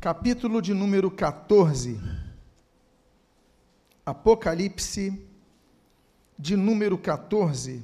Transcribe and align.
capítulo 0.00 0.62
de 0.62 0.72
número 0.72 1.10
14. 1.10 2.00
Apocalipse 4.06 5.20
de 6.38 6.56
número 6.56 6.96
14. 6.96 7.82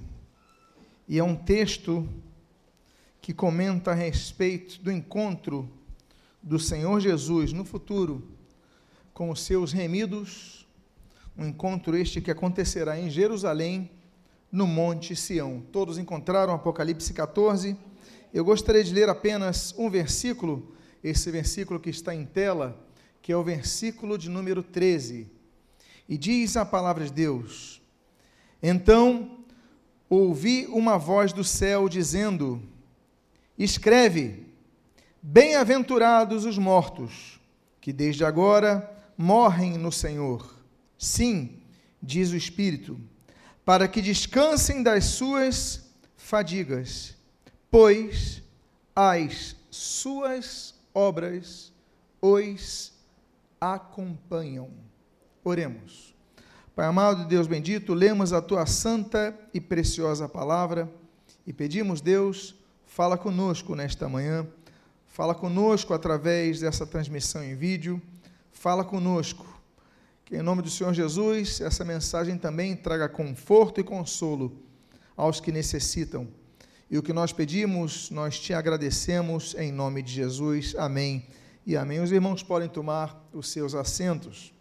E 1.06 1.18
é 1.18 1.22
um 1.22 1.36
texto 1.36 2.08
que 3.20 3.34
comenta 3.34 3.90
a 3.90 3.94
respeito 3.94 4.80
do 4.82 4.90
encontro 4.90 5.68
do 6.42 6.58
Senhor 6.58 7.00
Jesus 7.00 7.52
no 7.52 7.66
futuro 7.66 8.26
com 9.12 9.28
os 9.28 9.42
seus 9.42 9.70
remidos, 9.70 10.66
um 11.36 11.44
encontro 11.44 11.94
este 11.94 12.22
que 12.22 12.30
acontecerá 12.30 12.98
em 12.98 13.10
Jerusalém, 13.10 13.90
no 14.50 14.66
Monte 14.66 15.14
Sião. 15.14 15.62
Todos 15.70 15.98
encontraram 15.98 16.54
Apocalipse 16.54 17.12
14. 17.12 17.76
Eu 18.32 18.42
gostaria 18.42 18.82
de 18.82 18.94
ler 18.94 19.10
apenas 19.10 19.74
um 19.76 19.90
versículo 19.90 20.74
esse 21.02 21.30
versículo 21.30 21.80
que 21.80 21.90
está 21.90 22.14
em 22.14 22.24
tela, 22.24 22.78
que 23.22 23.32
é 23.32 23.36
o 23.36 23.42
versículo 23.42 24.16
de 24.16 24.28
número 24.28 24.62
13. 24.62 25.26
E 26.08 26.16
diz 26.16 26.56
a 26.56 26.64
palavra 26.64 27.04
de 27.04 27.12
Deus: 27.12 27.82
Então 28.62 29.38
ouvi 30.08 30.66
uma 30.66 30.96
voz 30.98 31.32
do 31.32 31.42
céu 31.42 31.88
dizendo: 31.88 32.62
Escreve, 33.58 34.46
bem-aventurados 35.20 36.44
os 36.44 36.56
mortos, 36.56 37.40
que 37.80 37.92
desde 37.92 38.24
agora 38.24 38.88
morrem 39.16 39.76
no 39.76 39.90
Senhor. 39.90 40.54
Sim, 40.98 41.58
diz 42.00 42.30
o 42.30 42.36
Espírito, 42.36 42.98
para 43.64 43.88
que 43.88 44.00
descansem 44.00 44.82
das 44.82 45.04
suas 45.06 45.84
fadigas, 46.16 47.16
pois 47.70 48.42
as 48.94 49.56
suas 49.70 50.75
obras 50.96 51.74
os 52.22 52.94
acompanham. 53.60 54.70
Oremos. 55.44 56.14
Pai 56.74 56.86
amado, 56.86 57.28
Deus 57.28 57.46
bendito, 57.46 57.92
lemos 57.92 58.32
a 58.32 58.40
tua 58.40 58.64
santa 58.64 59.38
e 59.52 59.60
preciosa 59.60 60.26
palavra 60.26 60.90
e 61.46 61.52
pedimos, 61.52 62.00
Deus, 62.00 62.54
fala 62.86 63.18
conosco 63.18 63.74
nesta 63.74 64.08
manhã, 64.08 64.46
fala 65.06 65.34
conosco 65.34 65.92
através 65.92 66.60
dessa 66.60 66.86
transmissão 66.86 67.44
em 67.44 67.54
vídeo, 67.54 68.00
fala 68.50 68.82
conosco. 68.82 69.46
Que 70.24 70.36
em 70.36 70.42
nome 70.42 70.62
do 70.62 70.70
Senhor 70.70 70.94
Jesus, 70.94 71.60
essa 71.60 71.84
mensagem 71.84 72.38
também 72.38 72.74
traga 72.74 73.08
conforto 73.08 73.80
e 73.80 73.84
consolo 73.84 74.58
aos 75.14 75.40
que 75.40 75.52
necessitam 75.52 76.26
e 76.88 76.96
o 76.96 77.02
que 77.02 77.12
nós 77.12 77.32
pedimos, 77.32 78.10
nós 78.10 78.38
te 78.38 78.54
agradecemos 78.54 79.56
em 79.56 79.72
nome 79.72 80.02
de 80.02 80.12
Jesus. 80.12 80.74
Amém. 80.76 81.26
E 81.66 81.76
amém. 81.76 81.98
Os 81.98 82.12
irmãos 82.12 82.44
podem 82.44 82.68
tomar 82.68 83.28
os 83.32 83.48
seus 83.48 83.74
assentos. 83.74 84.52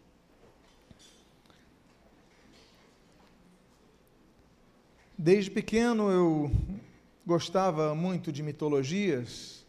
Desde 5.15 5.51
pequeno 5.51 6.09
eu 6.09 6.51
gostava 7.23 7.93
muito 7.93 8.31
de 8.31 8.41
mitologias, 8.41 9.63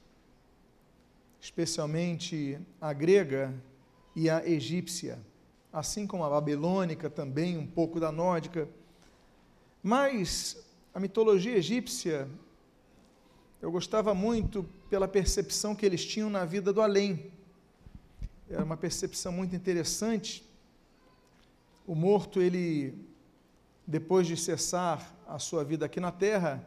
especialmente 1.38 2.58
a 2.80 2.90
grega 2.94 3.54
e 4.14 4.30
a 4.30 4.46
egípcia, 4.48 5.18
assim 5.70 6.06
como 6.06 6.24
a 6.24 6.30
babilônica 6.30 7.10
também, 7.10 7.58
um 7.58 7.66
pouco 7.66 8.00
da 8.00 8.10
nórdica. 8.10 8.66
Mas 9.82 10.66
a 10.94 10.98
mitologia 10.98 11.58
egípcia 11.58 12.26
eu 13.66 13.72
gostava 13.72 14.14
muito 14.14 14.64
pela 14.88 15.08
percepção 15.08 15.74
que 15.74 15.84
eles 15.84 16.04
tinham 16.04 16.30
na 16.30 16.44
vida 16.44 16.72
do 16.72 16.80
além. 16.80 17.32
Era 18.48 18.62
uma 18.62 18.76
percepção 18.76 19.32
muito 19.32 19.56
interessante. 19.56 20.48
O 21.84 21.92
morto, 21.92 22.40
ele, 22.40 22.94
depois 23.84 24.24
de 24.24 24.36
cessar 24.36 25.12
a 25.26 25.40
sua 25.40 25.64
vida 25.64 25.84
aqui 25.84 25.98
na 25.98 26.12
terra, 26.12 26.64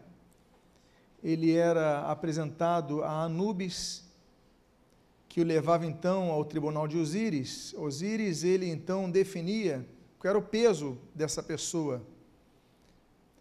ele 1.24 1.56
era 1.56 2.02
apresentado 2.02 3.02
a 3.02 3.24
Anubis, 3.24 4.04
que 5.30 5.40
o 5.40 5.46
levava 5.46 5.86
então 5.86 6.32
ao 6.32 6.44
tribunal 6.44 6.86
de 6.86 6.98
Osíris. 6.98 7.74
Osíris, 7.78 8.44
ele 8.44 8.70
então 8.70 9.10
definia 9.10 9.88
qual 10.20 10.32
era 10.32 10.38
o 10.38 10.42
peso 10.42 10.98
dessa 11.16 11.42
pessoa. 11.42 12.06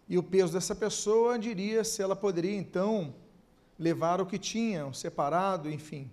E 0.07 0.17
o 0.17 0.23
peso 0.23 0.53
dessa 0.53 0.73
pessoa 0.73 1.37
diria 1.37 1.83
se 1.83 2.01
ela 2.01 2.15
poderia 2.15 2.55
então 2.55 3.13
levar 3.79 4.19
o 4.19 4.25
que 4.25 4.37
tinham 4.37 4.93
separado, 4.93 5.71
enfim, 5.71 6.11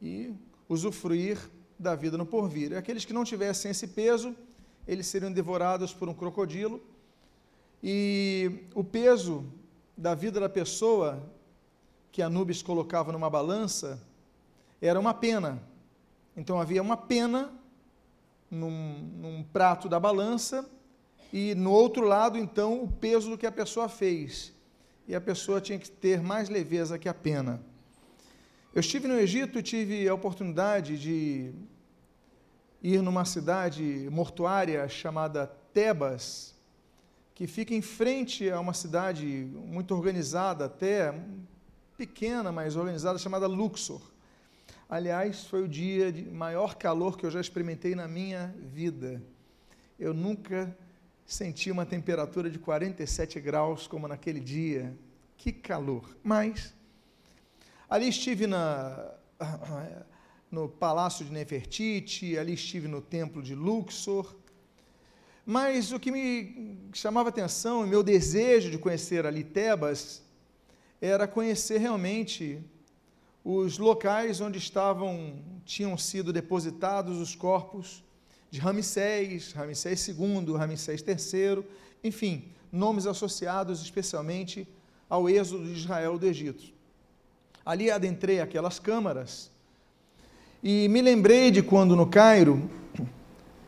e 0.00 0.34
usufruir 0.68 1.38
da 1.78 1.94
vida 1.94 2.18
no 2.18 2.26
porvir. 2.26 2.76
Aqueles 2.76 3.04
que 3.04 3.14
não 3.14 3.24
tivessem 3.24 3.70
esse 3.70 3.88
peso, 3.88 4.36
eles 4.86 5.06
seriam 5.06 5.32
devorados 5.32 5.94
por 5.94 6.08
um 6.08 6.14
crocodilo, 6.14 6.82
e 7.82 8.66
o 8.74 8.84
peso 8.84 9.44
da 9.96 10.14
vida 10.14 10.38
da 10.38 10.48
pessoa 10.48 11.22
que 12.12 12.20
Anubis 12.20 12.62
colocava 12.62 13.10
numa 13.10 13.30
balança 13.30 14.00
era 14.80 15.00
uma 15.00 15.14
pena. 15.14 15.62
Então 16.36 16.60
havia 16.60 16.82
uma 16.82 16.96
pena 16.96 17.52
num, 18.50 18.98
num 19.18 19.42
prato 19.42 19.88
da 19.88 19.98
balança 19.98 20.68
e 21.32 21.54
no 21.54 21.72
outro 21.72 22.04
lado, 22.06 22.36
então, 22.36 22.82
o 22.82 22.88
peso 22.88 23.30
do 23.30 23.38
que 23.38 23.46
a 23.46 23.52
pessoa 23.52 23.88
fez 23.88 24.52
e 25.12 25.14
a 25.14 25.20
pessoa 25.20 25.60
tinha 25.60 25.78
que 25.78 25.90
ter 25.90 26.22
mais 26.22 26.48
leveza 26.48 26.98
que 26.98 27.06
a 27.06 27.12
pena. 27.12 27.62
Eu 28.74 28.80
estive 28.80 29.06
no 29.06 29.18
Egito 29.18 29.58
e 29.58 29.62
tive 29.62 30.08
a 30.08 30.14
oportunidade 30.14 30.98
de 30.98 31.52
ir 32.82 33.02
numa 33.02 33.26
cidade 33.26 34.08
mortuária 34.10 34.88
chamada 34.88 35.46
Tebas, 35.74 36.54
que 37.34 37.46
fica 37.46 37.74
em 37.74 37.82
frente 37.82 38.50
a 38.50 38.58
uma 38.58 38.72
cidade 38.72 39.26
muito 39.26 39.94
organizada, 39.94 40.64
até 40.64 41.14
pequena, 41.94 42.50
mas 42.50 42.74
organizada, 42.74 43.18
chamada 43.18 43.46
Luxor. 43.46 44.00
Aliás, 44.88 45.44
foi 45.44 45.62
o 45.62 45.68
dia 45.68 46.10
de 46.10 46.22
maior 46.22 46.76
calor 46.76 47.18
que 47.18 47.26
eu 47.26 47.30
já 47.30 47.38
experimentei 47.42 47.94
na 47.94 48.08
minha 48.08 48.54
vida. 48.62 49.22
Eu 50.00 50.14
nunca 50.14 50.74
senti 51.32 51.70
uma 51.70 51.86
temperatura 51.86 52.50
de 52.50 52.58
47 52.58 53.40
graus 53.40 53.86
como 53.86 54.06
naquele 54.06 54.38
dia. 54.38 54.94
Que 55.38 55.50
calor! 55.50 56.14
Mas 56.22 56.74
ali 57.88 58.06
estive 58.06 58.46
na, 58.46 59.14
no 60.50 60.68
palácio 60.68 61.24
de 61.24 61.32
Nefertiti, 61.32 62.36
ali 62.36 62.52
estive 62.52 62.86
no 62.86 63.00
templo 63.00 63.42
de 63.42 63.54
Luxor. 63.54 64.34
Mas 65.44 65.90
o 65.90 65.98
que 65.98 66.12
me 66.12 66.78
chamava 66.92 67.30
atenção 67.30 67.86
e 67.86 67.88
meu 67.88 68.02
desejo 68.02 68.70
de 68.70 68.76
conhecer 68.76 69.24
ali 69.24 69.42
Tebas 69.42 70.22
era 71.00 71.26
conhecer 71.26 71.78
realmente 71.78 72.62
os 73.42 73.78
locais 73.78 74.38
onde 74.42 74.58
estavam 74.58 75.42
tinham 75.64 75.96
sido 75.96 76.30
depositados 76.30 77.18
os 77.18 77.34
corpos 77.34 78.04
de 78.52 78.60
Ramsés, 78.60 79.54
Ramsés 79.54 80.08
II, 80.08 80.52
Ramsés 80.58 81.02
III, 81.08 81.64
enfim, 82.04 82.44
nomes 82.70 83.06
associados 83.06 83.80
especialmente 83.80 84.68
ao 85.08 85.26
êxodo 85.26 85.64
de 85.64 85.72
Israel 85.72 86.18
do 86.18 86.26
Egito. 86.26 86.64
Ali 87.64 87.90
adentrei 87.90 88.40
aquelas 88.40 88.78
câmaras 88.78 89.50
e 90.62 90.86
me 90.88 91.00
lembrei 91.00 91.50
de 91.50 91.62
quando 91.62 91.96
no 91.96 92.06
Cairo, 92.06 92.70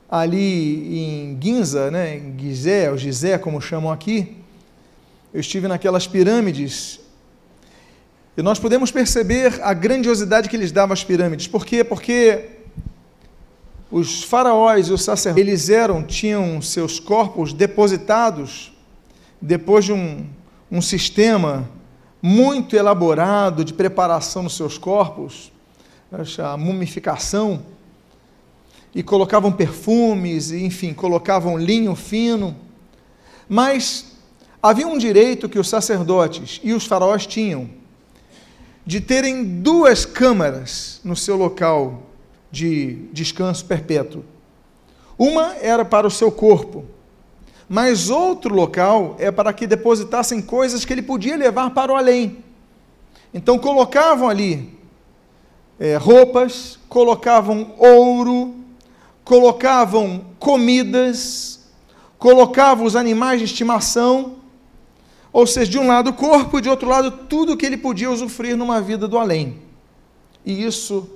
ali 0.07 0.99
em 0.99 1.39
Ginza, 1.43 1.91
né, 1.91 2.19
em 2.19 2.39
Gizé, 2.39 2.91
ou 2.91 2.99
Gizé, 2.99 3.39
como 3.39 3.63
chamam 3.63 3.91
aqui, 3.91 4.37
eu 5.33 5.41
estive 5.41 5.67
naquelas 5.67 6.07
pirâmides 6.07 7.01
e 8.37 8.43
nós 8.43 8.59
podemos 8.59 8.91
perceber 8.91 9.63
a 9.63 9.73
grandiosidade 9.73 10.47
que 10.47 10.57
eles 10.57 10.71
davam 10.71 10.93
às 10.93 11.03
pirâmides. 11.03 11.47
Por 11.47 11.65
quê? 11.65 11.83
Porque 11.83 12.54
os 13.97 14.25
faraós 14.25 14.89
e 14.89 14.93
os 14.93 15.05
sacerdotes, 15.05 15.47
eles 15.47 15.69
eram, 15.69 16.03
tinham 16.03 16.61
seus 16.61 16.99
corpos 16.99 17.53
depositados 17.53 18.73
depois 19.41 19.85
de 19.85 19.93
um, 19.93 20.27
um 20.69 20.83
sistema 20.83 21.71
muito 22.21 22.75
elaborado 22.75 23.65
de 23.65 23.73
preparação 23.73 24.43
dos 24.43 24.57
seus 24.57 24.77
corpos, 24.77 25.53
a 26.43 26.57
mumificação, 26.57 27.63
e 28.93 29.01
colocavam 29.01 29.53
perfumes, 29.53 30.51
enfim, 30.51 30.93
colocavam 30.93 31.57
linho 31.57 31.95
fino, 31.95 32.57
mas 33.49 34.17
havia 34.61 34.89
um 34.89 34.99
direito 34.99 35.49
que 35.49 35.59
os 35.59 35.69
sacerdotes 35.69 36.61
e 36.65 36.73
os 36.73 36.85
faraós 36.85 37.29
tinham 37.29 37.71
de 38.85 39.01
terem 39.01 39.61
duas 39.61 40.05
câmaras 40.05 41.01
no 41.05 41.15
seu 41.15 41.37
local 41.37 42.11
de 42.55 43.09
descanso 43.13 43.65
perpétuo. 43.65 44.25
Uma 45.19 45.57
era 45.57 45.85
para 45.85 46.07
o 46.07 46.11
seu 46.11 46.31
corpo, 46.31 46.85
mas 47.69 48.09
outro 48.09 48.55
local 48.55 49.17
é 49.19 49.31
para 49.33 49.53
que 49.53 49.67
depositassem 49.67 50.41
coisas 50.41 50.85
que 50.85 50.93
ele 50.93 51.03
podia 51.03 51.37
levar 51.37 51.71
para 51.71 51.93
o 51.93 51.97
além. 51.97 52.45
Então 53.33 53.59
colocavam 53.59 54.29
ali 54.29 54.73
é, 55.81 55.97
roupas, 55.97 56.79
colocavam 56.89 57.75
ouro, 57.77 58.55
colocavam 59.25 60.25
comidas, 60.39 61.69
colocavam 62.19 62.87
os 62.87 62.95
animais 62.95 63.41
de 63.41 63.47
estimação, 63.47 64.37
ou 65.33 65.47
seja, 65.49 65.73
de 65.73 65.79
um 65.79 65.89
lado 65.89 66.11
o 66.11 66.15
corpo 66.15 66.59
e 66.59 66.63
de 66.63 66.69
outro 66.69 66.89
lado 66.89 67.11
tudo 67.29 67.57
que 67.57 67.67
ele 67.67 67.77
podia 67.77 68.11
usufruir 68.11 68.57
numa 68.57 68.81
vida 68.81 69.09
do 69.09 69.19
além. 69.19 69.59
E 70.47 70.65
isso 70.65 71.09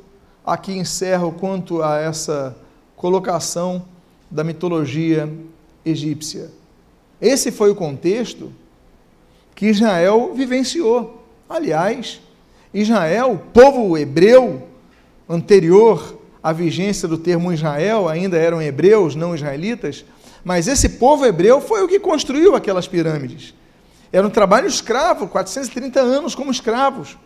aqui 0.49 0.73
encerra 0.73 1.27
o 1.27 1.33
quanto 1.33 1.83
a 1.83 1.99
essa 1.99 2.57
colocação 2.97 3.85
da 4.31 4.43
mitologia 4.43 5.31
egípcia. 5.85 6.51
Esse 7.21 7.53
foi 7.53 7.71
o 7.71 7.75
contexto 7.75 8.51
que 9.55 9.67
Israel 9.67 10.33
vivenciou. 10.35 11.23
Aliás, 11.49 12.21
Israel, 12.73 13.43
povo 13.53 13.97
hebreu, 13.97 14.67
anterior 15.29 16.19
à 16.43 16.53
vigência 16.53 17.07
do 17.07 17.19
termo 17.19 17.53
Israel, 17.53 18.09
ainda 18.09 18.39
eram 18.39 18.63
hebreus, 18.63 19.15
não 19.15 19.35
israelitas, 19.35 20.05
mas 20.45 20.67
esse 20.67 20.91
povo 20.91 21.27
hebreu 21.27 21.61
foi 21.61 21.83
o 21.83 21.89
que 21.89 22.01
construiu 22.01 22.55
aquelas 22.55 22.89
pirâmides. 22.89 23.53
Era 24.11 24.27
um 24.27 24.31
trabalho 24.31 24.67
escravo, 24.67 25.29
430 25.29 26.01
anos 26.01 26.35
como 26.35 26.51
escravos. 26.51 27.19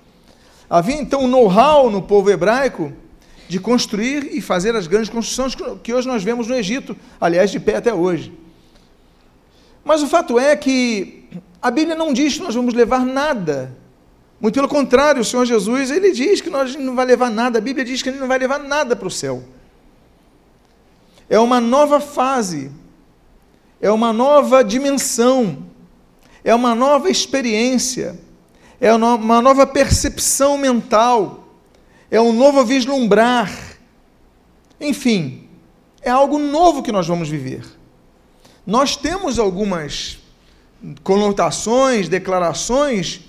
Havia 0.69 0.97
então 0.97 1.25
um 1.25 1.29
know-how 1.29 1.91
no 1.91 2.03
povo 2.03 2.31
hebraico 2.31 2.93
de 3.53 3.61
construir 3.61 4.35
e 4.35 4.41
fazer 4.41 4.75
as 4.75 4.87
grandes 4.87 5.11
construções 5.11 5.55
que 5.83 5.93
hoje 5.93 6.09
nós 6.09 6.25
vemos 6.25 6.47
no 6.47 6.55
Egito, 6.55 6.97
aliás, 7.21 7.51
de 7.51 7.61
pé 7.61 7.77
até 7.77 7.93
hoje. 7.93 8.33
Mas 9.85 10.03
o 10.03 10.07
fato 10.07 10.39
é 10.39 10.57
que 10.57 11.25
a 11.61 11.71
Bíblia 11.71 11.95
não 11.95 12.15
diz 12.15 12.39
que 12.39 12.43
nós 12.43 12.55
vamos 12.55 12.73
levar 12.73 13.05
nada. 13.05 13.77
Muito 14.41 14.55
pelo 14.55 14.69
contrário, 14.69 15.21
o 15.21 15.25
Senhor 15.25 15.45
Jesus, 15.45 15.91
ele 15.91 16.13
diz 16.13 16.41
que 16.41 16.49
nós 16.49 16.75
não 16.77 16.95
vai 16.95 17.05
levar 17.05 17.31
nada. 17.31 17.59
A 17.59 17.61
Bíblia 17.61 17.85
diz 17.85 18.01
que 18.01 18.09
ele 18.09 18.19
não 18.19 18.27
vai 18.27 18.39
levar 18.39 18.59
nada 18.59 18.97
para 18.97 19.07
o 19.07 19.11
céu. 19.11 19.45
É 21.29 21.39
uma 21.39 21.61
nova 21.61 22.01
fase, 22.01 22.71
é 23.83 23.91
uma 23.91 24.15
nova 24.15 24.65
dimensão, 24.65 25.59
é 26.43 26.55
uma 26.55 26.75
nova 26.75 27.11
experiência, 27.11 28.19
é 28.81 28.95
uma 28.95 29.43
nova 29.43 29.67
percepção 29.67 30.57
mental, 30.57 31.42
é 32.12 32.20
um 32.20 32.31
novo 32.31 32.62
vislumbrar. 32.62 33.50
Enfim, 34.79 35.49
é 36.03 36.11
algo 36.11 36.38
novo 36.38 36.82
que 36.82 36.93
nós 36.93 37.06
vamos 37.06 37.31
viver. 37.31 37.64
Nós 38.67 38.97
temos 38.97 39.38
algumas 39.38 40.19
conotações, 41.03 42.11
declarações 42.11 43.23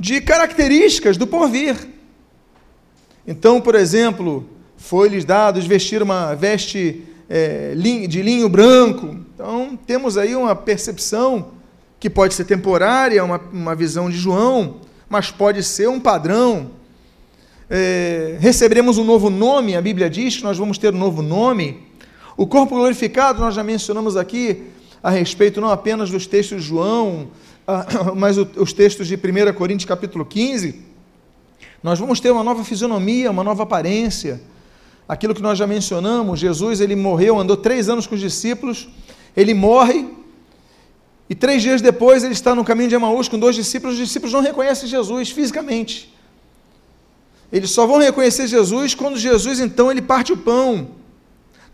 de 0.00 0.22
características 0.22 1.18
do 1.18 1.26
porvir. 1.26 1.76
Então, 3.26 3.60
por 3.60 3.74
exemplo, 3.74 4.48
foi-lhes 4.78 5.26
dado 5.26 5.60
vestir 5.60 6.02
uma 6.02 6.34
veste 6.34 7.04
é, 7.28 7.74
de 7.74 8.22
linho 8.22 8.48
branco. 8.48 9.14
Então, 9.34 9.78
temos 9.86 10.16
aí 10.16 10.34
uma 10.34 10.56
percepção 10.56 11.50
que 12.00 12.08
pode 12.08 12.32
ser 12.32 12.46
temporária, 12.46 13.22
uma, 13.22 13.38
uma 13.52 13.74
visão 13.74 14.08
de 14.08 14.16
João, 14.16 14.80
mas 15.06 15.30
pode 15.30 15.62
ser 15.62 15.90
um 15.90 16.00
padrão. 16.00 16.70
É, 17.68 18.36
receberemos 18.38 18.96
um 18.96 19.04
novo 19.04 19.28
nome, 19.28 19.74
a 19.74 19.82
Bíblia 19.82 20.08
diz 20.08 20.36
que 20.36 20.44
nós 20.44 20.56
vamos 20.56 20.78
ter 20.78 20.94
um 20.94 20.98
novo 20.98 21.20
nome. 21.20 21.84
O 22.36 22.46
corpo 22.46 22.76
glorificado, 22.76 23.40
nós 23.40 23.54
já 23.54 23.64
mencionamos 23.64 24.16
aqui 24.16 24.62
a 25.02 25.10
respeito 25.10 25.60
não 25.60 25.70
apenas 25.70 26.08
dos 26.08 26.26
textos 26.26 26.62
de 26.62 26.68
João, 26.68 27.28
ah, 27.66 27.86
mas 28.14 28.36
os 28.38 28.72
textos 28.72 29.08
de 29.08 29.16
1 29.16 29.52
Coríntios 29.54 29.88
capítulo 29.88 30.24
15. 30.24 30.80
Nós 31.82 31.98
vamos 31.98 32.20
ter 32.20 32.30
uma 32.30 32.44
nova 32.44 32.64
fisionomia, 32.64 33.30
uma 33.30 33.42
nova 33.42 33.64
aparência. 33.64 34.40
Aquilo 35.08 35.34
que 35.34 35.42
nós 35.42 35.58
já 35.58 35.66
mencionamos, 35.66 36.38
Jesus 36.38 36.80
ele 36.80 36.94
morreu, 36.94 37.38
andou 37.38 37.56
três 37.56 37.88
anos 37.88 38.06
com 38.06 38.14
os 38.14 38.20
discípulos, 38.20 38.88
ele 39.36 39.54
morre, 39.54 40.08
e 41.28 41.34
três 41.34 41.62
dias 41.62 41.80
depois 41.80 42.22
ele 42.22 42.32
está 42.32 42.54
no 42.54 42.64
caminho 42.64 42.88
de 42.88 42.94
Emaús 42.94 43.28
com 43.28 43.38
dois 43.38 43.56
discípulos, 43.56 43.98
os 43.98 44.06
discípulos 44.06 44.32
não 44.32 44.40
reconhecem 44.40 44.88
Jesus 44.88 45.30
fisicamente. 45.30 46.15
Eles 47.56 47.70
só 47.70 47.86
vão 47.86 47.96
reconhecer 47.96 48.46
Jesus 48.46 48.94
quando 48.94 49.16
Jesus, 49.16 49.60
então, 49.60 49.90
ele 49.90 50.02
parte 50.02 50.30
o 50.30 50.36
pão. 50.36 50.88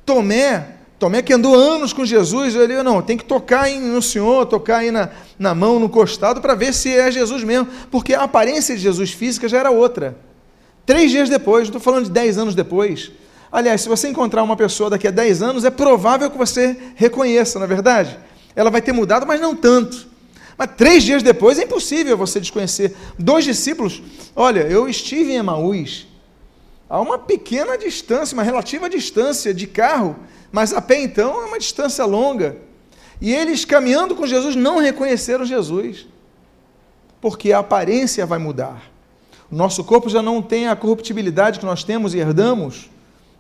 Tomé, 0.07 0.77
Tomé 0.97 1.21
que 1.23 1.33
andou 1.33 1.57
anos 1.57 1.93
com 1.93 2.05
Jesus, 2.05 2.55
ele, 2.55 2.81
não, 2.85 3.03
tem 3.03 3.17
que 3.17 3.25
tocar 3.25 3.69
no 3.69 4.01
Senhor, 4.01 4.47
tocar 4.47 4.77
aí 4.77 4.93
na, 4.93 5.11
na 5.37 5.53
mão, 5.57 5.81
no 5.81 5.89
costado, 5.89 6.41
para 6.41 6.55
ver 6.55 6.73
se 6.73 6.97
é 6.97 7.11
Jesus 7.11 7.43
mesmo, 7.43 7.67
porque 7.91 8.15
a 8.15 8.23
aparência 8.23 8.77
de 8.77 8.81
Jesus 8.81 9.11
física 9.11 9.49
já 9.49 9.59
era 9.59 9.73
outra. 9.73 10.17
Três 10.87 11.11
dias 11.11 11.29
depois, 11.29 11.65
estou 11.65 11.81
falando 11.81 12.05
de 12.05 12.13
dez 12.13 12.39
anos 12.39 12.55
depois. 12.55 13.11
Aliás, 13.51 13.81
se 13.81 13.89
você 13.89 14.09
encontrar 14.09 14.45
uma 14.45 14.57
pessoa 14.57 14.89
daqui 14.89 15.09
a 15.09 15.11
dez 15.11 15.43
anos, 15.43 15.65
é 15.65 15.71
provável 15.71 16.31
que 16.31 16.39
você 16.39 16.77
reconheça, 16.95 17.59
na 17.59 17.65
é 17.65 17.69
verdade? 17.69 18.17
Ela 18.55 18.71
vai 18.71 18.81
ter 18.81 18.93
mudado, 18.93 19.27
mas 19.27 19.41
não 19.41 19.57
tanto. 19.57 20.12
Mas 20.63 20.77
três 20.77 21.03
dias 21.03 21.25
depois 21.25 21.59
é 21.59 21.65
impossível 21.65 22.17
você 22.17 22.39
desconhecer. 22.39 22.95
Dois 23.19 23.45
discípulos, 23.45 24.01
olha, 24.37 24.61
eu 24.61 24.89
estive 24.89 25.33
em 25.33 25.39
Emaús, 25.39 26.07
a 26.89 27.01
uma 27.01 27.19
pequena 27.19 27.77
distância, 27.77 28.33
uma 28.33 28.45
relativa 28.45 28.89
distância 28.89 29.53
de 29.53 29.67
carro, 29.67 30.15
mas 30.53 30.73
a 30.73 30.81
pé 30.81 31.03
então 31.03 31.43
é 31.43 31.47
uma 31.47 31.59
distância 31.59 32.05
longa. 32.05 32.59
E 33.21 33.33
eles 33.35 33.65
caminhando 33.65 34.15
com 34.15 34.25
Jesus 34.25 34.55
não 34.55 34.79
reconheceram 34.79 35.45
Jesus, 35.45 36.07
porque 37.21 37.53
a 37.53 37.59
aparência 37.59 38.25
vai 38.25 38.39
mudar. 38.39 38.89
O 39.51 39.57
nosso 39.57 39.83
corpo 39.83 40.09
já 40.09 40.23
não 40.23 40.41
tem 40.41 40.69
a 40.69 40.77
corruptibilidade 40.77 41.59
que 41.59 41.67
nós 41.67 41.83
temos 41.83 42.15
e 42.15 42.19
herdamos 42.19 42.89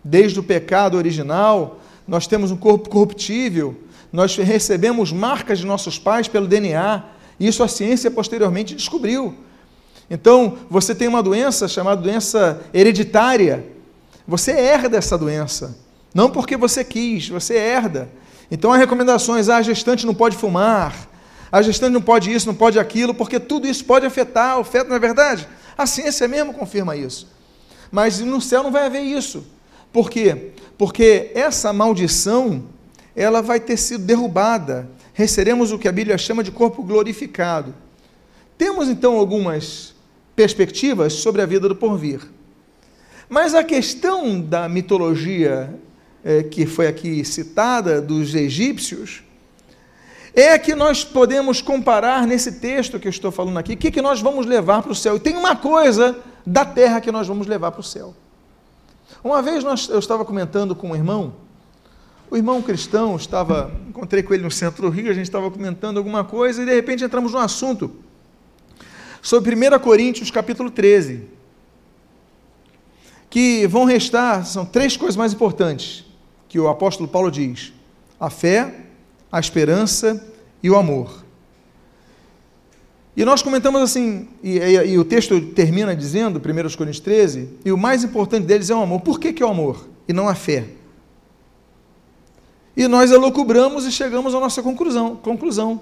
desde 0.03 0.41
o 0.41 0.43
pecado 0.43 0.97
original. 0.97 1.79
Nós 2.05 2.27
temos 2.27 2.51
um 2.51 2.57
corpo 2.57 2.89
corruptível, 2.89 3.77
nós 4.13 4.37
recebemos 4.37 5.11
marcas 5.11 5.59
de 5.59 5.67
nossos 5.67 5.99
pais 5.99 6.29
pelo 6.29 6.47
DNA. 6.47 7.03
Isso 7.41 7.63
a 7.63 7.69
ciência 7.69 8.11
posteriormente 8.11 8.75
descobriu. 8.75 9.35
Então, 10.11 10.59
você 10.69 10.95
tem 10.95 11.09
uma 11.09 11.23
doença 11.23 11.67
chamada 11.67 12.03
doença 12.03 12.61
hereditária. 12.75 13.65
Você 14.29 14.53
herda 14.53 14.99
essa 14.99 15.17
doença. 15.17 15.79
Não 16.15 16.31
porque 16.31 16.57
você 16.57 16.85
quis, 16.85 17.29
você 17.29 17.55
herda. 17.55 18.11
Então, 18.51 18.71
há 18.71 18.77
recomendações: 18.77 19.49
ah, 19.49 19.57
a 19.57 19.63
gestante 19.63 20.05
não 20.05 20.15
pode 20.15 20.37
fumar, 20.37 21.09
a 21.51 21.63
gestante 21.63 21.95
não 21.95 22.03
pode 22.03 22.31
isso, 22.31 22.47
não 22.47 22.55
pode 22.55 22.79
aquilo, 22.79 23.15
porque 23.15 23.41
tudo 23.41 23.67
isso 23.67 23.85
pode 23.85 24.05
afetar 24.05 24.59
o 24.59 24.65
feto, 24.65 24.89
não 24.89 24.97
é 24.97 24.99
verdade? 24.99 25.49
A 25.77 25.87
ciência 25.87 26.29
mesmo 26.29 26.53
confirma 26.53 26.95
isso. 26.95 27.27
Mas 27.91 28.21
no 28.21 28.41
céu 28.41 28.63
não 28.63 28.71
vai 28.71 28.87
haver 28.87 29.03
isso. 29.03 29.47
Por 29.93 30.11
quê? 30.11 30.53
Porque 30.77 31.31
essa 31.35 31.73
maldição, 31.73 32.65
ela 33.15 33.43
vai 33.43 33.61
ter 33.61 33.77
sido 33.77 34.05
derrubada. 34.05 34.89
Receberemos 35.13 35.73
o 35.73 35.79
que 35.79 35.89
a 35.89 35.93
Bíblia 35.93 36.17
chama 36.17 36.43
de 36.43 36.51
corpo 36.51 36.83
glorificado. 36.83 37.75
Temos 38.57 38.89
então 38.89 39.17
algumas 39.17 39.95
perspectivas 40.35 41.15
sobre 41.15 41.43
a 41.43 41.47
vida 41.47 41.69
do 41.69 41.77
porvir. 41.77 42.21
Mas 43.29 43.55
a 43.55 43.65
questão 43.65 44.41
da 44.41 44.69
mitologia 44.69 45.75
é, 46.25 46.43
que 46.43 46.67
foi 46.67 46.87
aqui 46.87 47.25
citada, 47.25 48.01
dos 48.01 48.35
egípcios, 48.35 49.23
é 50.35 50.59
que 50.59 50.75
nós 50.75 51.05
podemos 51.05 51.61
comparar 51.61 52.27
nesse 52.27 52.53
texto 52.53 52.99
que 52.99 53.07
eu 53.07 53.11
estou 53.11 53.31
falando 53.31 53.59
aqui, 53.59 53.75
o 53.75 53.77
que, 53.77 53.91
que 53.91 54.01
nós 54.01 54.21
vamos 54.21 54.47
levar 54.47 54.83
para 54.83 54.93
o 54.93 54.95
céu. 54.95 55.17
E 55.17 55.21
tem 55.21 55.37
uma 55.37 55.55
coisa 55.57 56.19
da 56.47 56.65
terra 56.65 57.01
que 57.01 57.13
nós 57.13 57.27
vamos 57.27 57.47
levar 57.47 57.71
para 57.73 57.81
o 57.81 57.85
céu. 57.85 58.15
Uma 59.23 59.43
vez 59.43 59.63
nós, 59.63 59.89
eu 59.89 59.99
estava 59.99 60.25
comentando 60.25 60.75
com 60.75 60.91
um 60.91 60.97
irmão, 60.97 61.35
o 62.33 62.37
irmão 62.39 62.63
cristão 62.63 63.15
estava, 63.15 63.71
encontrei 63.87 64.23
com 64.23 64.33
ele 64.33 64.43
no 64.43 64.51
centro 64.51 64.81
do 64.81 64.89
Rio, 64.89 65.11
a 65.11 65.13
gente 65.13 65.27
estava 65.27 65.51
comentando 65.51 65.99
alguma 65.99 66.25
coisa 66.25 66.63
e 66.63 66.65
de 66.65 66.75
repente 66.75 67.05
entramos 67.05 67.33
num 67.33 67.39
assunto 67.39 67.91
sobre 69.21 69.55
1 69.55 69.79
Coríntios 69.81 70.31
capítulo 70.31 70.71
13, 70.71 71.25
que 73.29 73.67
vão 73.67 73.85
restar, 73.85 74.47
são 74.47 74.65
três 74.65 74.97
coisas 74.97 75.15
mais 75.15 75.35
importantes 75.35 76.07
que 76.49 76.59
o 76.59 76.69
apóstolo 76.69 77.07
Paulo 77.07 77.31
diz: 77.31 77.71
a 78.19 78.31
fé, 78.31 78.87
a 79.31 79.39
esperança 79.39 80.27
e 80.63 80.71
o 80.71 80.77
amor. 80.77 81.23
E 83.15 83.27
nós 83.27 83.43
comentamos 83.43 83.83
assim, 83.83 84.27
e, 84.43 84.57
e, 84.57 84.93
e, 84.93 84.99
o 84.99 85.05
texto 85.05 85.39
termina 85.49 85.95
dizendo, 85.95 86.39
1 86.39 86.77
Coríntios 86.79 87.01
13, 87.01 87.59
e 87.63 87.71
o 87.71 87.77
mais 87.77 88.03
importante 88.03 88.47
deles 88.47 88.71
é 88.71 88.75
o 88.75 88.81
amor. 88.81 89.03
Por 89.03 89.21
que, 89.21 89.35
que 89.35 89.43
é 89.43 89.47
o 89.47 89.51
amor 89.51 89.87
e 90.09 90.15
não 90.15 90.31
a 90.31 90.35
fé? 90.35 90.81
E 92.77 92.89
nós 92.89 93.11
elocubramos 93.11 93.85
e 93.85 93.93
chegamos 93.93 94.35
à 94.35 94.41
nossa 94.41 94.63
conclusão. 94.63 95.17
conclusão. 95.17 95.81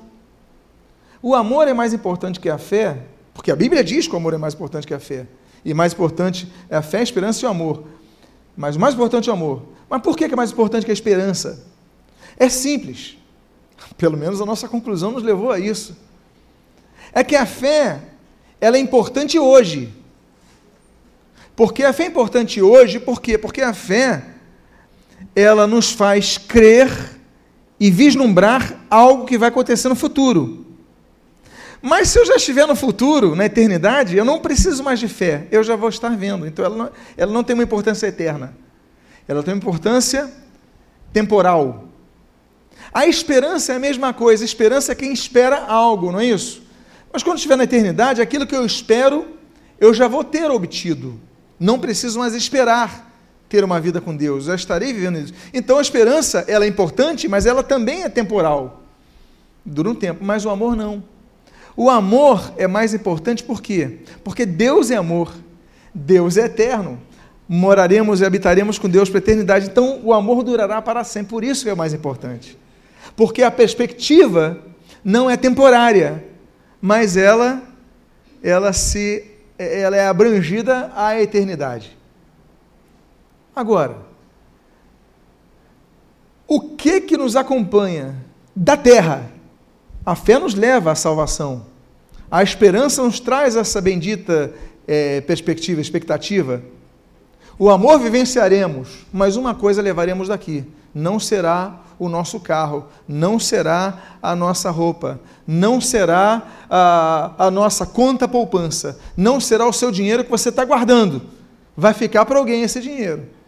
O 1.23 1.35
amor 1.35 1.69
é 1.69 1.75
mais 1.75 1.93
importante 1.93 2.41
que 2.41 2.49
a 2.49 2.59
fé, 2.59 3.03
porque 3.35 3.51
a 3.51 3.57
Bíblia 3.57 3.85
diz 3.85 4.09
que 4.09 4.15
o 4.15 4.17
amor 4.17 4.35
é 4.35 4.39
mais 4.39 4.55
importante 4.55 4.87
que 4.87 4.95
a 4.95 4.99
fé. 4.99 5.27
E 5.65 5.75
mais 5.75 5.93
importante 5.93 6.51
é 6.69 6.77
a 6.77 6.83
fé, 6.83 6.99
a 6.99 7.03
esperança 7.03 7.45
e 7.45 7.47
o 7.47 7.51
amor. 7.51 7.85
Mas 8.57 8.77
o 8.77 8.81
mais 8.81 8.95
importante 8.95 9.29
é 9.29 9.33
o 9.33 9.37
amor. 9.37 9.63
Mas 9.89 10.03
por 10.03 10.17
que 10.17 10.25
é 10.25 10.37
mais 10.37 10.51
importante 10.51 10.85
que 10.85 10.91
a 10.91 10.95
esperança? 10.95 11.65
É 12.37 12.49
simples. 12.49 13.19
Pelo 13.97 14.17
menos 14.17 14.41
a 14.41 14.47
nossa 14.47 14.69
conclusão 14.69 15.13
nos 15.13 15.23
levou 15.23 15.51
a 15.51 15.59
isso. 15.59 15.97
É 17.13 17.23
que 17.23 17.37
a 17.37 17.45
fé, 17.45 18.01
ela 18.61 18.77
é 18.77 18.81
importante 18.81 19.39
hoje. 19.39 19.93
Porque 21.55 21.85
a 21.85 21.93
fé 21.93 22.05
é 22.05 22.07
importante 22.07 22.63
hoje, 22.63 22.99
por 22.99 23.21
quê? 23.21 23.37
Porque 23.37 23.61
a 23.61 23.75
fé 23.75 24.25
ela 25.41 25.67
nos 25.67 25.93
faz 25.93 26.39
crer 26.39 26.91
e 27.79 27.91
vislumbrar 27.91 28.79
algo 28.91 29.25
que 29.25 29.39
vai 29.39 29.49
acontecer 29.49 29.89
no 29.89 29.97
futuro. 29.97 30.67
Mas 31.83 32.11
se 32.11 32.19
eu 32.19 32.27
já 32.27 32.37
estiver 32.37 32.67
no 32.67 32.77
futuro, 32.77 33.35
na 33.35 33.47
eternidade, 33.47 34.17
eu 34.17 34.25
não 34.25 34.39
preciso 34.39 34.85
mais 34.85 35.01
de 35.01 35.09
fé, 35.09 35.47
eu 35.51 35.65
já 35.65 35.77
vou 35.77 35.89
estar 35.89 36.11
vendo. 36.11 36.47
Então 36.47 36.63
ela 36.65 36.77
não, 36.77 36.91
ela 37.17 37.33
não 37.33 37.43
tem 37.43 37.55
uma 37.55 37.63
importância 37.63 38.07
eterna, 38.07 38.55
ela 39.27 39.43
tem 39.43 39.55
uma 39.55 39.59
importância 39.59 40.31
temporal. 41.13 41.85
A 42.93 43.07
esperança 43.07 43.73
é 43.73 43.77
a 43.77 43.79
mesma 43.79 44.13
coisa, 44.13 44.45
a 44.45 44.47
esperança 44.47 44.93
é 44.93 44.95
quem 44.95 45.13
espera 45.13 45.65
algo, 45.65 46.13
não 46.13 46.21
é 46.21 46.27
isso? 46.27 46.63
Mas 47.13 47.23
quando 47.23 47.39
estiver 47.39 47.57
na 47.57 47.65
eternidade, 47.65 48.21
aquilo 48.21 48.47
que 48.47 48.55
eu 48.55 48.67
espero, 48.67 49.27
eu 49.81 49.95
já 49.95 50.07
vou 50.07 50.23
ter 50.23 50.51
obtido. 50.51 51.19
Não 51.59 51.79
preciso 51.79 52.19
mais 52.19 52.35
esperar 52.35 53.10
ter 53.51 53.65
uma 53.65 53.81
vida 53.81 54.01
com 54.01 54.17
Deus, 54.17 54.45
já 54.45 54.55
estarei 54.55 54.93
vivendo 54.93 55.19
isso. 55.19 55.35
Então 55.53 55.79
a 55.79 55.83
esperança, 55.83 56.45
ela 56.47 56.65
é 56.65 56.69
importante, 56.69 57.27
mas 57.27 57.47
ela 57.47 57.65
também 57.65 58.05
é 58.05 58.09
temporal. 58.09 58.85
Dura 59.67 59.91
um 59.91 59.95
tempo, 59.95 60.25
mas 60.25 60.47
o 60.47 60.51
amor 60.51 60.77
não. 60.77 61.03
O 61.77 61.91
amor 61.91 62.53
é 62.57 62.69
mais 62.69 62.95
importante 62.95 63.43
por 63.43 63.61
quê? 63.61 63.99
Porque 64.23 64.47
Deus 64.47 64.91
é 64.93 64.97
amor. 64.97 65.35
Deus 65.93 66.37
é 66.37 66.45
eterno. 66.45 67.01
Moraremos 67.49 68.21
e 68.21 68.25
habitaremos 68.25 68.79
com 68.79 68.89
Deus 68.89 69.11
para 69.11 69.19
a 69.19 69.23
eternidade. 69.23 69.67
Então 69.67 70.01
o 70.05 70.15
amor 70.15 70.45
durará 70.45 70.81
para 70.81 71.03
sempre. 71.03 71.31
Por 71.31 71.43
isso 71.43 71.69
é 71.69 71.73
o 71.73 71.77
mais 71.77 71.93
importante. 71.93 72.57
Porque 73.17 73.43
a 73.43 73.51
perspectiva 73.51 74.59
não 75.05 75.29
é 75.29 75.37
temporária, 75.37 76.25
mas 76.81 77.17
ela 77.17 77.61
ela 78.43 78.73
se 78.73 79.25
ela 79.59 79.97
é 79.97 80.07
abrangida 80.07 80.93
à 80.95 81.21
eternidade. 81.21 82.00
Agora, 83.61 83.99
o 86.49 86.63
que 86.63 87.03
que 87.03 87.15
nos 87.15 87.37
acompanha 87.37 88.17
da 88.57 88.75
terra? 88.75 89.31
A 90.05 90.17
fé 90.17 90.39
nos 90.39 90.55
leva 90.55 90.93
à 90.93 90.95
salvação. 90.95 91.67
A 92.31 92.43
esperança 92.43 93.03
nos 93.03 93.21
traz 93.21 93.57
essa 93.57 93.79
bendita 93.79 94.51
é, 94.89 95.21
perspectiva, 95.21 95.79
expectativa. 95.79 96.63
O 97.59 97.69
amor 97.69 98.01
vivenciaremos, 98.01 99.05
mas 99.13 99.37
uma 99.37 99.55
coisa 99.55 99.83
levaremos 99.83 100.29
daqui: 100.29 100.65
não 100.95 101.21
será 101.21 101.83
o 101.99 102.09
nosso 102.09 102.41
carro, 102.41 102.87
não 103.07 103.39
será 103.39 104.17
a 104.23 104.35
nossa 104.35 104.71
roupa, 104.71 105.21
não 105.47 105.83
será 105.83 106.45
a, 106.71 107.35
a 107.37 107.51
nossa 107.51 107.85
conta 107.85 108.27
poupança, 108.27 108.99
não 109.15 109.39
será 109.39 109.67
o 109.67 109.73
seu 109.73 109.93
dinheiro 109.93 110.25
que 110.25 110.31
você 110.31 110.49
está 110.49 110.65
guardando. 110.65 111.21
Vai 111.77 111.93
ficar 111.93 112.25
para 112.25 112.39
alguém 112.39 112.63
esse 112.63 112.81
dinheiro. 112.81 113.39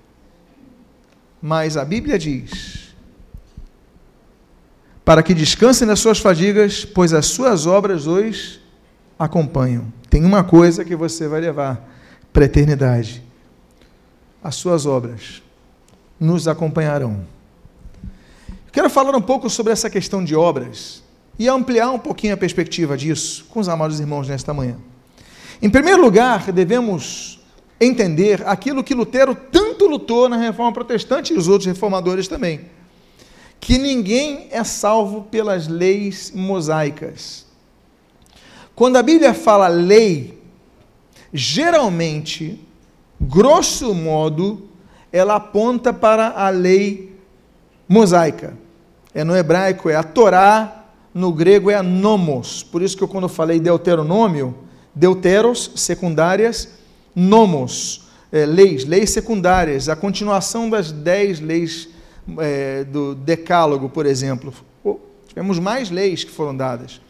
Mas 1.43 1.77
a 1.77 1.85
Bíblia 1.85 2.17
diz: 2.17 2.95
para 5.05 5.23
que 5.23 5.35
descansem 5.35 5.87
nas 5.87 5.99
suas 5.99 6.21
fadigas, 6.21 6.85
pois 6.85 7.13
as 7.13 7.27
suas 7.27 7.67
obras 7.67 8.07
os 8.07 8.61
acompanham. 9.19 9.93
Tem 10.09 10.25
uma 10.25 10.45
coisa 10.45 10.85
que 10.85 10.95
você 10.95 11.27
vai 11.27 11.41
levar 11.41 11.89
para 12.33 12.45
a 12.45 12.47
eternidade: 12.47 13.23
as 14.43 14.55
suas 14.55 14.87
obras 14.87 15.43
nos 16.21 16.47
acompanharão. 16.47 17.27
Quero 18.71 18.89
falar 18.89 19.15
um 19.17 19.21
pouco 19.21 19.51
sobre 19.51 19.73
essa 19.73 19.91
questão 19.91 20.25
de 20.25 20.37
obras 20.37 21.03
e 21.39 21.49
ampliar 21.49 21.91
um 21.91 21.99
pouquinho 21.99 22.35
a 22.35 22.37
perspectiva 22.37 22.97
disso 22.97 23.45
com 23.51 23.59
os 23.59 23.69
amados 23.69 23.99
irmãos 23.99 24.29
nesta 24.29 24.55
manhã. 24.55 24.77
Em 25.61 25.69
primeiro 25.69 26.01
lugar, 26.01 26.51
devemos 26.53 27.41
entender 27.85 28.43
aquilo 28.47 28.85
que 28.85 28.95
Lutero 28.95 29.35
tanto 29.35 29.87
lutou 29.87 30.29
na 30.29 30.37
reforma 30.37 30.73
protestante 30.73 31.33
e 31.33 31.37
os 31.37 31.49
outros 31.49 31.67
reformadores 31.67 32.29
também: 32.29 32.61
que 33.61 33.79
ninguém 33.79 34.49
é 34.51 34.63
salvo 34.65 35.23
pelas 35.31 35.69
leis 35.69 36.33
mosaicas. 36.35 37.47
Quando 38.75 38.97
a 38.97 39.03
Bíblia 39.03 39.35
fala 39.35 39.69
lei, 39.69 40.39
geralmente, 41.33 42.61
grosso 43.21 43.95
modo, 43.95 44.69
ela 45.13 45.37
aponta 45.37 45.93
para 45.93 46.29
a 46.29 46.49
lei 46.49 47.17
mosaica. 47.89 48.57
É 49.15 49.23
no 49.23 49.37
hebraico 49.37 49.91
é 49.91 49.95
a 49.95 50.03
Torá, 50.03 50.87
no 51.13 51.33
grego 51.33 51.71
é 51.71 51.75
a 51.75 51.83
nomos. 51.83 52.63
Por 52.63 52.81
isso 52.81 52.97
que 52.97 53.05
eu 53.05 53.09
quando 53.09 53.29
falei 53.29 53.61
deuteronômio, 53.61 54.55
deuteros 54.95 55.71
secundárias, 55.77 56.69
nomos, 57.15 58.09
é, 58.31 58.47
leis, 58.47 58.85
leis 58.85 59.11
secundárias, 59.11 59.89
a 59.89 59.97
continuação 59.97 60.69
das 60.69 60.91
dez 60.91 61.41
leis 61.41 61.89
é, 62.39 62.85
do 62.85 63.15
decálogo, 63.15 63.89
por 63.89 64.07
exemplo. 64.07 64.53
Oh, 64.83 64.99
tivemos 65.29 65.59
mais 65.59 65.91
leis 65.91 66.25
que 66.25 66.31
foram 66.31 66.57
dadas. 66.57 67.01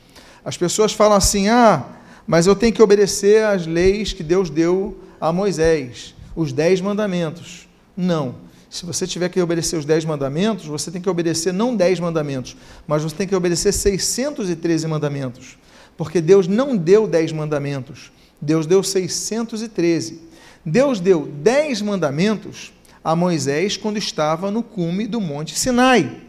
As 0.44 0.56
pessoas 0.56 0.92
falam 0.92 1.16
assim: 1.16 1.48
ah, 1.48 1.84
mas 2.26 2.46
eu 2.46 2.56
tenho 2.56 2.72
que 2.72 2.82
obedecer 2.82 3.44
às 3.44 3.66
leis 3.66 4.12
que 4.12 4.22
Deus 4.22 4.50
deu 4.50 4.98
a 5.20 5.32
Moisés, 5.32 6.14
os 6.34 6.52
dez 6.52 6.80
mandamentos. 6.80 7.68
Não. 7.96 8.34
Se 8.68 8.86
você 8.86 9.06
tiver 9.06 9.28
que 9.28 9.40
obedecer 9.40 9.76
os 9.76 9.84
dez 9.84 10.02
mandamentos, 10.02 10.64
você 10.64 10.90
tem 10.90 11.00
que 11.00 11.10
obedecer 11.10 11.52
não 11.52 11.76
dez 11.76 12.00
mandamentos, 12.00 12.56
mas 12.86 13.02
você 13.02 13.14
tem 13.14 13.28
que 13.28 13.36
obedecer 13.36 13.70
613 13.70 14.86
mandamentos. 14.86 15.58
Porque 15.94 16.22
Deus 16.22 16.48
não 16.48 16.74
deu 16.74 17.06
dez 17.06 17.32
mandamentos, 17.32 18.10
Deus 18.42 18.66
deu 18.66 18.82
613. 18.82 20.20
Deus 20.66 20.98
deu 20.98 21.26
dez 21.26 21.80
mandamentos 21.80 22.72
a 23.04 23.14
Moisés 23.14 23.76
quando 23.76 23.96
estava 23.96 24.50
no 24.50 24.64
cume 24.64 25.06
do 25.06 25.20
Monte 25.20 25.56
Sinai. 25.56 26.20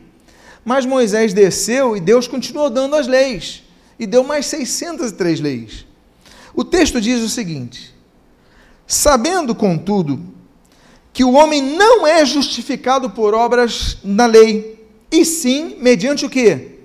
Mas 0.63 0.85
Moisés 0.85 1.33
desceu 1.33 1.97
e 1.97 1.99
Deus 1.99 2.27
continuou 2.27 2.69
dando 2.69 2.95
as 2.95 3.07
leis, 3.07 3.63
e 3.99 4.05
deu 4.05 4.23
mais 4.23 4.45
603 4.45 5.39
leis. 5.39 5.85
O 6.53 6.63
texto 6.63 7.01
diz 7.01 7.21
o 7.21 7.29
seguinte: 7.29 7.93
Sabendo, 8.87 9.55
contudo, 9.55 10.23
que 11.11 11.23
o 11.23 11.33
homem 11.33 11.61
não 11.61 12.05
é 12.07 12.25
justificado 12.25 13.09
por 13.09 13.33
obras 13.33 13.97
na 14.03 14.25
lei, 14.25 14.87
e 15.11 15.25
sim 15.25 15.77
mediante 15.79 16.25
o 16.25 16.29
que? 16.29 16.79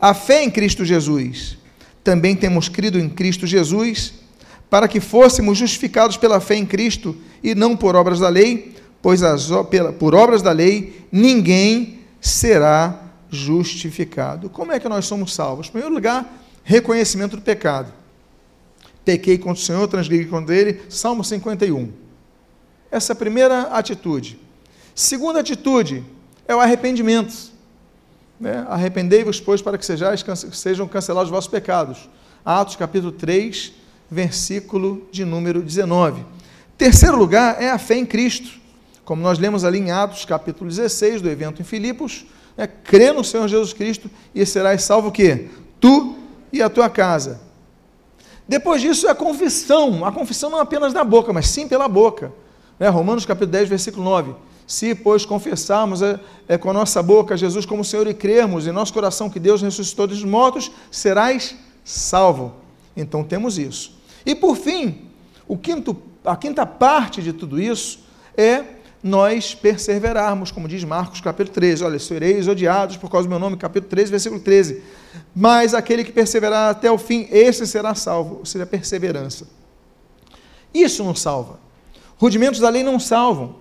A 0.00 0.14
fé 0.14 0.44
em 0.44 0.50
Cristo 0.50 0.84
Jesus. 0.84 1.58
Também 2.04 2.36
temos 2.36 2.68
crido 2.68 2.98
em 2.98 3.08
Cristo 3.08 3.46
Jesus, 3.46 4.14
para 4.70 4.88
que 4.88 5.00
fôssemos 5.00 5.56
justificados 5.56 6.16
pela 6.16 6.40
fé 6.40 6.56
em 6.56 6.66
Cristo 6.66 7.16
e 7.42 7.54
não 7.54 7.76
por 7.76 7.96
obras 7.96 8.20
da 8.20 8.28
lei, 8.28 8.74
pois 9.00 9.22
as, 9.22 9.48
pela, 9.70 9.92
por 9.92 10.14
obras 10.14 10.42
da 10.42 10.52
lei 10.52 11.06
ninguém 11.10 12.00
será 12.20 13.02
justificado. 13.30 14.50
Como 14.50 14.72
é 14.72 14.80
que 14.80 14.88
nós 14.88 15.06
somos 15.06 15.34
salvos? 15.34 15.68
Em 15.68 15.72
primeiro 15.72 15.94
lugar, 15.94 16.26
reconhecimento 16.64 17.36
do 17.36 17.42
pecado. 17.42 17.92
Pequei 19.04 19.38
contra 19.38 19.62
o 19.62 19.64
Senhor, 19.64 19.88
transgredi 19.88 20.26
contra 20.26 20.54
ele. 20.54 20.82
Salmo 20.88 21.24
51. 21.24 21.90
Essa 22.90 23.12
é 23.12 23.14
a 23.14 23.16
primeira 23.16 23.62
atitude. 23.62 24.38
Segunda 24.94 25.40
atitude 25.40 26.04
é 26.46 26.54
o 26.54 26.60
arrependimento. 26.60 27.34
Né? 28.38 28.66
Arrependei-vos, 28.68 29.40
pois, 29.40 29.62
para 29.62 29.78
que 29.78 29.86
sejais, 29.86 30.24
sejam 30.52 30.86
cancelados 30.86 31.28
os 31.28 31.34
vossos 31.34 31.50
pecados. 31.50 32.08
Atos 32.44 32.76
capítulo 32.76 33.12
3, 33.12 33.72
versículo 34.10 35.06
de 35.10 35.24
número 35.24 35.62
19. 35.62 36.24
Terceiro 36.76 37.16
lugar 37.16 37.60
é 37.60 37.70
a 37.70 37.78
fé 37.78 37.96
em 37.96 38.06
Cristo. 38.06 38.58
Como 39.04 39.22
nós 39.22 39.38
lemos 39.38 39.64
ali 39.64 39.78
em 39.78 39.90
Atos 39.90 40.24
capítulo 40.24 40.68
16, 40.68 41.22
do 41.22 41.28
evento 41.28 41.60
em 41.60 41.64
Filipos, 41.64 42.26
é 42.56 42.66
crê 42.66 43.12
no 43.12 43.24
Senhor 43.24 43.48
Jesus 43.48 43.72
Cristo 43.72 44.10
e 44.34 44.44
serás 44.44 44.82
salvo 44.82 45.08
o 45.08 45.12
quê? 45.12 45.48
Tu 45.80 46.16
e 46.52 46.62
a 46.62 46.68
tua 46.68 46.90
casa. 46.90 47.40
Depois 48.46 48.80
disso 48.80 49.06
é 49.06 49.10
a 49.10 49.14
confissão. 49.14 50.04
A 50.04 50.12
confissão 50.12 50.50
não 50.50 50.58
apenas 50.58 50.92
da 50.92 51.04
boca, 51.04 51.32
mas 51.32 51.46
sim 51.48 51.68
pela 51.68 51.86
boca. 51.86 52.32
Né? 52.78 52.88
Romanos 52.88 53.26
capítulo 53.26 53.52
10, 53.52 53.68
versículo 53.68 54.04
9. 54.04 54.34
Se, 54.66 54.94
pois, 54.94 55.24
confessarmos 55.24 56.02
é, 56.02 56.20
é, 56.46 56.58
com 56.58 56.70
a 56.70 56.72
nossa 56.74 57.02
boca 57.02 57.36
Jesus 57.36 57.64
como 57.64 57.84
Senhor 57.84 58.06
e 58.06 58.14
crermos 58.14 58.66
em 58.66 58.72
nosso 58.72 58.92
coração 58.92 59.30
que 59.30 59.40
Deus 59.40 59.62
ressuscitou 59.62 60.06
dos 60.06 60.22
mortos, 60.24 60.70
serás 60.90 61.56
salvo. 61.84 62.54
Então 62.96 63.24
temos 63.24 63.58
isso. 63.58 63.97
E 64.24 64.34
por 64.34 64.56
fim, 64.56 65.08
quinto, 65.62 65.96
a 66.24 66.36
quinta 66.36 66.66
parte 66.66 67.22
de 67.22 67.32
tudo 67.32 67.60
isso 67.60 68.00
é 68.36 68.64
nós 69.02 69.54
perseverarmos, 69.54 70.50
como 70.50 70.66
diz 70.66 70.82
Marcos 70.84 71.20
capítulo 71.20 71.54
13. 71.54 71.84
Olha, 71.84 71.98
sereis 71.98 72.48
odiados 72.48 72.96
por 72.96 73.10
causa 73.10 73.26
do 73.26 73.30
meu 73.30 73.38
nome, 73.38 73.56
capítulo 73.56 73.90
13, 73.90 74.10
versículo 74.10 74.40
13. 74.40 74.82
Mas 75.34 75.74
aquele 75.74 76.04
que 76.04 76.12
perseverar 76.12 76.70
até 76.70 76.90
o 76.90 76.98
fim, 76.98 77.28
esse 77.30 77.66
será 77.66 77.94
salvo, 77.94 78.38
ou 78.40 78.46
seja, 78.46 78.66
perseverança. 78.66 79.48
Isso 80.74 81.02
não 81.04 81.14
salva. 81.14 81.60
Rudimentos 82.16 82.60
da 82.60 82.68
lei 82.68 82.82
não 82.82 82.98
salvam. 82.98 83.56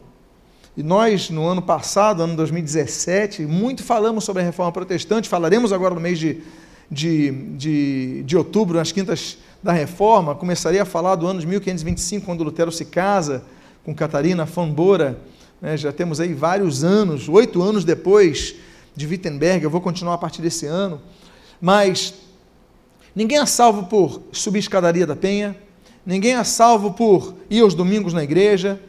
E 0.75 0.83
nós, 0.83 1.29
no 1.29 1.47
ano 1.47 1.61
passado, 1.61 2.21
ano 2.21 2.35
2017, 2.35 3.43
muito 3.43 3.83
falamos 3.83 4.23
sobre 4.23 4.43
a 4.43 4.45
reforma 4.45 4.71
protestante, 4.71 5.27
falaremos 5.27 5.73
agora 5.73 5.95
no 5.95 6.01
mês 6.01 6.19
de, 6.19 6.43
de, 6.89 7.31
de, 7.57 8.23
de 8.23 8.37
outubro, 8.37 8.77
nas 8.77 8.91
quintas 8.91 9.39
da 9.61 9.71
reforma, 9.71 10.35
começaria 10.35 10.83
a 10.83 10.85
falar 10.85 11.15
do 11.15 11.25
ano 11.27 11.39
de 11.39 11.47
1525, 11.47 12.25
quando 12.25 12.43
Lutero 12.43 12.71
se 12.71 12.85
casa, 12.85 13.43
com 13.83 13.93
Catarina 13.93 14.45
Fambora, 14.45 15.19
né, 15.61 15.75
já 15.75 15.91
temos 15.91 16.19
aí 16.19 16.33
vários 16.33 16.83
anos, 16.83 17.27
oito 17.27 17.61
anos 17.61 17.83
depois 17.83 18.55
de 18.95 19.07
Wittenberg, 19.07 19.63
eu 19.63 19.69
vou 19.69 19.81
continuar 19.81 20.15
a 20.15 20.17
partir 20.17 20.41
desse 20.41 20.65
ano, 20.65 21.01
mas 21.59 22.13
ninguém 23.15 23.39
é 23.39 23.45
salvo 23.45 23.83
por 23.83 24.21
subir 24.31 24.59
escadaria 24.59 25.05
da 25.05 25.15
penha, 25.15 25.55
ninguém 26.05 26.35
é 26.35 26.43
salvo 26.43 26.93
por 26.93 27.35
ir 27.49 27.61
aos 27.61 27.73
domingos 27.73 28.13
na 28.13 28.23
igreja, 28.23 28.79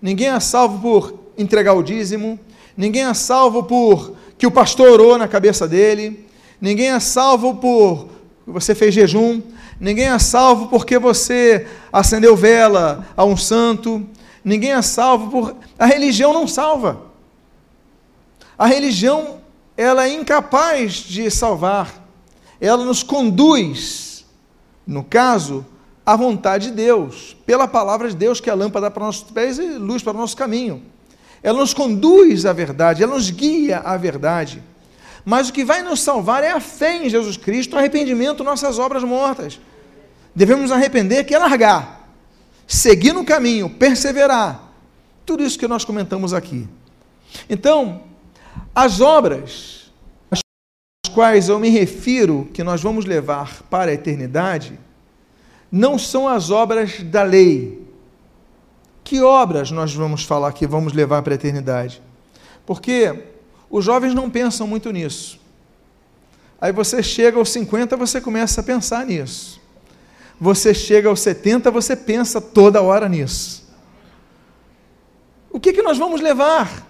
ninguém 0.00 0.28
é 0.28 0.40
salvo 0.40 0.80
por 0.80 1.18
entregar 1.36 1.74
o 1.74 1.82
dízimo, 1.82 2.38
ninguém 2.76 3.04
é 3.04 3.14
salvo 3.14 3.62
por 3.64 4.14
que 4.36 4.46
o 4.46 4.50
pastor 4.50 4.88
orou 4.90 5.18
na 5.18 5.26
cabeça 5.26 5.66
dele, 5.66 6.26
ninguém 6.60 6.90
é 6.90 7.00
salvo 7.00 7.56
por 7.56 8.08
você 8.46 8.74
fez 8.74 8.94
jejum, 8.94 9.42
ninguém 9.80 10.06
é 10.06 10.18
salvo 10.18 10.68
porque 10.68 10.98
você 10.98 11.66
acendeu 11.92 12.36
vela 12.36 13.06
a 13.16 13.24
um 13.24 13.36
santo, 13.36 14.06
ninguém 14.44 14.72
é 14.72 14.82
salvo 14.82 15.30
por. 15.30 15.56
A 15.78 15.86
religião 15.86 16.32
não 16.32 16.46
salva. 16.46 17.02
A 18.58 18.66
religião, 18.66 19.38
ela 19.76 20.06
é 20.06 20.12
incapaz 20.12 20.94
de 20.94 21.30
salvar. 21.30 22.04
Ela 22.60 22.84
nos 22.84 23.04
conduz, 23.04 24.26
no 24.84 25.04
caso, 25.04 25.64
à 26.04 26.16
vontade 26.16 26.68
de 26.68 26.72
Deus, 26.72 27.36
pela 27.46 27.68
palavra 27.68 28.08
de 28.08 28.16
Deus, 28.16 28.40
que 28.40 28.50
é 28.50 28.52
a 28.52 28.56
lâmpada 28.56 28.90
para 28.90 29.04
nossos 29.04 29.30
pés 29.30 29.58
e 29.58 29.74
luz 29.74 30.02
para 30.02 30.12
o 30.14 30.16
nosso 30.16 30.36
caminho. 30.36 30.82
Ela 31.42 31.58
nos 31.58 31.72
conduz 31.72 32.46
à 32.46 32.52
verdade, 32.52 33.02
ela 33.02 33.14
nos 33.14 33.30
guia 33.30 33.78
à 33.78 33.96
verdade. 33.96 34.62
Mas 35.28 35.50
o 35.50 35.52
que 35.52 35.62
vai 35.62 35.82
nos 35.82 36.00
salvar 36.00 36.42
é 36.42 36.52
a 36.52 36.58
fé 36.58 37.04
em 37.04 37.10
Jesus 37.10 37.36
Cristo, 37.36 37.76
o 37.76 37.78
arrependimento, 37.78 38.42
nossas 38.42 38.78
obras 38.78 39.04
mortas. 39.04 39.60
Devemos 40.34 40.72
arrepender, 40.72 41.24
que 41.24 41.34
é 41.34 41.38
largar, 41.38 42.08
seguir 42.66 43.12
no 43.12 43.22
caminho, 43.26 43.68
perseverar. 43.68 44.72
Tudo 45.26 45.44
isso 45.44 45.58
que 45.58 45.68
nós 45.68 45.84
comentamos 45.84 46.32
aqui. 46.32 46.66
Então, 47.46 48.04
as 48.74 49.02
obras 49.02 49.92
às 50.30 50.40
quais 51.12 51.50
eu 51.50 51.58
me 51.58 51.68
refiro, 51.68 52.48
que 52.54 52.64
nós 52.64 52.80
vamos 52.80 53.04
levar 53.04 53.64
para 53.64 53.90
a 53.90 53.94
eternidade, 53.94 54.80
não 55.70 55.98
são 55.98 56.26
as 56.26 56.50
obras 56.50 57.02
da 57.02 57.22
lei. 57.22 57.86
Que 59.04 59.20
obras 59.20 59.70
nós 59.70 59.92
vamos 59.92 60.24
falar 60.24 60.52
que 60.52 60.66
vamos 60.66 60.94
levar 60.94 61.20
para 61.20 61.34
a 61.34 61.36
eternidade? 61.36 62.00
Porque 62.64 63.36
os 63.70 63.84
jovens 63.84 64.14
não 64.14 64.30
pensam 64.30 64.66
muito 64.66 64.90
nisso. 64.90 65.38
Aí 66.60 66.72
você 66.72 67.02
chega 67.02 67.38
aos 67.38 67.50
50, 67.50 67.96
você 67.96 68.20
começa 68.20 68.60
a 68.60 68.64
pensar 68.64 69.06
nisso. 69.06 69.60
Você 70.40 70.72
chega 70.72 71.08
aos 71.08 71.20
70, 71.20 71.70
você 71.70 71.94
pensa 71.94 72.40
toda 72.40 72.82
hora 72.82 73.08
nisso. 73.08 73.66
O 75.50 75.60
que, 75.60 75.72
que 75.72 75.82
nós 75.82 75.98
vamos 75.98 76.20
levar? 76.20 76.86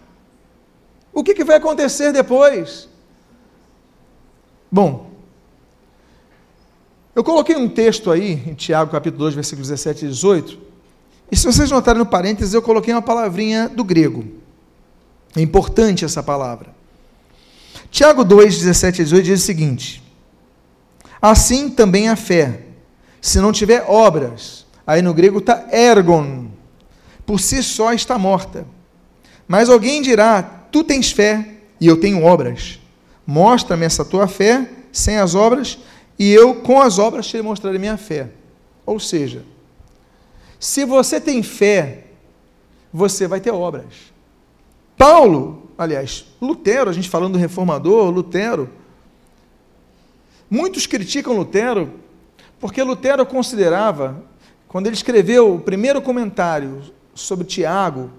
O 1.12 1.22
que, 1.22 1.34
que 1.34 1.44
vai 1.44 1.56
acontecer 1.56 2.12
depois? 2.12 2.88
Bom, 4.70 5.10
eu 7.14 7.24
coloquei 7.24 7.56
um 7.56 7.68
texto 7.68 8.10
aí, 8.10 8.34
em 8.46 8.54
Tiago 8.54 8.92
capítulo 8.92 9.24
2, 9.24 9.34
versículos 9.34 9.68
17 9.68 10.04
e 10.04 10.08
18, 10.08 10.58
e 11.32 11.36
se 11.36 11.44
vocês 11.44 11.70
notarem 11.70 11.98
no 11.98 12.06
parênteses, 12.06 12.54
eu 12.54 12.62
coloquei 12.62 12.94
uma 12.94 13.02
palavrinha 13.02 13.68
do 13.68 13.82
grego. 13.82 14.37
É 15.36 15.40
importante 15.40 16.04
essa 16.04 16.22
palavra. 16.22 16.74
Tiago 17.90 18.24
2, 18.24 18.58
17 18.58 19.00
e 19.00 19.04
18 19.04 19.24
diz 19.24 19.42
o 19.42 19.44
seguinte: 19.44 20.02
Assim 21.20 21.70
também 21.70 22.08
a 22.08 22.16
fé, 22.16 22.62
se 23.20 23.40
não 23.40 23.52
tiver 23.52 23.84
obras, 23.88 24.66
aí 24.86 25.02
no 25.02 25.14
grego 25.14 25.38
está 25.38 25.66
ergon, 25.72 26.48
por 27.26 27.40
si 27.40 27.62
só 27.62 27.92
está 27.92 28.18
morta. 28.18 28.66
Mas 29.46 29.68
alguém 29.68 30.02
dirá: 30.02 30.42
Tu 30.42 30.84
tens 30.84 31.10
fé 31.10 31.46
e 31.80 31.86
eu 31.86 31.98
tenho 32.00 32.24
obras. 32.24 32.78
Mostra-me 33.26 33.84
essa 33.84 34.04
tua 34.04 34.26
fé 34.26 34.68
sem 34.92 35.18
as 35.18 35.34
obras, 35.34 35.78
e 36.18 36.30
eu 36.32 36.56
com 36.56 36.80
as 36.80 36.98
obras 36.98 37.26
te 37.26 37.40
mostrarei 37.42 37.78
minha 37.78 37.96
fé. 37.96 38.30
Ou 38.84 38.98
seja, 38.98 39.44
se 40.58 40.84
você 40.84 41.20
tem 41.20 41.42
fé, 41.42 42.04
você 42.92 43.26
vai 43.26 43.40
ter 43.40 43.50
obras. 43.50 44.12
Paulo, 44.98 45.70
aliás, 45.78 46.26
Lutero, 46.42 46.90
a 46.90 46.92
gente 46.92 47.08
falando 47.08 47.34
do 47.34 47.38
reformador, 47.38 48.10
Lutero, 48.10 48.68
muitos 50.50 50.86
criticam 50.86 51.36
Lutero 51.36 51.92
porque 52.60 52.82
Lutero 52.82 53.24
considerava, 53.24 54.20
quando 54.66 54.88
ele 54.88 54.96
escreveu 54.96 55.54
o 55.54 55.60
primeiro 55.60 56.02
comentário 56.02 56.82
sobre 57.14 57.46
Tiago, 57.46 58.10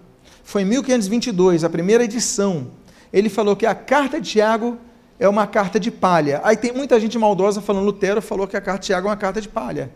foi 0.44 0.62
em 0.62 0.66
1522, 0.66 1.66
a 1.66 1.70
primeira 1.70 2.06
edição, 2.06 2.68
ele 3.12 3.28
falou 3.28 3.56
que 3.56 3.66
a 3.66 3.76
carta 3.76 4.22
de 4.22 4.30
Tiago 4.30 4.78
é 5.20 5.28
uma 5.28 5.46
carta 5.46 5.78
de 5.80 5.92
palha. 5.92 6.40
Aí 6.44 6.56
tem 6.56 6.72
muita 6.72 6.98
gente 6.98 7.20
maldosa 7.20 7.62
falando, 7.62 7.84
Lutero 7.84 8.22
falou 8.22 8.48
que 8.48 8.56
a 8.56 8.62
carta 8.62 8.80
de 8.80 8.86
Tiago 8.86 9.08
é 9.08 9.12
uma 9.12 9.18
carta 9.18 9.42
de 9.42 9.50
palha. 9.50 9.92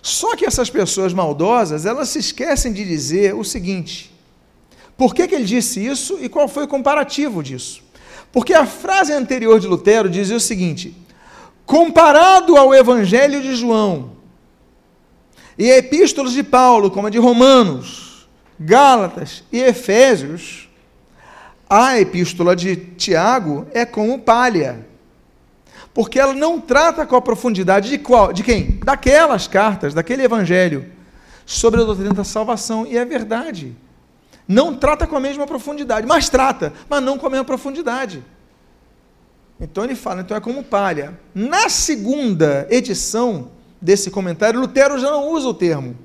Só 0.00 0.34
que 0.36 0.46
essas 0.46 0.70
pessoas 0.70 1.12
maldosas, 1.12 1.84
elas 1.84 2.08
se 2.08 2.20
esquecem 2.20 2.72
de 2.72 2.84
dizer 2.84 3.34
o 3.34 3.44
seguinte: 3.44 4.15
por 4.96 5.14
que, 5.14 5.28
que 5.28 5.34
ele 5.34 5.44
disse 5.44 5.84
isso 5.84 6.18
e 6.20 6.28
qual 6.28 6.48
foi 6.48 6.64
o 6.64 6.68
comparativo 6.68 7.42
disso? 7.42 7.82
Porque 8.32 8.54
a 8.54 8.66
frase 8.66 9.12
anterior 9.12 9.60
de 9.60 9.66
Lutero 9.66 10.08
dizia 10.08 10.36
o 10.36 10.40
seguinte: 10.40 10.96
comparado 11.64 12.56
ao 12.56 12.74
Evangelho 12.74 13.42
de 13.42 13.54
João 13.54 14.12
e 15.58 15.70
epístolas 15.70 16.32
de 16.32 16.42
Paulo, 16.42 16.90
como 16.90 17.06
a 17.06 17.10
de 17.10 17.18
Romanos, 17.18 18.28
Gálatas 18.58 19.42
e 19.52 19.60
Efésios, 19.60 20.68
a 21.68 21.98
epístola 21.98 22.54
de 22.54 22.76
Tiago 22.76 23.66
é 23.72 23.84
como 23.84 24.18
palha. 24.18 24.86
Porque 25.92 26.20
ela 26.20 26.34
não 26.34 26.60
trata 26.60 27.06
com 27.06 27.16
a 27.16 27.22
profundidade 27.22 27.88
de 27.88 27.98
qual? 27.98 28.32
De 28.32 28.42
quem? 28.42 28.78
Daquelas 28.84 29.48
cartas, 29.48 29.94
daquele 29.94 30.22
evangelho 30.22 30.86
sobre 31.46 31.80
a 31.80 31.84
doutrina 31.84 32.12
da 32.12 32.24
salvação, 32.24 32.86
e 32.86 32.98
é 32.98 33.04
verdade. 33.04 33.74
Não 34.48 34.74
trata 34.74 35.06
com 35.06 35.16
a 35.16 35.20
mesma 35.20 35.46
profundidade, 35.46 36.06
mas 36.06 36.28
trata, 36.28 36.72
mas 36.88 37.02
não 37.02 37.18
com 37.18 37.26
a 37.26 37.30
mesma 37.30 37.44
profundidade. 37.44 38.22
Então 39.60 39.84
ele 39.84 39.94
fala, 39.94 40.20
então 40.20 40.36
é 40.36 40.40
como 40.40 40.62
palha. 40.62 41.18
Na 41.34 41.68
segunda 41.68 42.66
edição 42.70 43.50
desse 43.80 44.10
comentário, 44.10 44.60
Lutero 44.60 44.98
já 44.98 45.10
não 45.10 45.30
usa 45.30 45.48
o 45.48 45.54
termo. 45.54 45.96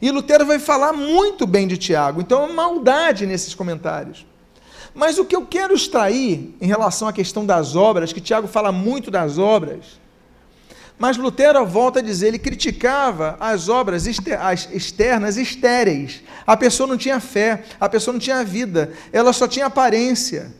E 0.00 0.10
Lutero 0.10 0.46
vai 0.46 0.58
falar 0.58 0.92
muito 0.92 1.46
bem 1.46 1.66
de 1.66 1.76
Tiago. 1.76 2.20
Então 2.20 2.44
é 2.44 2.52
maldade 2.52 3.26
nesses 3.26 3.54
comentários. 3.54 4.26
Mas 4.94 5.18
o 5.18 5.24
que 5.24 5.36
eu 5.36 5.46
quero 5.46 5.74
extrair 5.74 6.56
em 6.60 6.66
relação 6.66 7.06
à 7.06 7.12
questão 7.12 7.44
das 7.44 7.76
obras, 7.76 8.12
que 8.12 8.20
Tiago 8.20 8.48
fala 8.48 8.72
muito 8.72 9.10
das 9.10 9.38
obras, 9.38 10.00
mas 10.98 11.16
Lutero 11.16 11.64
volta 11.64 12.00
a 12.00 12.02
dizer, 12.02 12.28
ele 12.28 12.38
criticava 12.38 13.36
as 13.38 13.68
obras 13.68 14.06
externas 14.06 15.36
estéreis. 15.36 16.22
A 16.44 16.56
pessoa 16.56 16.88
não 16.88 16.96
tinha 16.96 17.20
fé, 17.20 17.62
a 17.78 17.88
pessoa 17.88 18.12
não 18.12 18.18
tinha 18.18 18.42
vida, 18.44 18.92
ela 19.12 19.32
só 19.32 19.46
tinha 19.46 19.66
aparência. 19.66 20.52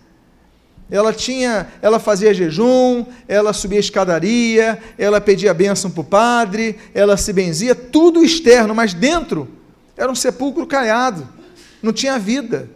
Ela 0.90 1.12
tinha, 1.12 1.68
ela 1.82 1.98
fazia 1.98 2.32
jejum, 2.32 3.04
ela 3.26 3.52
subia 3.52 3.80
escadaria, 3.80 4.80
ela 4.96 5.20
pedia 5.20 5.52
bênção 5.52 5.90
para 5.90 6.00
o 6.00 6.04
padre, 6.04 6.78
ela 6.94 7.16
se 7.16 7.32
benzia, 7.32 7.74
tudo 7.74 8.24
externo, 8.24 8.74
mas 8.74 8.94
dentro 8.94 9.48
era 9.96 10.10
um 10.10 10.14
sepulcro 10.14 10.66
caiado, 10.66 11.28
não 11.82 11.92
tinha 11.92 12.18
vida. 12.18 12.70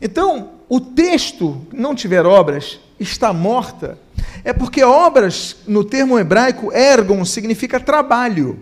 Então, 0.00 0.52
o 0.68 0.80
texto, 0.80 1.66
não 1.72 1.94
tiver 1.94 2.24
obras, 2.24 2.80
está 2.98 3.32
morta, 3.32 3.98
é 4.44 4.52
porque 4.52 4.82
obras, 4.82 5.56
no 5.66 5.84
termo 5.84 6.18
hebraico, 6.18 6.72
ergon, 6.72 7.24
significa 7.24 7.80
trabalho. 7.80 8.60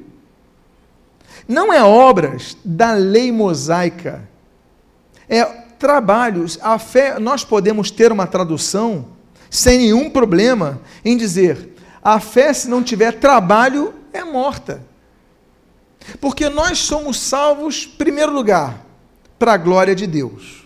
Não 1.48 1.72
é 1.72 1.82
obras 1.82 2.56
da 2.64 2.92
lei 2.92 3.32
mosaica. 3.32 4.28
É 5.28 5.44
trabalhos. 5.78 6.58
A 6.62 6.78
fé, 6.78 7.18
nós 7.18 7.44
podemos 7.44 7.90
ter 7.90 8.12
uma 8.12 8.26
tradução 8.26 9.06
sem 9.50 9.78
nenhum 9.78 10.08
problema 10.08 10.80
em 11.04 11.16
dizer: 11.16 11.74
a 12.02 12.20
fé, 12.20 12.52
se 12.52 12.68
não 12.68 12.82
tiver 12.82 13.18
trabalho, 13.18 13.92
é 14.12 14.22
morta. 14.22 14.82
Porque 16.20 16.48
nós 16.48 16.78
somos 16.78 17.18
salvos, 17.18 17.86
primeiro 17.86 18.32
lugar, 18.32 18.84
para 19.38 19.54
a 19.54 19.56
glória 19.56 19.94
de 19.94 20.06
Deus. 20.06 20.61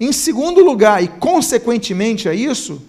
Em 0.00 0.12
segundo 0.12 0.64
lugar, 0.64 1.04
e 1.04 1.08
consequentemente 1.08 2.26
a 2.26 2.32
isso, 2.32 2.80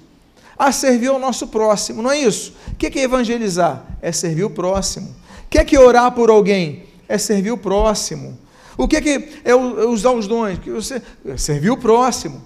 a 0.57 0.71
servir 0.71 1.07
ao 1.07 1.19
nosso 1.19 1.47
próximo, 1.47 2.01
não 2.01 2.09
é 2.09 2.19
isso? 2.19 2.53
O 2.71 2.75
que 2.75 2.97
é 2.97 3.03
evangelizar? 3.03 3.85
É 4.01 4.13
servir 4.13 4.45
o 4.45 4.49
próximo. 4.49 5.13
O 5.45 5.49
que 5.49 5.75
é 5.75 5.79
orar 5.79 6.11
por 6.13 6.29
alguém? 6.29 6.85
É 7.09 7.17
servir 7.17 7.51
o 7.51 7.57
próximo. 7.57 8.39
O 8.77 8.87
que 8.87 8.95
é, 8.95 9.29
é 9.43 9.53
usar 9.53 10.11
os 10.11 10.25
dons? 10.27 10.57
Que 10.59 10.71
você 10.71 11.01
é 11.25 11.35
servir 11.35 11.71
o 11.71 11.77
próximo. 11.77 12.41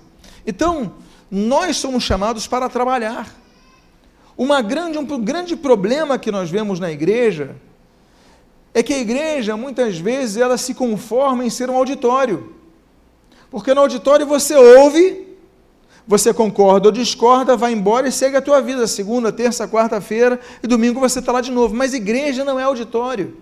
Então, 0.47 0.93
nós 1.29 1.77
somos 1.77 2.03
chamados 2.03 2.47
para 2.47 2.67
trabalhar. 2.67 3.31
Uma 4.35 4.61
grande, 4.61 4.97
um 4.97 5.05
grande 5.23 5.55
problema 5.55 6.17
que 6.17 6.31
nós 6.31 6.49
vemos 6.49 6.79
na 6.79 6.91
igreja 6.91 7.55
é 8.73 8.81
que 8.81 8.93
a 8.93 8.99
igreja, 8.99 9.55
muitas 9.55 9.97
vezes, 9.99 10.37
ela 10.37 10.57
se 10.57 10.73
conforma 10.73 11.45
em 11.45 11.49
ser 11.49 11.69
um 11.69 11.75
auditório. 11.75 12.54
Porque 13.55 13.73
no 13.73 13.79
auditório 13.79 14.25
você 14.25 14.53
ouve, 14.53 15.33
você 16.05 16.33
concorda 16.33 16.89
ou 16.89 16.91
discorda, 16.91 17.55
vai 17.55 17.71
embora 17.71 18.05
e 18.05 18.11
segue 18.11 18.35
a 18.35 18.41
tua 18.41 18.61
vida. 18.61 18.85
Segunda, 18.85 19.31
terça, 19.31 19.65
quarta-feira 19.65 20.41
e 20.61 20.67
domingo 20.67 20.99
você 20.99 21.19
está 21.19 21.31
lá 21.31 21.39
de 21.39 21.51
novo. 21.51 21.73
Mas 21.73 21.93
igreja 21.93 22.43
não 22.43 22.59
é 22.59 22.63
auditório. 22.63 23.37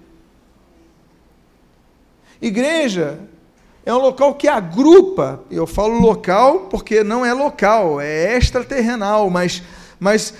Igreja 2.39 3.21
é 3.83 3.91
um 3.91 3.97
local 3.97 4.35
que 4.35 4.47
agrupa, 4.47 5.41
eu 5.49 5.65
falo 5.65 5.99
local 5.99 6.67
porque 6.69 7.03
não 7.03 7.25
é 7.25 7.33
local, 7.33 7.99
é 7.99 8.37
extraterrenal, 8.37 9.31
mas, 9.31 9.63
mas 9.99 10.31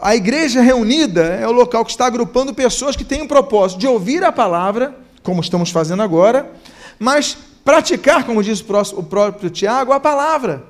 a 0.00 0.16
igreja 0.16 0.60
reunida 0.60 1.22
é 1.22 1.46
o 1.46 1.52
local 1.52 1.84
que 1.84 1.92
está 1.92 2.04
agrupando 2.04 2.52
pessoas 2.52 2.96
que 2.96 3.04
têm 3.04 3.22
o 3.22 3.28
propósito 3.28 3.78
de 3.78 3.86
ouvir 3.86 4.24
a 4.24 4.32
palavra, 4.32 4.92
como 5.22 5.40
estamos 5.40 5.70
fazendo 5.70 6.02
agora, 6.02 6.50
mas 6.98 7.38
praticar, 7.70 8.26
como 8.26 8.42
diz 8.42 8.64
o 8.94 9.02
próprio 9.04 9.48
Tiago, 9.48 9.92
a 9.92 10.00
palavra 10.00 10.64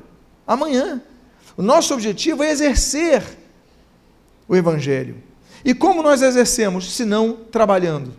amanhã. 0.46 1.00
O 1.56 1.62
nosso 1.62 1.94
objetivo 1.94 2.42
é 2.42 2.50
exercer 2.50 3.22
o 4.46 4.54
Evangelho. 4.54 5.16
E 5.64 5.72
como 5.72 6.02
nós 6.02 6.20
exercemos, 6.20 6.94
se 6.94 7.06
não 7.06 7.32
trabalhando? 7.32 8.12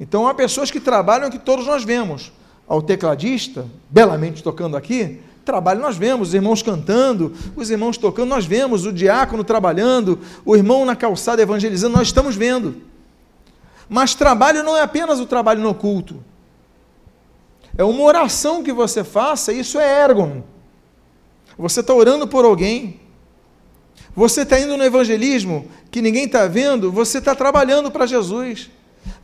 Então 0.00 0.26
há 0.26 0.34
pessoas 0.34 0.72
que 0.72 0.80
trabalham 0.80 1.30
que 1.30 1.38
todos 1.38 1.64
nós 1.64 1.84
vemos. 1.84 2.32
Ao 2.66 2.82
tecladista, 2.82 3.64
belamente 3.88 4.42
tocando 4.42 4.76
aqui, 4.76 5.20
trabalho 5.44 5.80
nós 5.80 5.96
vemos, 5.96 6.28
os 6.28 6.34
irmãos 6.34 6.64
cantando, 6.64 7.32
os 7.54 7.70
irmãos 7.70 7.96
tocando, 7.96 8.28
nós 8.28 8.44
vemos, 8.44 8.86
o 8.86 8.92
diácono 8.92 9.44
trabalhando, 9.44 10.18
o 10.44 10.56
irmão 10.56 10.84
na 10.84 10.96
calçada 10.96 11.40
evangelizando, 11.40 11.96
nós 11.96 12.08
estamos 12.08 12.34
vendo. 12.34 12.82
Mas 13.88 14.16
trabalho 14.16 14.64
não 14.64 14.76
é 14.76 14.80
apenas 14.80 15.20
o 15.20 15.26
trabalho 15.26 15.60
no 15.60 15.72
culto. 15.72 16.31
É 17.76 17.84
uma 17.84 18.02
oração 18.02 18.62
que 18.62 18.72
você 18.72 19.02
faça, 19.02 19.52
isso 19.52 19.78
é 19.78 20.04
ergon. 20.04 20.42
Você 21.56 21.80
está 21.80 21.94
orando 21.94 22.26
por 22.26 22.44
alguém. 22.44 23.00
Você 24.14 24.42
está 24.42 24.58
indo 24.60 24.76
no 24.76 24.84
evangelismo 24.84 25.68
que 25.90 26.02
ninguém 26.02 26.24
está 26.24 26.46
vendo, 26.46 26.92
você 26.92 27.18
está 27.18 27.34
trabalhando 27.34 27.90
para 27.90 28.06
Jesus. 28.06 28.70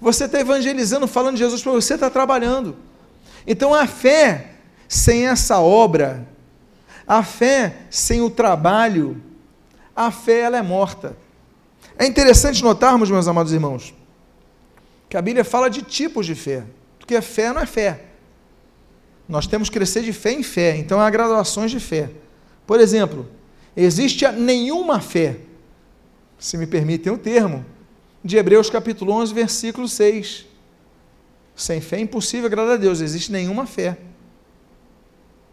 Você 0.01 0.25
está 0.25 0.41
evangelizando, 0.41 1.07
falando 1.07 1.35
de 1.35 1.41
Jesus 1.41 1.63
para 1.63 1.73
você, 1.73 1.95
está 1.95 2.09
trabalhando. 2.09 2.77
Então 3.47 3.75
a 3.75 3.87
fé 3.87 4.53
sem 4.89 5.27
essa 5.27 5.59
obra, 5.59 6.27
a 7.07 7.23
fé 7.23 7.77
sem 7.91 8.23
o 8.23 8.31
trabalho, 8.31 9.21
a 9.95 10.11
fé 10.11 10.41
ela 10.41 10.57
é 10.57 10.63
morta. 10.63 11.17
É 11.99 12.07
interessante 12.07 12.63
notarmos, 12.63 13.11
meus 13.11 13.29
amados 13.29 13.53
irmãos, 13.53 13.95
que 15.09 15.17
a 15.17 15.23
Bíblia 15.23 15.45
fala 15.45 15.69
de 15.69 15.83
tipos 15.83 16.25
de 16.25 16.35
fé, 16.35 16.65
porque 16.99 17.21
fé 17.21 17.53
não 17.53 17.61
é 17.61 17.67
fé. 17.67 18.08
Nós 19.29 19.47
temos 19.47 19.69
que 19.69 19.77
crescer 19.77 20.03
de 20.03 20.13
fé 20.13 20.33
em 20.33 20.43
fé, 20.43 20.77
então 20.77 21.01
há 21.01 21.11
graduações 21.11 21.71
de 21.71 21.79
fé. 21.79 22.11
Por 22.67 22.81
exemplo, 22.81 23.29
existe 23.77 24.27
nenhuma 24.33 25.01
fé, 25.01 25.37
se 26.39 26.57
me 26.57 26.67
permitem 26.67 27.13
o 27.13 27.19
termo, 27.19 27.65
de 28.25 28.37
Hebreus 28.37 28.71
capítulo 28.71 29.13
11, 29.13 29.35
versículo 29.35 29.89
6. 29.89 30.47
Sem 31.55 31.81
fé 31.81 31.97
é 31.97 32.01
impossível 32.01 32.47
agradar 32.47 32.75
a 32.75 32.77
Deus, 32.77 33.01
existe 33.01 33.31
nenhuma 33.31 33.67
fé. 33.67 33.99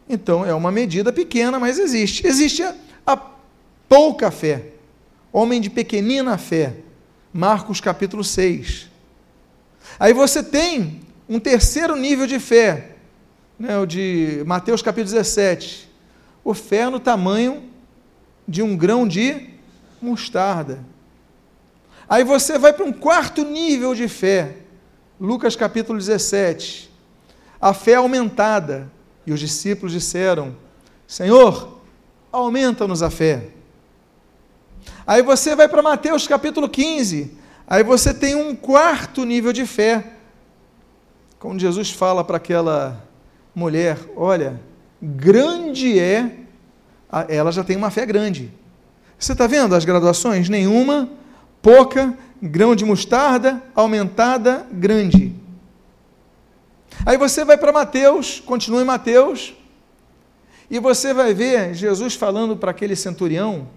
Então 0.07 0.45
é 0.45 0.53
uma 0.53 0.71
medida 0.71 1.11
pequena, 1.11 1.59
mas 1.59 1.79
existe. 1.79 2.25
Existe 2.25 2.63
a, 2.63 2.75
a 3.05 3.17
pouca 3.89 4.31
fé. 4.31 4.67
Homem 5.33 5.59
de 5.59 5.69
pequenina 5.69 6.37
fé. 6.37 6.75
Marcos 7.33 7.81
capítulo 7.81 8.23
6. 8.23 8.89
Aí 9.99 10.13
você 10.13 10.43
tem 10.43 11.01
um 11.27 11.39
terceiro 11.39 11.95
nível 11.95 12.27
de 12.27 12.39
fé, 12.39 12.94
né, 13.57 13.77
o 13.77 13.85
de 13.85 14.43
Mateus 14.45 14.81
capítulo 14.81 15.13
17. 15.13 15.89
O 16.43 16.53
fé 16.53 16.89
no 16.89 16.99
tamanho 16.99 17.63
de 18.47 18.61
um 18.61 18.75
grão 18.75 19.07
de 19.07 19.49
mostarda. 20.01 20.79
Aí 22.07 22.23
você 22.23 22.59
vai 22.59 22.71
para 22.71 22.85
um 22.85 22.93
quarto 22.93 23.43
nível 23.43 23.95
de 23.95 24.07
fé, 24.07 24.57
Lucas 25.19 25.55
capítulo 25.55 25.97
17. 25.97 26.91
A 27.59 27.73
fé 27.73 27.95
aumentada. 27.95 28.91
E 29.25 29.33
os 29.33 29.39
discípulos 29.39 29.91
disseram: 29.91 30.55
Senhor, 31.07 31.79
aumenta-nos 32.31 33.01
a 33.01 33.09
fé. 33.09 33.47
Aí 35.07 35.23
você 35.23 35.55
vai 35.55 35.67
para 35.67 35.81
Mateus 35.81 36.27
capítulo 36.27 36.69
15. 36.69 37.35
Aí 37.65 37.83
você 37.83 38.13
tem 38.13 38.35
um 38.35 38.55
quarto 38.55 39.25
nível 39.25 39.51
de 39.51 39.65
fé. 39.65 40.13
Quando 41.39 41.59
Jesus 41.59 41.89
fala 41.89 42.23
para 42.23 42.37
aquela 42.37 43.04
mulher: 43.55 43.97
Olha, 44.15 44.59
grande 45.01 45.97
é, 45.97 46.31
ela 47.29 47.51
já 47.51 47.63
tem 47.63 47.77
uma 47.77 47.89
fé 47.89 48.05
grande. 48.05 48.51
Você 49.17 49.31
está 49.31 49.47
vendo 49.47 49.73
as 49.73 49.85
graduações? 49.85 50.49
Nenhuma, 50.49 51.09
pouca, 51.61 52.13
grão 52.41 52.75
de 52.75 52.83
mostarda, 52.83 53.63
aumentada, 53.73 54.67
grande. 54.71 55.33
Aí 57.05 57.17
você 57.17 57.45
vai 57.45 57.57
para 57.57 57.71
Mateus, 57.71 58.41
continua 58.45 58.81
em 58.81 58.85
Mateus, 58.85 59.53
e 60.69 60.79
você 60.79 61.13
vai 61.13 61.33
ver 61.33 61.73
Jesus 61.73 62.15
falando 62.15 62.57
para 62.57 62.71
aquele 62.71 62.95
centurião 62.95 63.67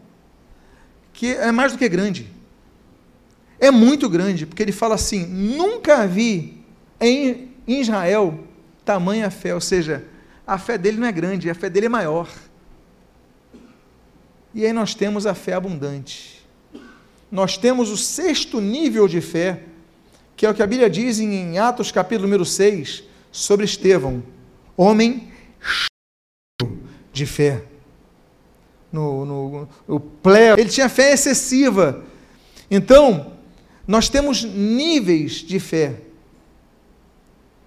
que 1.13 1.35
é 1.35 1.53
mais 1.53 1.73
do 1.73 1.79
que 1.79 1.89
grande. 1.89 2.31
É 3.61 3.71
muito 3.71 4.09
grande, 4.09 4.47
porque 4.47 4.63
ele 4.63 4.73
fala 4.73 4.95
assim: 4.95 5.27
nunca 5.27 6.07
vi 6.07 6.63
em 7.01 7.51
Israel 7.67 8.48
tamanha 8.89 9.31
fé, 9.31 9.55
ou 9.55 9.61
seja, 9.61 10.03
a 10.47 10.57
fé 10.57 10.79
dele 10.79 10.97
não 10.97 11.07
é 11.07 11.13
grande, 11.13 11.51
a 11.51 11.55
fé 11.55 11.69
dele 11.69 11.85
é 11.85 11.91
maior. 11.91 12.27
E 14.55 14.65
aí 14.65 14.73
nós 14.73 14.95
temos 14.95 15.27
a 15.27 15.35
fé 15.35 15.53
abundante. 15.53 16.43
Nós 17.31 17.59
temos 17.59 17.91
o 17.91 17.99
sexto 17.99 18.63
nível 18.63 19.07
de 19.07 19.21
fé, 19.21 19.65
que 20.35 20.47
é 20.47 20.51
o 20.51 20.55
que 20.55 20.63
a 20.63 20.67
Bíblia 20.67 20.89
diz 20.89 21.21
em 21.21 21.59
Atos 21.59 21.93
capítulo 21.93 22.27
número 22.27 22.47
6, 22.47 23.05
sobre 23.31 23.67
Estevão, 23.67 24.23
homem 24.75 25.31
cheio 25.61 26.81
de 27.13 27.27
fé. 27.27 27.63
No, 28.91 29.27
no, 29.27 29.69
no 29.87 30.01
plé, 30.01 30.53
ele 30.53 30.71
tinha 30.71 30.89
fé 30.89 31.13
excessiva. 31.13 32.03
Então, 32.71 33.35
nós 33.87 34.09
temos 34.09 34.45
níveis 34.45 35.43
de 35.43 35.61
fé. 35.61 36.08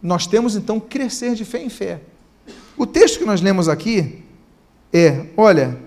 Nós 0.02 0.26
temos 0.26 0.56
então 0.56 0.80
crescer 0.80 1.36
de 1.36 1.46
fé 1.46 1.62
em 1.62 1.70
fé. 1.70 2.02
O 2.76 2.86
texto 2.86 3.20
que 3.20 3.26
nós 3.26 3.42
lemos 3.42 3.70
aqui 3.70 4.24
é: 4.92 5.28
olha, 5.38 5.78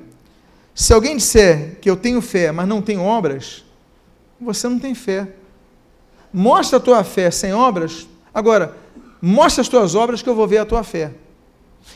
se 0.74 0.92
alguém 0.92 1.16
disser 1.16 1.78
que 1.80 1.88
eu 1.88 1.96
tenho 1.96 2.20
fé, 2.20 2.52
mas 2.52 2.68
não 2.68 2.80
tenho 2.80 3.02
obras, 3.02 3.64
você 4.40 4.68
não 4.68 4.78
tem 4.78 4.94
fé. 4.94 5.28
Mostra 6.32 6.78
a 6.78 6.80
tua 6.80 7.04
fé 7.04 7.30
sem 7.30 7.52
obras. 7.52 8.08
Agora, 8.32 8.76
mostra 9.20 9.62
as 9.62 9.68
tuas 9.68 9.94
obras 9.94 10.22
que 10.22 10.28
eu 10.28 10.34
vou 10.34 10.46
ver 10.46 10.58
a 10.58 10.66
tua 10.66 10.82
fé. 10.82 11.12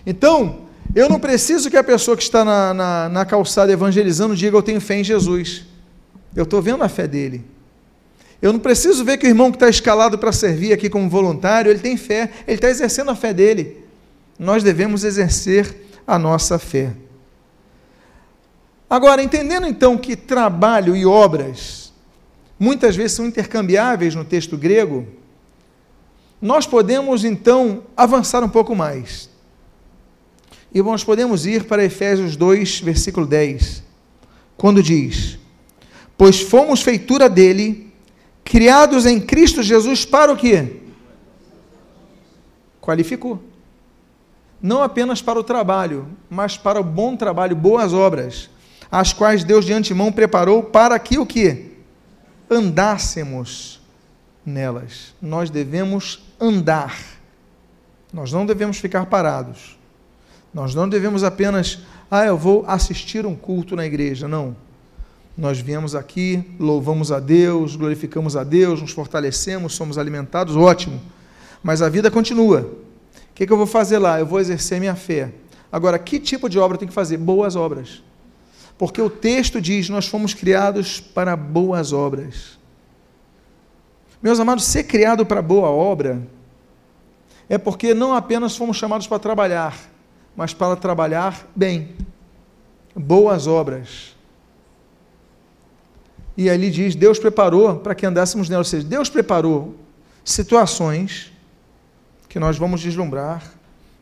Então, 0.06 0.68
eu 0.94 1.08
não 1.08 1.18
preciso 1.18 1.70
que 1.70 1.76
a 1.76 1.84
pessoa 1.84 2.16
que 2.16 2.22
está 2.22 2.44
na, 2.44 2.72
na, 2.72 3.08
na 3.08 3.24
calçada 3.24 3.72
evangelizando 3.72 4.34
diga 4.34 4.56
eu 4.56 4.62
tenho 4.62 4.80
fé 4.80 5.00
em 5.00 5.04
Jesus. 5.04 5.64
Eu 6.34 6.44
estou 6.44 6.62
vendo 6.62 6.82
a 6.82 6.88
fé 6.88 7.06
dele. 7.06 7.44
Eu 8.40 8.52
não 8.52 8.60
preciso 8.60 9.04
ver 9.04 9.18
que 9.18 9.26
o 9.26 9.28
irmão 9.28 9.50
que 9.50 9.56
está 9.56 9.68
escalado 9.68 10.16
para 10.18 10.30
servir 10.30 10.72
aqui 10.72 10.88
como 10.88 11.08
voluntário, 11.08 11.70
ele 11.70 11.80
tem 11.80 11.96
fé, 11.96 12.30
ele 12.46 12.56
está 12.56 12.68
exercendo 12.68 13.10
a 13.10 13.16
fé 13.16 13.34
dele. 13.34 13.84
Nós 14.38 14.62
devemos 14.62 15.02
exercer 15.02 15.74
a 16.06 16.18
nossa 16.18 16.58
fé. 16.58 16.92
Agora, 18.88 19.22
entendendo 19.22 19.66
então 19.66 19.98
que 19.98 20.16
trabalho 20.16 20.96
e 20.96 21.04
obras 21.04 21.92
muitas 22.58 22.96
vezes 22.96 23.12
são 23.12 23.26
intercambiáveis 23.26 24.14
no 24.14 24.24
texto 24.24 24.56
grego, 24.56 25.06
nós 26.40 26.66
podemos 26.66 27.24
então 27.24 27.82
avançar 27.96 28.42
um 28.42 28.48
pouco 28.48 28.74
mais. 28.74 29.28
E 30.72 30.80
nós 30.82 31.02
podemos 31.02 31.46
ir 31.46 31.64
para 31.64 31.84
Efésios 31.84 32.36
2, 32.36 32.80
versículo 32.80 33.26
10, 33.26 33.82
quando 34.56 34.82
diz: 34.82 35.38
Pois 36.16 36.40
fomos 36.40 36.82
feitura 36.82 37.28
dele, 37.28 37.87
criados 38.48 39.04
em 39.04 39.20
Cristo 39.20 39.62
Jesus 39.62 40.06
para 40.06 40.32
o 40.32 40.36
quê? 40.36 40.80
Qualificou. 42.80 43.42
Não 44.60 44.82
apenas 44.82 45.20
para 45.20 45.38
o 45.38 45.44
trabalho, 45.44 46.08
mas 46.30 46.56
para 46.56 46.80
o 46.80 46.82
bom 46.82 47.14
trabalho, 47.14 47.54
boas 47.54 47.92
obras, 47.92 48.48
as 48.90 49.12
quais 49.12 49.44
Deus 49.44 49.66
de 49.66 49.74
antemão 49.74 50.10
preparou 50.10 50.62
para 50.62 50.98
que 50.98 51.18
o 51.18 51.26
que? 51.26 51.72
Andássemos 52.50 53.82
nelas. 54.46 55.14
Nós 55.20 55.50
devemos 55.50 56.24
andar. 56.40 56.98
Nós 58.10 58.32
não 58.32 58.46
devemos 58.46 58.78
ficar 58.78 59.04
parados. 59.06 59.78
Nós 60.54 60.74
não 60.74 60.88
devemos 60.88 61.22
apenas, 61.22 61.80
ah, 62.10 62.24
eu 62.24 62.38
vou 62.38 62.64
assistir 62.66 63.26
um 63.26 63.36
culto 63.36 63.76
na 63.76 63.84
igreja. 63.84 64.26
Não. 64.26 64.56
Nós 65.38 65.60
viemos 65.60 65.94
aqui, 65.94 66.42
louvamos 66.58 67.12
a 67.12 67.20
Deus, 67.20 67.76
glorificamos 67.76 68.36
a 68.36 68.42
Deus, 68.42 68.82
nos 68.82 68.90
fortalecemos, 68.90 69.72
somos 69.72 69.96
alimentados, 69.96 70.56
ótimo. 70.56 71.00
Mas 71.62 71.80
a 71.80 71.88
vida 71.88 72.10
continua. 72.10 72.62
O 72.62 73.34
que, 73.36 73.46
que 73.46 73.52
eu 73.52 73.56
vou 73.56 73.64
fazer 73.66 73.98
lá? 73.98 74.18
Eu 74.18 74.26
vou 74.26 74.40
exercer 74.40 74.80
minha 74.80 74.96
fé. 74.96 75.32
Agora, 75.70 75.96
que 75.96 76.18
tipo 76.18 76.48
de 76.48 76.58
obra 76.58 76.74
eu 76.74 76.78
tenho 76.80 76.88
que 76.88 76.94
fazer? 76.94 77.18
Boas 77.18 77.54
obras. 77.54 78.02
Porque 78.76 79.00
o 79.00 79.08
texto 79.08 79.60
diz: 79.60 79.88
nós 79.88 80.08
fomos 80.08 80.34
criados 80.34 80.98
para 80.98 81.36
boas 81.36 81.92
obras. 81.92 82.58
Meus 84.20 84.40
amados, 84.40 84.64
ser 84.64 84.82
criado 84.84 85.24
para 85.24 85.40
boa 85.40 85.70
obra 85.70 86.20
é 87.48 87.56
porque 87.56 87.94
não 87.94 88.12
apenas 88.12 88.56
fomos 88.56 88.76
chamados 88.76 89.06
para 89.06 89.20
trabalhar, 89.20 89.78
mas 90.34 90.52
para 90.52 90.74
trabalhar 90.74 91.48
bem. 91.54 91.94
Boas 92.92 93.46
obras. 93.46 94.17
E 96.38 96.48
ali 96.48 96.70
diz: 96.70 96.94
Deus 96.94 97.18
preparou 97.18 97.80
para 97.80 97.96
que 97.96 98.06
andássemos 98.06 98.48
nela. 98.48 98.60
Ou 98.60 98.64
seja, 98.64 98.86
Deus 98.86 99.10
preparou 99.10 99.74
situações 100.24 101.32
que 102.28 102.38
nós 102.38 102.56
vamos 102.56 102.80
deslumbrar. 102.80 103.42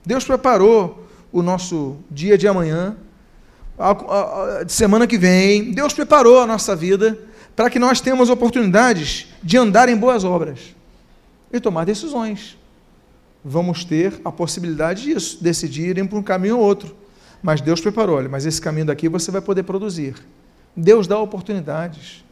Deus 0.04 0.22
preparou 0.22 1.08
o 1.32 1.40
nosso 1.40 1.96
dia 2.10 2.36
de 2.36 2.46
amanhã, 2.46 2.94
a, 3.78 3.90
a, 3.90 4.58
a, 4.58 4.62
de 4.64 4.72
semana 4.72 5.06
que 5.06 5.16
vem. 5.16 5.72
Deus 5.72 5.94
preparou 5.94 6.38
a 6.38 6.46
nossa 6.46 6.76
vida 6.76 7.18
para 7.56 7.70
que 7.70 7.78
nós 7.78 8.02
tenhamos 8.02 8.28
oportunidades 8.28 9.28
de 9.42 9.56
andar 9.56 9.88
em 9.88 9.96
boas 9.96 10.22
obras 10.22 10.76
e 11.50 11.58
tomar 11.58 11.86
decisões. 11.86 12.58
Vamos 13.42 13.82
ter 13.82 14.20
a 14.22 14.30
possibilidade 14.30 15.04
disso, 15.04 15.42
decidir 15.42 15.96
ir 15.96 16.06
para 16.06 16.18
um 16.18 16.22
caminho 16.22 16.58
ou 16.58 16.62
outro. 16.62 16.94
Mas 17.42 17.62
Deus 17.62 17.80
preparou, 17.80 18.16
olha, 18.16 18.28
mas 18.28 18.44
esse 18.44 18.60
caminho 18.60 18.86
daqui 18.86 19.08
você 19.08 19.30
vai 19.30 19.40
poder 19.40 19.62
produzir. 19.62 20.16
Deus 20.76 21.06
dá 21.06 21.18
oportunidades. 21.18 22.25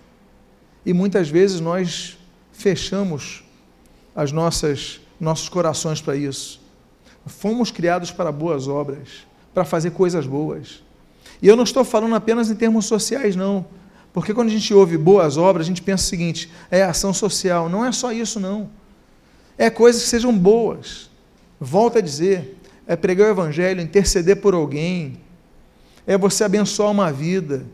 E 0.84 0.92
muitas 0.92 1.28
vezes 1.28 1.60
nós 1.60 2.18
fechamos 2.52 3.42
as 4.14 4.30
nossas 4.32 5.00
nossos 5.20 5.48
corações 5.48 6.00
para 6.00 6.16
isso. 6.16 6.60
Fomos 7.26 7.70
criados 7.70 8.10
para 8.10 8.30
boas 8.30 8.68
obras, 8.68 9.26
para 9.52 9.64
fazer 9.64 9.92
coisas 9.92 10.26
boas. 10.26 10.82
E 11.40 11.48
eu 11.48 11.56
não 11.56 11.64
estou 11.64 11.84
falando 11.84 12.14
apenas 12.14 12.50
em 12.50 12.54
termos 12.54 12.84
sociais, 12.86 13.34
não. 13.34 13.64
Porque 14.12 14.34
quando 14.34 14.48
a 14.48 14.50
gente 14.50 14.72
ouve 14.72 14.96
boas 14.96 15.36
obras, 15.36 15.66
a 15.66 15.68
gente 15.68 15.82
pensa 15.82 16.04
o 16.04 16.06
seguinte: 16.06 16.50
é 16.70 16.82
ação 16.82 17.12
social. 17.12 17.68
Não 17.68 17.84
é 17.84 17.90
só 17.90 18.12
isso, 18.12 18.38
não. 18.38 18.70
É 19.56 19.70
coisas 19.70 20.02
que 20.02 20.08
sejam 20.08 20.36
boas. 20.36 21.10
Volto 21.58 21.98
a 21.98 22.00
dizer: 22.00 22.58
é 22.86 22.94
pregar 22.94 23.28
o 23.28 23.30
evangelho, 23.30 23.80
interceder 23.80 24.36
por 24.36 24.54
alguém, 24.54 25.18
é 26.06 26.18
você 26.18 26.44
abençoar 26.44 26.90
uma 26.90 27.10
vida. 27.10 27.64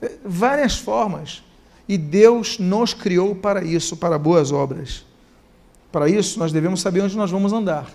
É, 0.00 0.12
várias 0.24 0.76
formas. 0.76 1.42
E 1.88 1.96
Deus 1.96 2.58
nos 2.58 2.92
criou 2.92 3.34
para 3.34 3.64
isso, 3.64 3.96
para 3.96 4.18
boas 4.18 4.52
obras. 4.52 5.06
Para 5.90 6.06
isso, 6.06 6.38
nós 6.38 6.52
devemos 6.52 6.82
saber 6.82 7.00
onde 7.00 7.16
nós 7.16 7.30
vamos 7.30 7.50
andar. 7.50 7.90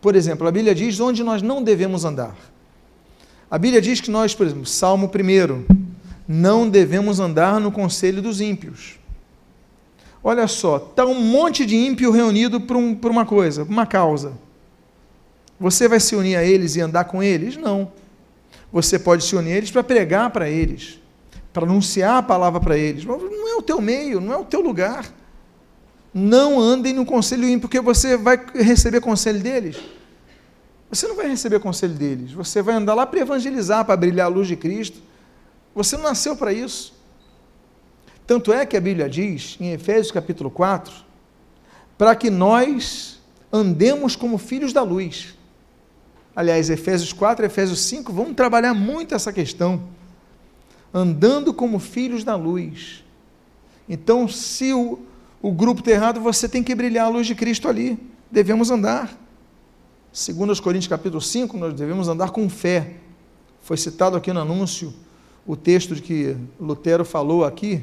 Por 0.00 0.14
exemplo, 0.14 0.46
a 0.46 0.52
Bíblia 0.52 0.74
diz 0.74 1.00
onde 1.00 1.24
nós 1.24 1.42
não 1.42 1.60
devemos 1.60 2.04
andar. 2.04 2.36
A 3.50 3.58
Bíblia 3.58 3.82
diz 3.82 4.00
que 4.00 4.12
nós, 4.12 4.32
por 4.32 4.46
exemplo, 4.46 4.64
Salmo 4.64 5.10
1, 5.12 5.64
não 6.28 6.68
devemos 6.68 7.18
andar 7.18 7.60
no 7.60 7.72
conselho 7.72 8.22
dos 8.22 8.40
ímpios. 8.40 8.96
Olha 10.22 10.46
só, 10.46 10.76
está 10.76 11.04
um 11.04 11.20
monte 11.20 11.66
de 11.66 11.74
ímpio 11.74 12.12
reunido 12.12 12.60
por, 12.60 12.76
um, 12.76 12.94
por 12.94 13.10
uma 13.10 13.26
coisa, 13.26 13.64
por 13.64 13.72
uma 13.72 13.86
causa. 13.86 14.34
Você 15.58 15.88
vai 15.88 15.98
se 15.98 16.14
unir 16.14 16.36
a 16.36 16.44
eles 16.44 16.76
e 16.76 16.80
andar 16.80 17.04
com 17.04 17.20
eles? 17.20 17.56
Não. 17.56 17.90
Você 18.72 19.00
pode 19.00 19.24
se 19.24 19.34
unir 19.34 19.54
a 19.54 19.56
eles 19.56 19.70
para 19.72 19.82
pregar 19.82 20.30
para 20.30 20.48
eles 20.48 20.99
para 21.52 21.64
anunciar 21.64 22.18
a 22.18 22.22
palavra 22.22 22.60
para 22.60 22.76
eles. 22.76 23.04
Não 23.04 23.48
é 23.48 23.56
o 23.56 23.62
teu 23.62 23.80
meio, 23.80 24.20
não 24.20 24.32
é 24.32 24.36
o 24.36 24.44
teu 24.44 24.60
lugar. 24.60 25.06
Não 26.12 26.58
andem 26.58 26.92
no 26.92 27.04
conselho 27.06 27.48
ímpio, 27.48 27.68
porque 27.68 27.80
você 27.80 28.16
vai 28.16 28.40
receber 28.54 29.00
conselho 29.00 29.40
deles. 29.40 29.76
Você 30.90 31.06
não 31.06 31.14
vai 31.14 31.28
receber 31.28 31.60
conselho 31.60 31.94
deles. 31.94 32.32
Você 32.32 32.62
vai 32.62 32.74
andar 32.74 32.94
lá 32.94 33.06
para 33.06 33.20
evangelizar, 33.20 33.84
para 33.84 33.96
brilhar 33.96 34.26
a 34.26 34.28
luz 34.28 34.48
de 34.48 34.56
Cristo. 34.56 34.98
Você 35.74 35.96
não 35.96 36.04
nasceu 36.04 36.36
para 36.36 36.52
isso. 36.52 36.94
Tanto 38.26 38.52
é 38.52 38.66
que 38.66 38.76
a 38.76 38.80
Bíblia 38.80 39.08
diz, 39.08 39.56
em 39.60 39.72
Efésios 39.72 40.10
capítulo 40.10 40.50
4, 40.50 40.92
para 41.96 42.14
que 42.14 42.30
nós 42.30 43.20
andemos 43.52 44.14
como 44.14 44.38
filhos 44.38 44.72
da 44.72 44.82
luz. 44.82 45.34
Aliás, 46.34 46.70
Efésios 46.70 47.12
4 47.12 47.44
e 47.44 47.46
Efésios 47.46 47.80
5 47.80 48.12
vão 48.12 48.32
trabalhar 48.32 48.72
muito 48.72 49.14
essa 49.14 49.32
questão 49.32 49.82
andando 50.92 51.52
como 51.52 51.78
filhos 51.78 52.24
da 52.24 52.36
luz. 52.36 53.04
Então, 53.88 54.28
se 54.28 54.72
o, 54.72 55.00
o 55.42 55.52
grupo 55.52 55.80
está 55.80 55.90
errado, 55.90 56.20
você 56.20 56.48
tem 56.48 56.62
que 56.62 56.74
brilhar 56.74 57.06
a 57.06 57.08
luz 57.08 57.26
de 57.26 57.34
Cristo 57.34 57.68
ali. 57.68 57.98
Devemos 58.30 58.70
andar. 58.70 59.18
Segundo 60.12 60.50
os 60.50 60.60
Coríntios 60.60 60.88
capítulo 60.88 61.20
5, 61.20 61.56
nós 61.56 61.74
devemos 61.74 62.08
andar 62.08 62.30
com 62.30 62.48
fé. 62.48 62.94
Foi 63.62 63.76
citado 63.76 64.16
aqui 64.16 64.32
no 64.32 64.40
anúncio 64.40 64.92
o 65.46 65.56
texto 65.56 65.94
de 65.94 66.02
que 66.02 66.36
Lutero 66.60 67.04
falou 67.04 67.44
aqui, 67.44 67.82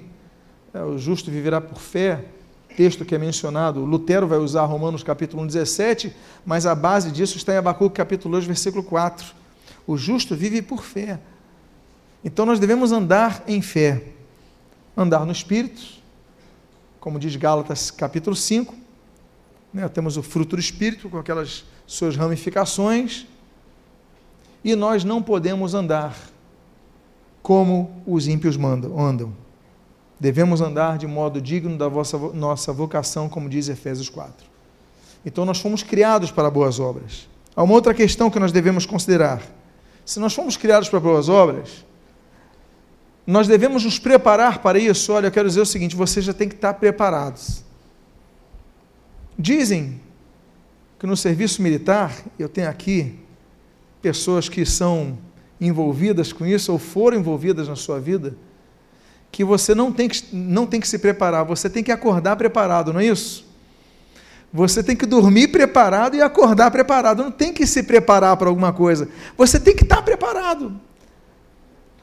é, 0.74 0.82
o 0.82 0.98
justo 0.98 1.32
viverá 1.32 1.60
por 1.60 1.80
fé, 1.80 2.26
texto 2.76 3.04
que 3.04 3.16
é 3.16 3.18
mencionado, 3.18 3.84
Lutero 3.84 4.28
vai 4.28 4.38
usar 4.38 4.66
Romanos 4.66 5.02
capítulo 5.02 5.42
1, 5.44 5.48
17, 5.48 6.16
mas 6.46 6.66
a 6.66 6.76
base 6.76 7.12
disso 7.12 7.38
está 7.38 7.54
em 7.54 7.58
Abacuque 7.58 7.96
capítulo 7.96 8.36
2, 8.36 8.46
versículo 8.46 8.84
4. 8.84 9.34
O 9.88 9.98
justo 9.98 10.36
vive 10.36 10.62
por 10.62 10.84
fé. 10.84 11.20
Então 12.28 12.46
nós 12.46 12.60
devemos 12.60 12.92
andar 12.92 13.42
em 13.48 13.62
fé, 13.62 14.04
andar 14.98 15.26
no 15.26 15.32
Espírito, 15.32 15.82
como 17.00 17.18
diz 17.18 17.34
Gálatas 17.38 17.90
capítulo 17.90 18.36
5, 18.36 18.76
né, 19.74 19.88
temos 19.88 20.18
o 20.18 20.22
fruto 20.22 20.58
do 20.58 20.60
Espírito 20.60 21.10
com 21.10 21.18
aquelas 21.18 21.64
suas 21.86 22.18
ramificações, 22.18 23.26
e 24.62 24.76
nós 24.76 25.06
não 25.06 25.24
podemos 25.24 25.74
andar 25.74 26.18
como 27.42 28.04
os 28.06 28.28
ímpios 28.28 28.58
mandam, 28.58 29.00
andam. 29.00 29.34
Devemos 30.20 30.60
andar 30.60 30.98
de 30.98 31.08
modo 31.08 31.40
digno 31.40 31.78
da 31.78 31.88
vossa, 31.88 32.18
nossa 32.18 32.74
vocação, 32.74 33.30
como 33.30 33.48
diz 33.48 33.70
Efésios 33.70 34.10
4. 34.10 34.46
Então 35.26 35.46
nós 35.46 35.62
fomos 35.62 35.82
criados 35.82 36.30
para 36.30 36.52
boas 36.52 36.78
obras. 36.78 37.30
Há 37.56 37.64
uma 37.64 37.74
outra 37.74 37.94
questão 37.94 38.30
que 38.30 38.38
nós 38.38 38.52
devemos 38.52 38.86
considerar. 38.86 39.42
Se 40.06 40.20
nós 40.20 40.34
fomos 40.34 40.58
criados 40.58 40.90
para 40.90 41.00
boas 41.00 41.30
obras, 41.30 41.87
nós 43.28 43.46
devemos 43.46 43.84
nos 43.84 44.00
preparar 44.00 44.60
para 44.60 44.80
isso. 44.80 45.12
Olha, 45.12 45.28
eu 45.28 45.32
quero 45.32 45.50
dizer 45.50 45.60
o 45.60 45.66
seguinte: 45.66 45.98
vocês 45.98 46.24
já 46.24 46.34
têm 46.34 46.48
que 46.48 46.56
estar 46.56 46.74
preparados. 46.76 47.62
Dizem 49.38 50.00
que 50.98 51.06
no 51.06 51.18
serviço 51.18 51.62
militar, 51.62 52.16
eu 52.40 52.48
tenho 52.48 52.70
aqui 52.70 53.20
pessoas 54.02 54.48
que 54.48 54.66
são 54.66 55.18
envolvidas 55.60 56.32
com 56.32 56.46
isso 56.46 56.72
ou 56.72 56.80
foram 56.80 57.18
envolvidas 57.18 57.68
na 57.68 57.76
sua 57.76 58.00
vida, 58.00 58.36
que 59.32 59.44
você 59.44 59.76
não 59.76 59.92
tem 59.92 60.08
que, 60.08 60.24
não 60.34 60.66
tem 60.66 60.80
que 60.80 60.88
se 60.88 60.98
preparar, 60.98 61.44
você 61.44 61.70
tem 61.70 61.84
que 61.84 61.92
acordar 61.92 62.36
preparado, 62.38 62.94
não 62.94 63.00
é 63.00 63.06
isso? 63.06 63.46
Você 64.54 64.82
tem 64.82 64.96
que 64.96 65.06
dormir 65.06 65.50
preparado 65.50 66.16
e 66.16 66.22
acordar 66.22 66.72
preparado, 66.72 67.22
não 67.22 67.32
tem 67.32 67.54
que 67.54 67.68
se 67.68 67.84
preparar 67.84 68.38
para 68.38 68.48
alguma 68.48 68.72
coisa, 68.72 69.10
você 69.38 69.60
tem 69.60 69.76
que 69.76 69.84
estar 69.84 70.02
preparado. 70.02 70.80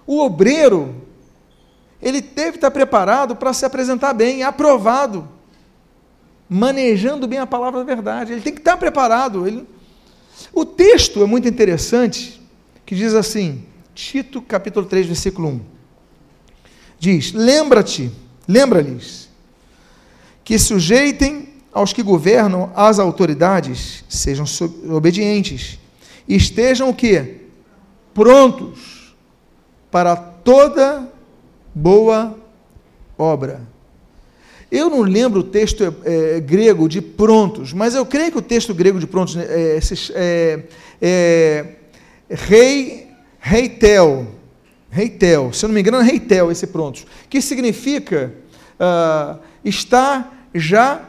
O 0.06 0.20
obreiro, 0.20 0.94
ele 2.04 2.20
teve 2.20 2.52
que 2.52 2.56
estar 2.58 2.70
preparado 2.70 3.34
para 3.34 3.54
se 3.54 3.64
apresentar 3.64 4.12
bem, 4.12 4.42
aprovado, 4.42 5.26
manejando 6.46 7.26
bem 7.26 7.38
a 7.38 7.46
palavra 7.46 7.80
da 7.80 7.86
verdade. 7.86 8.32
Ele 8.34 8.42
tem 8.42 8.52
que 8.52 8.60
estar 8.60 8.76
preparado. 8.76 9.46
Ele... 9.46 9.66
O 10.52 10.66
texto 10.66 11.22
é 11.22 11.26
muito 11.26 11.48
interessante, 11.48 12.42
que 12.84 12.94
diz 12.94 13.14
assim, 13.14 13.64
Tito 13.94 14.42
capítulo 14.42 14.84
3, 14.84 15.06
versículo 15.06 15.48
1. 15.48 15.60
Diz: 16.98 17.32
Lembra-te, 17.32 18.12
lembra-lhes, 18.46 19.30
que 20.44 20.58
sujeitem 20.58 21.54
aos 21.72 21.94
que 21.94 22.02
governam 22.02 22.70
as 22.76 22.98
autoridades, 22.98 24.04
sejam 24.10 24.44
obedientes, 24.94 25.78
e 26.28 26.36
estejam 26.36 26.90
o 26.90 26.94
quê? 26.94 27.40
Prontos 28.12 29.16
para 29.90 30.14
toda 30.14 31.13
boa 31.74 32.38
obra. 33.18 33.60
Eu 34.70 34.90
não 34.90 35.02
lembro 35.02 35.40
o 35.40 35.44
texto 35.44 35.94
é, 36.04 36.40
grego 36.40 36.88
de 36.88 37.00
prontos, 37.00 37.72
mas 37.72 37.94
eu 37.94 38.04
creio 38.04 38.32
que 38.32 38.38
o 38.38 38.42
texto 38.42 38.74
grego 38.74 38.98
de 38.98 39.06
prontos 39.06 39.34
né, 39.34 39.44
é, 39.48 39.78
é, 40.14 40.64
é 41.00 41.76
rei, 42.28 43.08
reitel, 43.38 44.26
reitel, 44.90 45.52
se 45.52 45.64
eu 45.64 45.68
não 45.68 45.74
me 45.74 45.80
engano, 45.80 45.98
é 45.98 46.02
reitel 46.02 46.50
esse 46.50 46.66
prontos, 46.66 47.06
que 47.28 47.40
significa 47.40 48.34
uh, 48.74 49.38
estar 49.64 50.48
já 50.54 51.08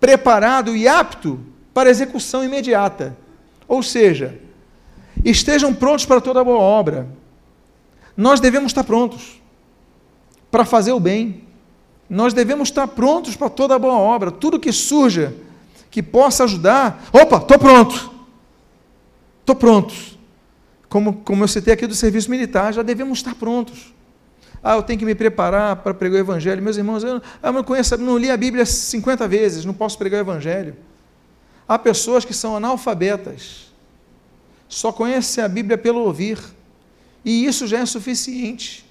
preparado 0.00 0.76
e 0.76 0.88
apto 0.88 1.40
para 1.72 1.90
execução 1.90 2.44
imediata. 2.44 3.16
Ou 3.68 3.82
seja, 3.82 4.38
estejam 5.24 5.74
prontos 5.74 6.04
para 6.06 6.20
toda 6.20 6.44
boa 6.44 6.58
obra. 6.58 7.06
Nós 8.16 8.40
devemos 8.40 8.70
estar 8.70 8.84
prontos. 8.84 9.40
Para 10.50 10.64
fazer 10.64 10.92
o 10.92 11.00
bem. 11.00 11.44
Nós 12.08 12.32
devemos 12.32 12.68
estar 12.68 12.86
prontos 12.88 13.36
para 13.36 13.50
toda 13.50 13.78
boa 13.78 13.96
obra, 13.96 14.30
tudo 14.30 14.60
que 14.60 14.72
surja 14.72 15.34
que 15.90 16.02
possa 16.02 16.44
ajudar. 16.44 17.08
Opa, 17.12 17.38
estou 17.38 17.58
pronto. 17.58 18.10
Estou 19.40 19.56
pronto. 19.56 19.94
Como, 20.88 21.14
como 21.22 21.44
eu 21.44 21.48
citei 21.48 21.74
aqui 21.74 21.86
do 21.86 21.94
serviço 21.94 22.30
militar, 22.30 22.72
já 22.72 22.82
devemos 22.82 23.18
estar 23.18 23.34
prontos. 23.34 23.92
Ah, 24.62 24.76
eu 24.76 24.82
tenho 24.82 24.98
que 24.98 25.04
me 25.04 25.14
preparar 25.14 25.76
para 25.76 25.94
pregar 25.94 26.16
o 26.16 26.20
Evangelho. 26.20 26.62
Meus 26.62 26.76
irmãos, 26.76 27.04
eu, 27.04 27.20
eu 27.42 27.52
não 27.52 27.62
conheço, 27.62 27.96
não 27.98 28.16
li 28.16 28.30
a 28.30 28.36
Bíblia 28.36 28.64
50 28.64 29.28
vezes, 29.28 29.64
não 29.64 29.74
posso 29.74 29.98
pregar 29.98 30.18
o 30.18 30.22
Evangelho. 30.24 30.76
Há 31.68 31.78
pessoas 31.78 32.24
que 32.24 32.32
são 32.32 32.56
analfabetas, 32.56 33.72
só 34.68 34.92
conhecem 34.92 35.42
a 35.42 35.48
Bíblia 35.48 35.76
pelo 35.76 36.00
ouvir, 36.00 36.38
e 37.24 37.44
isso 37.44 37.66
já 37.66 37.80
é 37.80 37.86
suficiente. 37.86 38.85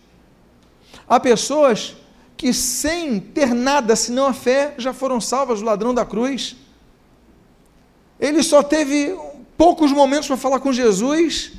Há 1.08 1.20
pessoas 1.20 1.96
que, 2.36 2.54
sem 2.54 3.20
ter 3.20 3.54
nada 3.54 3.96
senão 3.96 4.28
a 4.28 4.34
fé, 4.34 4.74
já 4.78 4.94
foram 4.94 5.22
salvas 5.22 5.60
do 5.60 5.66
ladrão 5.66 5.94
da 5.94 6.06
cruz. 6.06 6.56
Ele 8.20 8.42
só 8.42 8.64
teve 8.64 9.16
poucos 9.58 9.92
momentos 9.92 10.28
para 10.28 10.38
falar 10.38 10.60
com 10.60 10.74
Jesus. 10.74 11.54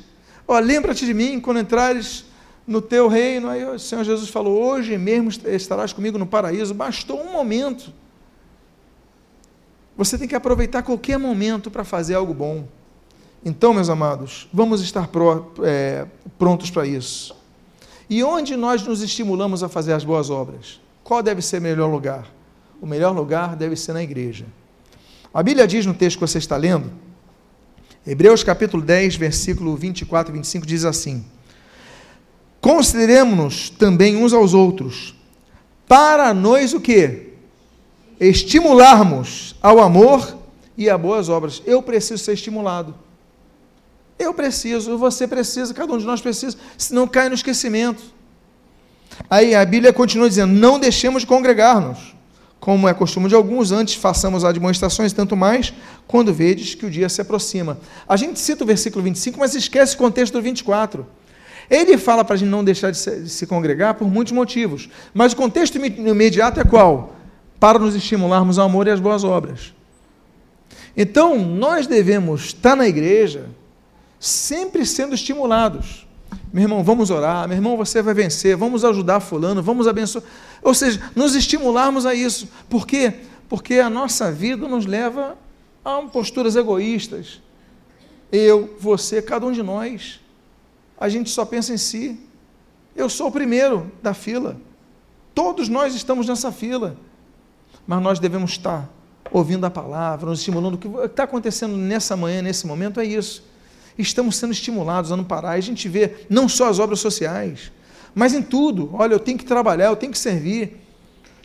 Ó, 0.47 0.57
lembra-te 0.59 1.05
de 1.05 1.13
mim 1.13 1.39
quando 1.39 1.59
entrares 1.59 2.25
no 2.65 2.81
teu 2.81 3.07
reino. 3.07 3.47
Aí 3.47 3.63
o 3.63 3.79
Senhor 3.79 4.03
Jesus 4.03 4.29
falou: 4.29 4.61
Hoje 4.61 4.97
mesmo 4.97 5.29
estarás 5.45 5.93
comigo 5.93 6.17
no 6.17 6.25
paraíso. 6.25 6.73
Bastou 6.73 7.21
um 7.21 7.31
momento. 7.31 7.93
Você 9.95 10.17
tem 10.17 10.27
que 10.27 10.35
aproveitar 10.35 10.83
qualquer 10.83 11.17
momento 11.17 11.71
para 11.71 11.83
fazer 11.83 12.15
algo 12.15 12.33
bom. 12.33 12.67
Então, 13.43 13.73
meus 13.73 13.89
amados, 13.89 14.47
vamos 14.51 14.81
estar 14.81 15.07
pro, 15.07 15.53
é, 15.63 16.05
prontos 16.37 16.69
para 16.69 16.85
isso. 16.85 17.36
E 18.09 18.23
onde 18.23 18.55
nós 18.55 18.83
nos 18.83 19.01
estimulamos 19.01 19.63
a 19.63 19.69
fazer 19.69 19.93
as 19.93 20.03
boas 20.03 20.29
obras? 20.29 20.79
Qual 21.03 21.21
deve 21.21 21.41
ser 21.41 21.59
o 21.59 21.61
melhor 21.61 21.91
lugar? 21.91 22.27
O 22.81 22.85
melhor 22.85 23.15
lugar 23.15 23.55
deve 23.55 23.75
ser 23.75 23.93
na 23.93 24.03
igreja. 24.03 24.45
A 25.33 25.43
Bíblia 25.43 25.67
diz 25.67 25.85
no 25.85 25.93
texto 25.93 26.17
que 26.17 26.21
você 26.21 26.37
está 26.37 26.55
lendo, 26.55 26.91
Hebreus 28.05 28.43
capítulo 28.43 28.81
10, 28.81 29.17
versículo 29.17 29.75
24 29.75 30.31
e 30.31 30.37
25 30.37 30.65
diz 30.65 30.85
assim: 30.85 31.25
Consideremos-nos 32.61 33.69
também 33.69 34.15
uns 34.15 34.31
aos 34.31 34.53
outros, 34.53 35.15
para 35.87 36.33
nós 36.33 36.73
o 36.73 36.79
que? 36.79 37.33
Estimularmos 38.19 39.55
ao 39.61 39.79
amor 39.79 40.37
e 40.77 40.89
a 40.89 40.97
boas 40.97 41.27
obras. 41.27 41.61
Eu 41.65 41.83
preciso 41.83 42.23
ser 42.23 42.33
estimulado. 42.33 42.95
Eu 44.19 44.33
preciso, 44.33 44.97
você 44.97 45.27
precisa, 45.27 45.73
cada 45.73 45.93
um 45.93 45.97
de 45.97 46.05
nós 46.05 46.21
precisa, 46.21 46.57
senão 46.77 47.07
cai 47.07 47.29
no 47.29 47.35
esquecimento. 47.35 48.01
Aí 49.29 49.53
a 49.53 49.63
Bíblia 49.65 49.93
continua 49.93 50.27
dizendo: 50.27 50.53
Não 50.53 50.79
deixemos 50.79 51.21
de 51.21 51.27
congregar-nos, 51.27 52.15
como 52.59 52.87
é 52.87 52.93
costume 52.93 53.29
de 53.29 53.35
alguns, 53.35 53.71
antes 53.71 53.95
façamos 53.95 54.43
admoestações, 54.43 55.13
tanto 55.13 55.35
mais 55.35 55.73
quando 56.07 56.33
vedes 56.33 56.73
que 56.73 56.85
o 56.85 56.89
dia 56.89 57.07
se 57.09 57.21
aproxima. 57.21 57.79
A 58.07 58.17
gente 58.17 58.39
cita 58.39 58.63
o 58.63 58.67
versículo 58.67 59.03
25, 59.03 59.39
mas 59.39 59.53
esquece 59.53 59.95
o 59.95 59.97
contexto 59.97 60.33
do 60.33 60.41
24. 60.41 61.05
Ele 61.69 61.97
fala 61.97 62.23
para 62.23 62.35
a 62.35 62.37
gente 62.37 62.49
não 62.49 62.63
deixar 62.63 62.91
de 62.91 62.97
se, 62.97 63.21
de 63.21 63.29
se, 63.29 63.45
congregar 63.45 63.95
por 63.95 64.09
muitos 64.09 64.31
motivos. 64.31 64.89
Mas 65.13 65.33
o 65.33 65.35
contexto 65.35 65.77
imediato 65.77 66.59
é 66.59 66.63
qual? 66.63 67.15
Para 67.59 67.77
nos 67.77 67.93
estimularmos 67.93 68.57
ao 68.57 68.65
amor 68.65 68.87
e 68.87 68.91
às 68.91 68.99
boas 68.99 69.23
obras. 69.23 69.73
Então, 70.95 71.37
nós 71.37 71.85
devemos 71.85 72.45
estar 72.45 72.75
na 72.75 72.87
igreja 72.87 73.49
sempre 74.19 74.85
sendo 74.85 75.15
estimulados. 75.15 76.07
Meu 76.51 76.63
irmão, 76.63 76.83
vamos 76.83 77.09
orar. 77.09 77.47
Meu 77.47 77.57
irmão, 77.57 77.77
você 77.77 78.01
vai 78.01 78.13
vencer. 78.13 78.55
Vamos 78.55 78.83
ajudar 78.83 79.19
Fulano. 79.19 79.61
Vamos 79.61 79.87
abençoar. 79.87 80.23
Ou 80.61 80.73
seja, 80.73 81.01
nos 81.15 81.35
estimularmos 81.35 82.05
a 82.05 82.13
isso. 82.13 82.47
Por 82.69 82.87
quê? 82.87 83.13
Porque 83.49 83.75
a 83.75 83.89
nossa 83.89 84.31
vida 84.31 84.67
nos 84.67 84.85
leva 84.85 85.37
a 85.83 86.01
posturas 86.01 86.55
egoístas. 86.55 87.41
Eu, 88.31 88.75
você, 88.79 89.21
cada 89.21 89.45
um 89.45 89.51
de 89.51 89.63
nós 89.63 90.19
a 90.99 91.07
gente 91.07 91.29
só 91.29 91.45
pensa 91.45 91.73
em 91.73 91.77
si. 91.77 92.19
Eu 92.95 93.09
sou 93.09 93.27
o 93.27 93.31
primeiro 93.31 93.91
da 94.01 94.13
fila. 94.13 94.57
Todos 95.35 95.69
nós 95.69 95.93
estamos 95.93 96.27
nessa 96.27 96.51
fila. 96.51 96.97
Mas 97.85 98.01
nós 98.01 98.19
devemos 98.19 98.51
estar 98.51 98.89
ouvindo 99.31 99.65
a 99.65 99.69
palavra, 99.69 100.29
nos 100.29 100.39
estimulando. 100.39 100.73
O 100.73 100.77
que 100.77 100.87
está 101.05 101.23
acontecendo 101.23 101.77
nessa 101.77 102.17
manhã, 102.17 102.41
nesse 102.41 102.65
momento, 102.65 102.99
é 102.99 103.05
isso. 103.05 103.43
Estamos 103.97 104.37
sendo 104.37 104.53
estimulados 104.53 105.11
a 105.11 105.17
não 105.17 105.23
parar. 105.23 105.51
A 105.51 105.59
gente 105.59 105.89
vê 105.89 106.15
não 106.29 106.47
só 106.47 106.69
as 106.69 106.79
obras 106.79 106.99
sociais, 106.99 107.71
mas 108.13 108.33
em 108.33 108.41
tudo. 108.41 108.89
Olha, 108.93 109.13
eu 109.13 109.19
tenho 109.19 109.37
que 109.37 109.45
trabalhar, 109.45 109.85
eu 109.85 109.95
tenho 109.95 110.11
que 110.11 110.19
servir. 110.19 110.81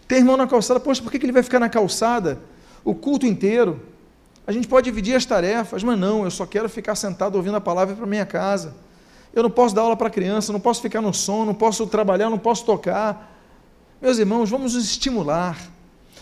Tem 0.07 0.19
irmão 0.19 0.37
na 0.37 0.47
calçada, 0.47 0.79
poxa, 0.79 1.03
por 1.03 1.11
que 1.11 1.19
ele 1.19 1.33
vai 1.33 1.43
ficar 1.43 1.59
na 1.59 1.69
calçada 1.69 2.39
o 2.85 2.95
culto 2.95 3.27
inteiro? 3.27 3.81
A 4.47 4.53
gente 4.53 4.67
pode 4.67 4.85
dividir 4.85 5.15
as 5.15 5.25
tarefas, 5.25 5.83
mas 5.83 5.99
não, 5.99 6.25
eu 6.25 6.31
só 6.31 6.45
quero 6.45 6.69
ficar 6.69 6.97
sentado 6.97 7.37
ouvindo 7.37 7.57
a 7.57 7.61
palavra 7.61 7.95
para 7.95 8.07
minha 8.07 8.27
casa. 8.27 8.75
Eu 9.33 9.43
não 9.43 9.51
posso 9.51 9.75
dar 9.75 9.83
aula 9.83 9.97
para 9.97 10.11
criança, 10.11 10.53
não 10.53 10.61
posso 10.61 10.83
ficar 10.83 11.01
no 11.01 11.15
som, 11.15 11.45
não 11.45 11.55
posso 11.55 11.87
trabalhar, 11.87 12.29
não 12.29 12.39
posso 12.39 12.65
tocar. 12.67 13.33
Meus 14.01 14.19
irmãos, 14.19 14.51
vamos 14.51 14.75
nos 14.75 14.85
estimular. 14.85 15.57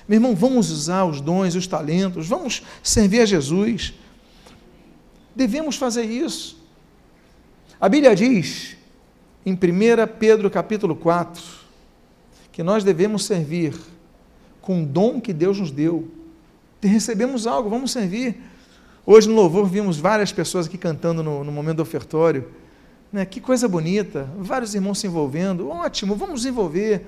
Meu 0.06 0.16
irmão, 0.16 0.34
vamos 0.34 0.70
usar 0.70 1.04
os 1.04 1.20
dons, 1.20 1.54
os 1.54 1.66
talentos, 1.66 2.28
vamos 2.28 2.62
servir 2.82 3.20
a 3.20 3.26
Jesus. 3.26 3.94
Devemos 5.34 5.76
fazer 5.76 6.04
isso. 6.04 6.58
A 7.80 7.88
Bíblia 7.88 8.14
diz, 8.14 8.76
em 9.44 9.54
1 9.54 9.58
Pedro 10.18 10.50
capítulo 10.50 10.94
4, 10.94 11.42
que 12.52 12.62
nós 12.62 12.84
devemos 12.84 13.24
servir 13.24 13.74
com 14.60 14.82
o 14.82 14.86
dom 14.86 15.20
que 15.20 15.32
Deus 15.32 15.58
nos 15.58 15.70
deu. 15.70 16.08
Recebemos 16.82 17.46
algo, 17.46 17.70
vamos 17.70 17.90
servir. 17.90 18.36
Hoje 19.06 19.28
no 19.28 19.34
louvor 19.34 19.66
vimos 19.66 19.98
várias 19.98 20.30
pessoas 20.30 20.66
aqui 20.66 20.76
cantando 20.76 21.22
no, 21.22 21.42
no 21.42 21.50
momento 21.50 21.76
do 21.76 21.82
ofertório. 21.82 22.48
Né? 23.12 23.24
Que 23.24 23.40
coisa 23.40 23.66
bonita, 23.66 24.28
vários 24.36 24.74
irmãos 24.74 24.98
se 24.98 25.06
envolvendo, 25.06 25.68
ótimo, 25.68 26.14
vamos 26.14 26.44
envolver, 26.44 27.06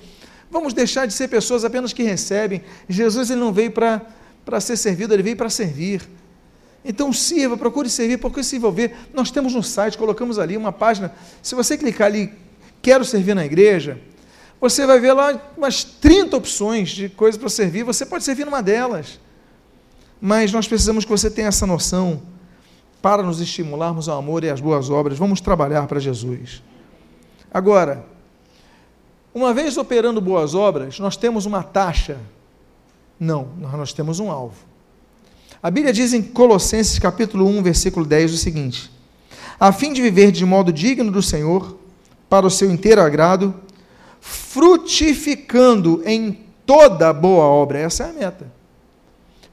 vamos 0.50 0.72
deixar 0.72 1.06
de 1.06 1.12
ser 1.12 1.28
pessoas 1.28 1.64
apenas 1.64 1.92
que 1.92 2.02
recebem. 2.02 2.62
Jesus 2.88 3.30
ele 3.30 3.40
não 3.40 3.52
veio 3.52 3.70
para 3.70 4.60
ser 4.60 4.76
servido, 4.76 5.14
ele 5.14 5.22
veio 5.22 5.36
para 5.36 5.50
servir. 5.50 6.02
Então 6.84 7.12
sirva, 7.12 7.56
procure 7.56 7.88
servir, 7.88 8.18
procure 8.18 8.44
se 8.44 8.56
envolver. 8.56 8.94
Nós 9.14 9.30
temos 9.30 9.54
no 9.54 9.62
site, 9.62 9.96
colocamos 9.96 10.38
ali 10.38 10.56
uma 10.56 10.72
página. 10.72 11.14
Se 11.42 11.54
você 11.54 11.78
clicar 11.78 12.08
ali, 12.08 12.32
quero 12.80 13.04
servir 13.04 13.34
na 13.34 13.44
igreja, 13.44 14.00
você 14.60 14.86
vai 14.86 14.98
ver 14.98 15.12
lá 15.12 15.40
umas 15.56 15.84
30 15.84 16.36
opções 16.36 16.90
de 16.90 17.08
coisas 17.08 17.38
para 17.38 17.48
servir. 17.48 17.84
Você 17.84 18.04
pode 18.06 18.24
servir 18.24 18.44
numa 18.44 18.62
delas. 18.62 19.20
Mas 20.20 20.52
nós 20.52 20.68
precisamos 20.68 21.04
que 21.04 21.10
você 21.10 21.30
tenha 21.30 21.48
essa 21.48 21.66
noção 21.66 22.22
para 23.02 23.22
nos 23.24 23.40
estimularmos 23.40 24.08
ao 24.08 24.18
amor 24.18 24.44
e 24.44 24.50
às 24.50 24.60
boas 24.60 24.88
obras, 24.88 25.18
vamos 25.18 25.40
trabalhar 25.40 25.88
para 25.88 25.98
Jesus. 25.98 26.62
Agora, 27.52 28.06
uma 29.34 29.52
vez 29.52 29.76
operando 29.76 30.20
boas 30.20 30.54
obras, 30.54 31.00
nós 31.00 31.16
temos 31.16 31.44
uma 31.44 31.64
taxa? 31.64 32.18
Não, 33.18 33.48
nós 33.58 33.92
temos 33.92 34.20
um 34.20 34.30
alvo. 34.30 34.71
A 35.62 35.70
Bíblia 35.70 35.92
diz 35.92 36.12
em 36.12 36.20
Colossenses 36.20 36.98
capítulo 36.98 37.46
1, 37.46 37.62
versículo 37.62 38.04
10 38.04 38.34
o 38.34 38.36
seguinte: 38.36 38.90
a 39.60 39.70
fim 39.70 39.92
de 39.92 40.02
viver 40.02 40.32
de 40.32 40.44
modo 40.44 40.72
digno 40.72 41.10
do 41.10 41.22
Senhor, 41.22 41.78
para 42.28 42.46
o 42.46 42.50
seu 42.50 42.70
inteiro 42.70 43.00
agrado, 43.00 43.54
frutificando 44.20 46.02
em 46.04 46.40
toda 46.66 47.12
boa 47.12 47.44
obra. 47.44 47.78
Essa 47.78 48.04
é 48.04 48.10
a 48.10 48.12
meta. 48.12 48.52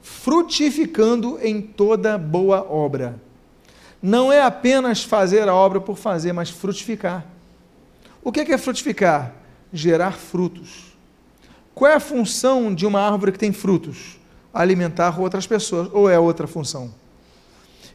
Frutificando 0.02 1.38
em 1.42 1.60
toda 1.60 2.18
boa 2.18 2.60
obra 2.68 3.20
não 4.02 4.32
é 4.32 4.40
apenas 4.40 5.04
fazer 5.04 5.48
a 5.48 5.54
obra 5.54 5.80
por 5.80 5.96
fazer, 5.96 6.32
mas 6.32 6.50
frutificar. 6.50 7.24
O 8.22 8.32
que 8.32 8.40
é 8.40 8.58
frutificar? 8.58 9.34
Gerar 9.72 10.12
frutos. 10.12 10.96
Qual 11.74 11.90
é 11.90 11.94
a 11.94 12.00
função 12.00 12.74
de 12.74 12.86
uma 12.86 13.00
árvore 13.00 13.32
que 13.32 13.38
tem 13.38 13.52
frutos? 13.52 14.19
Alimentar 14.52 15.20
outras 15.20 15.46
pessoas, 15.46 15.88
ou 15.92 16.08
é 16.08 16.18
outra 16.18 16.46
função? 16.46 16.92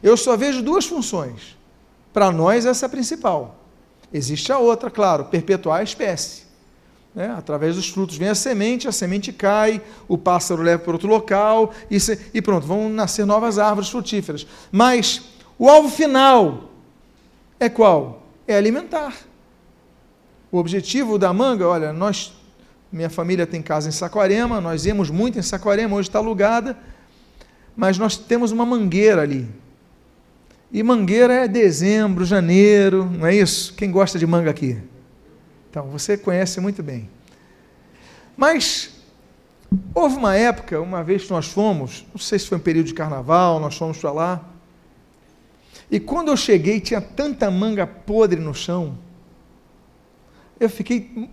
Eu 0.02 0.16
só 0.16 0.36
vejo 0.36 0.62
duas 0.62 0.86
funções. 0.86 1.56
Para 2.12 2.30
nós, 2.30 2.64
essa 2.64 2.84
é 2.84 2.88
a 2.88 2.90
principal. 2.90 3.56
Existe 4.12 4.52
a 4.52 4.58
outra, 4.58 4.90
claro, 4.90 5.26
perpetuar 5.26 5.80
a 5.80 5.82
espécie. 5.82 6.46
Né? 7.14 7.34
Através 7.36 7.76
dos 7.76 7.88
frutos 7.88 8.16
vem 8.16 8.28
a 8.28 8.34
semente, 8.34 8.86
a 8.86 8.92
semente 8.92 9.32
cai, 9.32 9.82
o 10.06 10.18
pássaro 10.18 10.62
leva 10.62 10.82
para 10.82 10.92
outro 10.92 11.08
local 11.08 11.72
e, 11.90 11.98
se, 11.98 12.30
e 12.34 12.42
pronto, 12.42 12.66
vão 12.66 12.90
nascer 12.90 13.24
novas 13.24 13.58
árvores 13.58 13.88
frutíferas. 13.88 14.46
Mas 14.70 15.22
o 15.58 15.68
alvo 15.68 15.88
final 15.88 16.70
é 17.58 17.70
qual? 17.70 18.22
É 18.46 18.54
alimentar. 18.54 19.16
O 20.52 20.58
objetivo 20.58 21.18
da 21.18 21.32
manga, 21.32 21.66
olha, 21.66 21.92
nós, 21.92 22.34
minha 22.96 23.10
família 23.10 23.46
tem 23.46 23.60
casa 23.60 23.90
em 23.90 23.92
Saquarema, 23.92 24.58
nós 24.58 24.86
íamos 24.86 25.10
muito 25.10 25.38
em 25.38 25.42
Saquarema, 25.42 25.94
hoje 25.94 26.08
está 26.08 26.18
alugada, 26.18 26.74
mas 27.76 27.98
nós 27.98 28.16
temos 28.16 28.52
uma 28.52 28.64
mangueira 28.64 29.20
ali. 29.20 29.46
E 30.72 30.82
mangueira 30.82 31.34
é 31.34 31.46
dezembro, 31.46 32.24
janeiro, 32.24 33.04
não 33.04 33.26
é 33.26 33.34
isso? 33.34 33.74
Quem 33.74 33.90
gosta 33.90 34.18
de 34.18 34.26
manga 34.26 34.48
aqui? 34.48 34.78
Então, 35.68 35.88
você 35.90 36.16
conhece 36.16 36.58
muito 36.58 36.82
bem. 36.82 37.10
Mas 38.34 38.94
houve 39.94 40.16
uma 40.16 40.34
época, 40.34 40.80
uma 40.80 41.04
vez 41.04 41.24
que 41.24 41.30
nós 41.30 41.48
fomos, 41.48 42.06
não 42.14 42.18
sei 42.18 42.38
se 42.38 42.46
foi 42.46 42.56
um 42.56 42.62
período 42.62 42.86
de 42.86 42.94
carnaval, 42.94 43.60
nós 43.60 43.76
fomos 43.76 43.98
para 43.98 44.10
lá, 44.10 44.44
e 45.90 46.00
quando 46.00 46.28
eu 46.28 46.36
cheguei 46.36 46.80
tinha 46.80 47.02
tanta 47.02 47.50
manga 47.50 47.86
podre 47.86 48.40
no 48.40 48.54
chão, 48.54 48.96
eu 50.58 50.70
fiquei, 50.70 51.28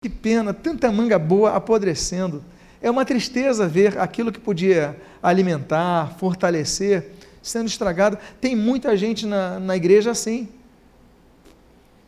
que 0.00 0.08
pena, 0.08 0.54
tanta 0.54 0.92
manga 0.92 1.18
boa 1.18 1.56
apodrecendo. 1.56 2.44
É 2.80 2.88
uma 2.88 3.04
tristeza 3.04 3.66
ver 3.66 3.98
aquilo 3.98 4.30
que 4.30 4.38
podia 4.38 4.96
alimentar, 5.20 6.14
fortalecer, 6.20 7.10
sendo 7.42 7.66
estragado. 7.66 8.16
Tem 8.40 8.54
muita 8.54 8.96
gente 8.96 9.26
na, 9.26 9.58
na 9.58 9.76
igreja 9.76 10.12
assim. 10.12 10.48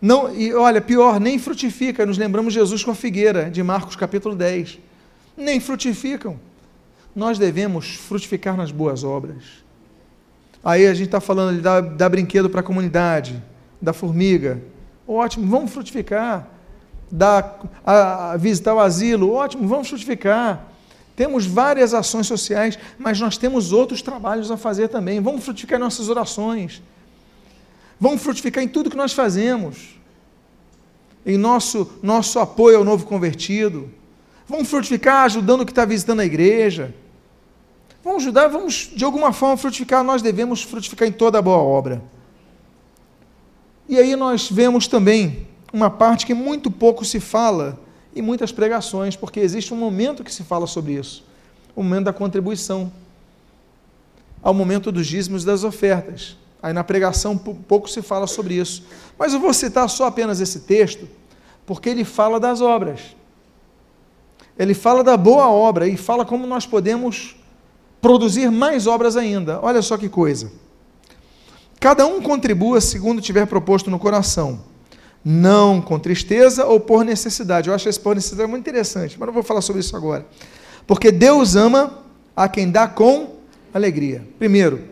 Não, 0.01 0.33
e 0.33 0.55
olha, 0.55 0.81
pior, 0.81 1.19
nem 1.19 1.37
frutifica. 1.37 2.07
Nos 2.07 2.17
lembramos 2.17 2.55
Jesus 2.55 2.85
com 2.85 2.93
a 2.93 2.95
figueira, 2.95 3.51
de 3.51 3.61
Marcos 3.61 3.97
capítulo 3.97 4.37
10. 4.37 4.79
Nem 5.37 5.59
frutificam. 5.59 6.39
Nós 7.13 7.41
devemos 7.41 7.97
frutificar 7.97 8.57
nas 8.57 8.71
boas 8.71 9.03
obras. 9.03 9.65
Aí 10.63 10.87
a 10.87 10.95
gente 10.95 11.07
está 11.07 11.21
falando 11.21 11.57
de 11.57 11.61
dar, 11.97 12.09
brinquedo 12.09 12.49
para 12.49 12.61
a 12.61 12.63
comunidade, 12.63 13.43
da 13.83 13.93
formiga. 13.93 14.63
Ótimo, 15.09 15.49
vamos 15.49 15.73
frutificar. 15.73 16.60
Dar, 17.11 17.61
a, 17.85 18.33
a 18.33 18.37
visitar 18.37 18.75
o 18.75 18.81
asilo, 18.81 19.33
ótimo, 19.33 19.67
vamos 19.67 19.89
frutificar. 19.89 20.71
Temos 21.17 21.45
várias 21.45 21.93
ações 21.93 22.27
sociais, 22.27 22.79
mas 22.99 23.21
nós 23.21 23.37
temos 23.37 23.73
outros 23.73 24.01
trabalhos 24.01 24.51
a 24.51 24.57
fazer 24.57 24.89
também. 24.89 25.21
Vamos 25.21 25.45
frutificar 25.45 25.79
nossas 25.79 26.09
orações. 26.09 26.83
Vamos 28.01 28.23
frutificar 28.23 28.65
em 28.65 28.69
tudo 28.69 28.89
que 28.89 28.97
nós 28.97 29.13
fazemos. 29.13 29.99
Em 31.27 31.37
nosso, 31.37 31.91
nosso 32.03 32.39
apoio 32.39 32.79
ao 32.79 32.85
novo 32.85 33.05
convertido. 33.05 33.91
Vamos 34.49 34.69
frutificar 34.71 35.25
ajudando 35.27 35.61
o 35.61 35.67
que 35.67 35.73
está 35.73 35.85
visitando 35.85 36.21
a 36.21 36.25
igreja. 36.25 36.95
Vamos 38.03 38.23
ajudar, 38.23 38.49
vamos 38.49 38.91
de 38.97 39.05
alguma 39.05 39.33
forma 39.33 39.59
frutificar. 39.59 40.03
Nós 40.03 40.23
devemos 40.23 40.63
frutificar 40.63 41.07
em 41.07 41.13
toda 41.13 41.39
a 41.39 41.43
boa 41.43 41.59
obra. 41.59 42.03
E 43.87 43.99
aí 43.99 44.17
nós 44.17 44.51
vemos 44.51 44.87
também 44.87 45.47
uma 45.73 45.91
parte 45.91 46.27
que 46.27 46.35
muito 46.35 46.71
pouco 46.71 47.05
se 47.05 47.21
fala 47.21 47.79
em 48.15 48.23
muitas 48.23 48.51
pregações, 48.51 49.17
porque 49.17 49.41
existe 49.41 49.73
um 49.73 49.77
momento 49.77 50.25
que 50.25 50.33
se 50.33 50.43
fala 50.43 50.67
sobre 50.67 50.95
isso 50.95 51.25
o 51.75 51.83
momento 51.83 52.05
da 52.05 52.13
contribuição, 52.13 52.93
ao 54.43 54.55
momento 54.55 54.91
dos 54.91 55.07
dízimos 55.07 55.45
das 55.45 55.65
ofertas. 55.65 56.37
Aí 56.63 56.73
na 56.73 56.85
pregação 56.85 57.39
pouco 57.39 57.89
se 57.89 58.03
fala 58.03 58.27
sobre 58.27 58.55
isso. 58.55 58.85
Mas 59.19 59.33
eu 59.33 59.41
vou 59.41 59.53
citar 59.55 59.89
só 59.89 60.07
apenas 60.07 60.41
esse 60.41 60.61
texto, 60.61 61.09
porque 61.65 61.89
ele 61.89 62.05
fala 62.05 62.39
das 62.39 62.61
obras. 62.61 63.17
Ele 64.59 64.75
fala 64.75 65.03
da 65.03 65.17
boa 65.17 65.49
obra 65.49 65.89
e 65.89 65.97
fala 65.97 66.25
como 66.25 66.47
nós 66.47 66.67
podemos 66.67 67.37
produzir 68.01 68.51
mais 68.51 68.87
obras 68.87 69.17
ainda. 69.17 69.59
Olha 69.63 69.81
só 69.81 69.97
que 69.97 70.09
coisa. 70.09 70.53
Cada 71.79 72.07
um 72.07 72.21
contribua 72.21 72.79
segundo 72.81 73.23
tiver 73.23 73.47
proposto 73.47 73.91
no 73.91 73.99
coração, 73.99 74.61
não 75.25 75.81
com 75.81 75.99
tristeza 75.99 76.65
ou 76.67 76.81
por 76.81 77.05
necessidade. 77.05 77.69
Eu 77.69 77.75
acho 77.75 77.89
esse 77.89 78.01
por 78.01 78.15
necessidade 78.15 78.49
muito 78.49 78.63
interessante, 78.63 79.17
mas 79.19 79.27
não 79.27 79.33
vou 79.33 79.43
falar 79.43 79.61
sobre 79.61 79.81
isso 79.81 79.97
agora. 79.97 80.27
Porque 80.87 81.13
Deus 81.13 81.57
ama 81.57 81.99
a 82.35 82.49
quem 82.49 82.71
dá 82.71 82.89
com 82.89 83.37
alegria. 83.73 84.27
Primeiro, 84.39 84.83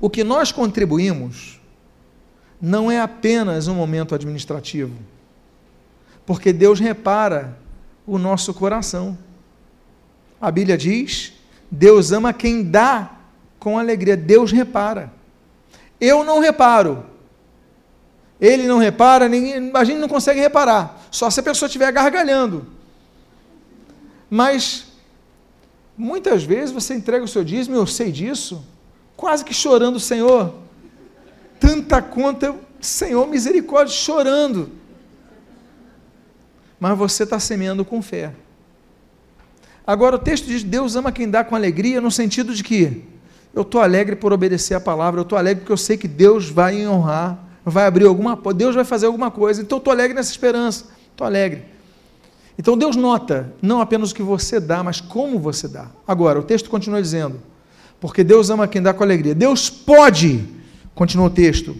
o 0.00 0.08
que 0.08 0.22
nós 0.22 0.52
contribuímos 0.52 1.60
não 2.60 2.90
é 2.90 3.00
apenas 3.00 3.68
um 3.68 3.74
momento 3.74 4.14
administrativo, 4.14 4.94
porque 6.24 6.52
Deus 6.52 6.80
repara 6.80 7.58
o 8.06 8.18
nosso 8.18 8.54
coração. 8.54 9.18
A 10.40 10.50
Bíblia 10.50 10.76
diz: 10.76 11.34
Deus 11.70 12.12
ama 12.12 12.32
quem 12.32 12.62
dá 12.62 13.16
com 13.58 13.78
alegria. 13.78 14.16
Deus 14.16 14.52
repara. 14.52 15.12
Eu 16.00 16.24
não 16.24 16.38
reparo. 16.38 17.04
Ele 18.40 18.66
não 18.66 18.78
repara, 18.78 19.28
ninguém, 19.28 19.70
a 19.74 19.84
gente 19.84 19.98
não 19.98 20.08
consegue 20.08 20.40
reparar. 20.40 21.06
Só 21.10 21.30
se 21.30 21.40
a 21.40 21.42
pessoa 21.42 21.66
estiver 21.66 21.90
gargalhando. 21.90 22.66
Mas 24.28 24.86
muitas 25.96 26.44
vezes 26.44 26.70
você 26.70 26.94
entrega 26.94 27.24
o 27.24 27.28
seu 27.28 27.42
dízimo, 27.42 27.76
eu 27.76 27.86
sei 27.86 28.12
disso, 28.12 28.64
quase 29.16 29.44
que 29.44 29.54
chorando, 29.54 29.98
Senhor, 29.98 30.54
tanta 31.58 32.02
conta, 32.02 32.54
Senhor, 32.80 33.26
misericórdia, 33.26 33.94
chorando. 33.94 34.70
Mas 36.78 36.98
você 36.98 37.22
está 37.22 37.40
semeando 37.40 37.84
com 37.84 38.02
fé. 38.02 38.34
Agora 39.86 40.16
o 40.16 40.18
texto 40.18 40.46
diz: 40.46 40.62
Deus 40.62 40.96
ama 40.96 41.12
quem 41.12 41.30
dá 41.30 41.42
com 41.42 41.54
alegria, 41.54 42.00
no 42.00 42.10
sentido 42.10 42.52
de 42.54 42.62
que 42.62 43.04
eu 43.54 43.62
estou 43.62 43.80
alegre 43.80 44.16
por 44.16 44.32
obedecer 44.32 44.74
a 44.74 44.80
palavra, 44.80 45.20
eu 45.20 45.22
estou 45.22 45.38
alegre 45.38 45.60
porque 45.60 45.72
eu 45.72 45.78
sei 45.78 45.96
que 45.96 46.08
Deus 46.08 46.50
vai 46.50 46.86
honrar, 46.86 47.38
vai 47.68 47.84
abrir 47.84 48.06
alguma 48.06 48.38
Deus 48.54 48.76
vai 48.76 48.84
fazer 48.84 49.06
alguma 49.06 49.28
coisa, 49.28 49.60
então 49.60 49.78
estou 49.78 49.92
alegre 49.92 50.14
nessa 50.14 50.30
esperança, 50.30 50.86
estou 51.10 51.26
alegre. 51.26 51.64
Então 52.56 52.78
Deus 52.78 52.94
nota 52.94 53.52
não 53.60 53.80
apenas 53.80 54.12
o 54.12 54.14
que 54.14 54.22
você 54.22 54.60
dá, 54.60 54.84
mas 54.84 55.00
como 55.00 55.38
você 55.40 55.66
dá. 55.66 55.88
Agora, 56.06 56.38
o 56.38 56.44
texto 56.44 56.70
continua 56.70 57.02
dizendo: 57.02 57.40
porque 58.00 58.22
Deus 58.22 58.50
ama 58.50 58.68
quem 58.68 58.80
dá 58.80 58.94
com 58.94 59.02
alegria. 59.02 59.34
Deus 59.34 59.68
pode, 59.68 60.46
continua 60.94 61.26
o 61.26 61.30
texto, 61.30 61.76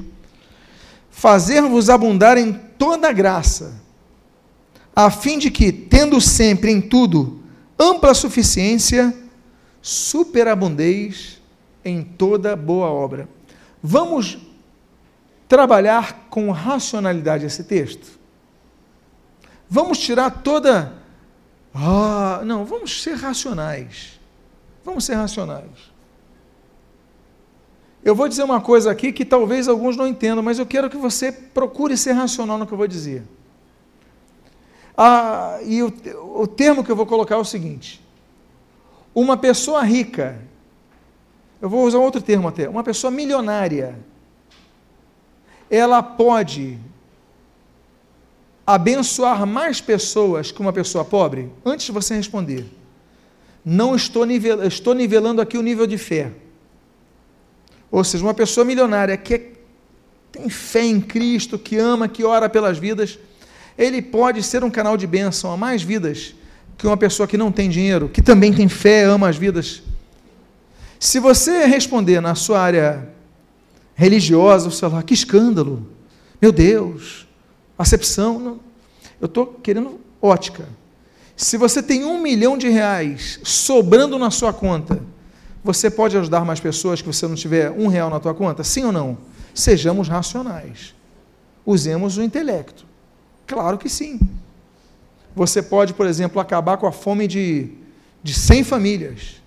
fazer-vos 1.09 1.89
abundar 1.89 2.37
em 2.37 2.53
toda 2.53 3.12
graça, 3.12 3.80
a 4.95 5.09
fim 5.09 5.39
de 5.39 5.51
que, 5.51 5.70
tendo 5.70 6.20
sempre 6.20 6.72
em 6.72 6.80
tudo 6.80 7.41
ampla 7.78 8.12
suficiência, 8.12 9.14
superabundeis 9.80 11.41
em 11.84 12.03
toda 12.03 12.57
boa 12.57 12.89
obra. 12.89 13.28
Vamos 13.80 14.46
trabalhar 15.49 16.27
com 16.29 16.51
racionalidade 16.51 17.47
esse 17.47 17.65
texto. 17.65 18.19
Vamos 19.69 19.99
tirar 19.99 20.31
toda. 20.43 20.93
Ah, 21.75 22.43
não, 22.45 22.65
vamos 22.65 23.03
ser 23.03 23.15
racionais. 23.15 24.21
Vamos 24.85 25.05
ser 25.05 25.15
racionais. 25.15 25.97
Eu 28.05 28.15
vou 28.15 28.29
dizer 28.29 28.45
uma 28.45 28.61
coisa 28.61 28.91
aqui 28.91 29.13
que 29.13 29.25
talvez 29.25 29.67
alguns 29.67 29.97
não 29.97 30.07
entendam, 30.07 30.43
mas 30.43 30.59
eu 30.59 30.67
quero 30.67 30.89
que 30.89 30.97
você 30.97 31.33
procure 31.33 31.97
ser 31.97 32.13
racional 32.13 32.57
no 32.57 32.67
que 32.67 32.73
eu 32.73 32.79
vou 32.79 32.87
dizer. 32.87 33.25
Ah, 34.97 35.59
e 35.65 35.83
o, 35.83 35.93
o 36.37 36.47
termo 36.47 36.85
que 36.85 36.91
eu 36.91 36.97
vou 36.97 37.05
colocar 37.05 37.35
é 37.35 37.39
o 37.39 37.45
seguinte: 37.45 38.01
uma 39.13 39.37
pessoa 39.37 39.83
rica, 39.83 40.39
eu 41.61 41.69
vou 41.69 41.85
usar 41.85 41.99
outro 41.99 42.23
termo 42.23 42.49
até, 42.49 42.69
uma 42.69 42.85
pessoa 42.85 43.11
milionária, 43.11 43.99
ela 45.71 46.03
pode 46.03 46.79
abençoar 48.67 49.47
mais 49.47 49.81
pessoas 49.81 50.51
que 50.51 50.61
uma 50.61 50.73
pessoa 50.73 51.05
pobre? 51.05 51.51
Antes 51.64 51.87
de 51.87 51.93
você 51.93 52.14
responder, 52.14 52.67
não 53.64 53.95
estou, 53.95 54.25
nivel, 54.25 54.62
estou 54.64 54.95
nivelando 54.95 55.41
aqui 55.41 55.57
o 55.59 55.62
nível 55.62 55.87
de 55.87 55.99
fé. 55.99 56.33
Ou 57.91 58.03
seja, 58.05 58.25
uma 58.25 58.35
pessoa 58.35 58.64
milionária 58.64 59.17
que 59.17 59.35
é, 59.35 59.53
tem 60.33 60.49
fé 60.49 60.85
em 60.85 61.01
Cristo, 61.01 61.59
que 61.59 61.77
ama, 61.77 62.09
que 62.09 62.25
ora 62.25 62.49
pelas 62.49 62.79
vidas, 62.79 63.19
ele 63.79 64.03
pode 64.03 64.43
ser 64.43 64.64
um 64.64 64.71
canal 64.71 64.97
de 64.97 65.07
bênção 65.07 65.53
a 65.53 65.57
mais 65.57 65.83
vidas 65.83 66.35
que 66.77 66.87
uma 66.87 66.97
pessoa 66.97 67.27
que 67.27 67.39
não 67.39 67.51
tem 67.51 67.71
dinheiro, 67.71 68.09
que 68.09 68.21
também 68.21 68.53
tem 68.53 68.69
fé, 68.69 69.05
ama 69.05 69.29
as 69.29 69.37
vidas. 69.37 69.83
Se 71.01 71.19
você 71.19 71.64
responder 71.64 72.21
na 72.21 72.35
sua 72.35 72.61
área 72.61 73.09
religiosa, 73.97 74.71
você 74.71 74.89
fala, 74.89 75.03
que 75.03 75.15
escândalo, 75.15 75.85
meu 76.41 76.53
Deus, 76.53 77.27
acepção, 77.77 78.39
não. 78.39 78.61
eu 79.21 79.27
estou 79.27 79.47
querendo 79.47 79.99
ótica. 80.21 80.69
Se 81.35 81.57
você 81.57 81.83
tem 81.83 82.05
um 82.05 82.21
milhão 82.21 82.57
de 82.57 82.69
reais 82.69 83.41
sobrando 83.43 84.19
na 84.19 84.31
sua 84.31 84.53
conta, 84.53 85.03
você 85.65 85.91
pode 85.91 86.17
ajudar 86.17 86.45
mais 86.45 86.61
pessoas 86.61 87.01
que 87.03 87.07
você 87.09 87.27
não 87.27 87.35
tiver 87.35 87.71
um 87.71 87.89
real 87.89 88.09
na 88.09 88.21
tua 88.21 88.35
conta? 88.35 88.63
Sim 88.63 88.85
ou 88.85 88.93
não? 88.93 89.19
Sejamos 89.53 90.09
racionais. 90.09 90.95
Usemos 91.65 92.17
o 92.17 92.23
intelecto. 92.23 92.87
Claro 93.47 93.77
que 93.77 93.89
sim. 93.89 94.21
Você 95.35 95.63
pode, 95.63 95.93
por 95.93 96.07
exemplo, 96.07 96.41
acabar 96.41 96.77
com 96.77 96.87
a 96.87 96.93
fome 96.93 97.27
de, 97.27 97.71
de 98.23 98.33
100 98.33 98.65
famílias. 98.65 99.43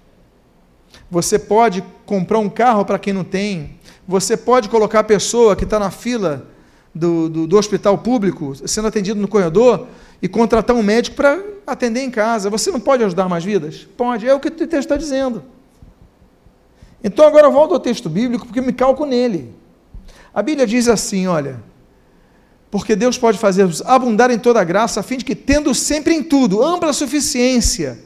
Você 1.09 1.39
pode 1.39 1.83
comprar 2.05 2.39
um 2.39 2.49
carro 2.49 2.85
para 2.85 2.99
quem 2.99 3.13
não 3.13 3.23
tem. 3.23 3.78
Você 4.09 4.35
pode 4.35 4.69
colocar 4.69 5.01
a 5.01 5.03
pessoa 5.03 5.55
que 5.55 5.65
está 5.65 5.77
na 5.77 5.91
fila 5.91 6.47
do, 6.95 7.29
do, 7.29 7.45
do, 7.45 7.55
hospital 7.55 7.95
público, 7.95 8.55
sendo 8.67 8.87
atendido 8.87 9.21
no 9.21 9.27
corredor, 9.27 9.85
e 10.19 10.27
contratar 10.27 10.75
um 10.75 10.81
médico 10.81 11.15
para 11.15 11.39
atender 11.67 12.01
em 12.01 12.09
casa. 12.09 12.49
Você 12.49 12.71
não 12.71 12.79
pode 12.79 13.03
ajudar 13.03 13.29
mais 13.29 13.43
vidas? 13.43 13.87
Pode. 13.95 14.27
É 14.27 14.33
o 14.33 14.39
que 14.39 14.47
o 14.47 14.51
texto 14.51 14.73
está 14.73 14.97
dizendo. 14.97 15.43
Então 17.03 17.23
agora 17.23 17.45
eu 17.45 17.51
volto 17.51 17.75
ao 17.75 17.79
texto 17.79 18.09
bíblico 18.09 18.47
porque 18.47 18.61
me 18.61 18.73
calco 18.73 19.05
nele. 19.05 19.53
A 20.33 20.41
Bíblia 20.41 20.65
diz 20.65 20.87
assim: 20.87 21.27
olha, 21.27 21.61
Porque 22.71 22.95
Deus 22.95 23.15
pode 23.15 23.37
fazer-vos 23.37 23.83
abundar 23.83 24.31
em 24.31 24.39
toda 24.39 24.63
graça, 24.63 25.01
a 25.01 25.03
fim 25.03 25.17
de 25.17 25.23
que, 25.23 25.35
tendo 25.35 25.75
sempre 25.75 26.15
em 26.15 26.23
tudo 26.23 26.63
ampla 26.63 26.93
suficiência, 26.93 27.99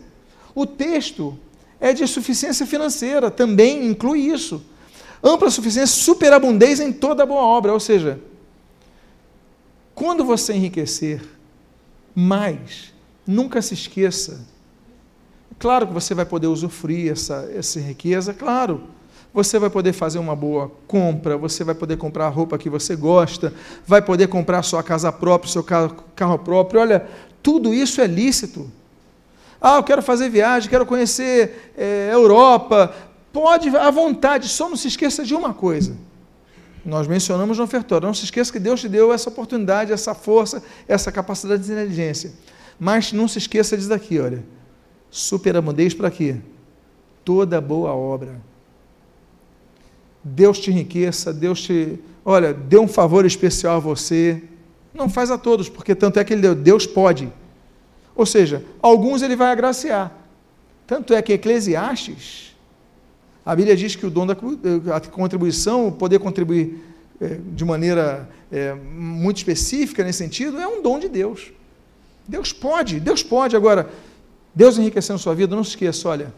o 0.54 0.66
texto 0.66 1.40
é 1.80 1.94
de 1.94 2.06
suficiência 2.06 2.66
financeira, 2.66 3.32
também 3.32 3.88
inclui 3.88 4.20
isso. 4.20 4.73
Ampla 5.24 5.50
suficiência, 5.50 5.96
superabundez 5.96 6.80
em 6.80 6.92
toda 6.92 7.26
boa 7.26 7.42
obra. 7.42 7.72
Ou 7.72 7.80
seja, 7.80 8.20
quando 9.96 10.26
você 10.26 10.54
enriquecer 10.54 11.22
mais, 12.14 12.94
nunca 13.26 13.62
se 13.62 13.74
esqueça. 13.74 14.46
Claro 15.58 15.88
que 15.88 15.94
você 15.94 16.14
vai 16.14 16.26
poder 16.26 16.48
usufruir 16.48 17.12
essa, 17.12 17.50
essa 17.56 17.80
riqueza, 17.80 18.34
claro 18.34 18.84
você 19.34 19.58
vai 19.58 19.70
poder 19.70 19.94
fazer 19.94 20.20
uma 20.20 20.36
boa 20.36 20.72
compra, 20.88 21.36
você 21.36 21.64
vai 21.64 21.74
poder 21.74 21.98
comprar 21.98 22.28
a 22.28 22.30
roupa 22.30 22.58
que 22.58 22.70
você 22.70 22.96
gosta, 22.96 23.52
vai 23.86 24.02
poder 24.02 24.28
comprar 24.28 24.62
sua 24.62 24.84
casa 24.84 25.12
própria, 25.12 25.52
seu 25.52 25.64
carro, 25.64 25.96
carro 26.16 26.38
próprio. 26.38 26.80
Olha, 26.80 27.08
tudo 27.42 27.74
isso 27.74 28.00
é 28.00 28.06
lícito. 28.06 28.70
Ah, 29.60 29.78
eu 29.78 29.84
quero 29.84 30.04
fazer 30.04 30.30
viagem, 30.30 30.70
quero 30.70 30.86
conhecer 30.86 31.74
é, 31.76 32.12
Europa. 32.14 32.94
Pode, 33.34 33.68
à 33.76 33.92
vontade, 33.92 34.48
só 34.48 34.70
não 34.70 34.78
se 34.78 34.88
esqueça 34.88 35.26
de 35.26 35.36
uma 35.36 35.54
coisa. 35.54 35.98
Nós 36.86 37.08
mencionamos 37.08 37.58
no 37.58 37.66
ofertório, 37.66 38.08
não 38.08 38.14
se 38.14 38.24
esqueça 38.24 38.52
que 38.52 38.60
Deus 38.60 38.80
te 38.80 38.88
deu 38.88 39.12
essa 39.12 39.30
oportunidade, 39.30 39.92
essa 39.92 40.14
força, 40.14 40.64
essa 40.88 41.12
capacidade 41.12 41.64
de 41.64 41.72
inteligência. 41.72 42.32
Mas 42.80 43.12
não 43.12 43.28
se 43.28 43.40
esqueça 43.40 43.76
disso 43.76 43.90
daqui, 43.90 44.20
olha. 44.20 44.46
Superabundez 45.10 45.94
para 45.94 46.10
quê? 46.10 46.38
Toda 47.26 47.60
boa 47.60 47.94
obra 47.94 48.42
Deus 50.24 50.58
te 50.60 50.72
enriqueça, 50.72 51.34
Deus 51.34 51.62
te, 51.62 52.00
olha, 52.24 52.54
dê 52.54 52.78
um 52.78 52.88
favor 52.88 53.26
especial 53.26 53.76
a 53.76 53.80
você. 53.80 54.42
Não 54.94 55.10
faz 55.10 55.30
a 55.30 55.38
todos, 55.38 55.68
porque 55.68 55.94
tanto 55.94 56.20
é 56.20 56.24
que 56.24 56.34
ele 56.34 56.42
deu, 56.42 56.56
Deus 56.56 56.86
pode. 56.88 57.32
Ou 58.16 58.26
seja, 58.26 58.64
alguns 58.82 59.22
ele 59.22 59.36
vai 59.36 59.52
agraciar. 59.52 60.16
Tanto 60.88 61.14
é 61.14 61.22
que 61.22 61.34
Eclesiastes, 61.34 62.53
a 63.46 63.56
Bíblia 63.56 63.76
diz 63.76 63.96
que 63.96 64.06
o 64.06 64.10
dom 64.10 64.26
da 64.26 64.36
a 64.96 65.00
contribuição, 65.02 65.92
poder 65.92 66.20
contribuir 66.20 66.82
é, 67.20 67.40
de 67.54 67.66
maneira 67.66 68.30
é, 68.52 68.74
muito 68.74 69.38
específica 69.38 70.04
nesse 70.04 70.20
sentido, 70.20 70.58
é 70.60 70.68
um 70.68 70.82
dom 70.82 71.00
de 71.00 71.10
Deus. 71.10 71.52
Deus 72.28 72.54
pode, 72.54 73.00
Deus 73.00 73.22
pode. 73.22 73.56
Agora, 73.56 73.90
Deus 74.56 74.78
enriquecendo 74.78 75.20
sua 75.20 75.36
vida, 75.36 75.56
não 75.56 75.64
se 75.64 75.72
esqueça, 75.72 76.08
olha, 76.08 76.34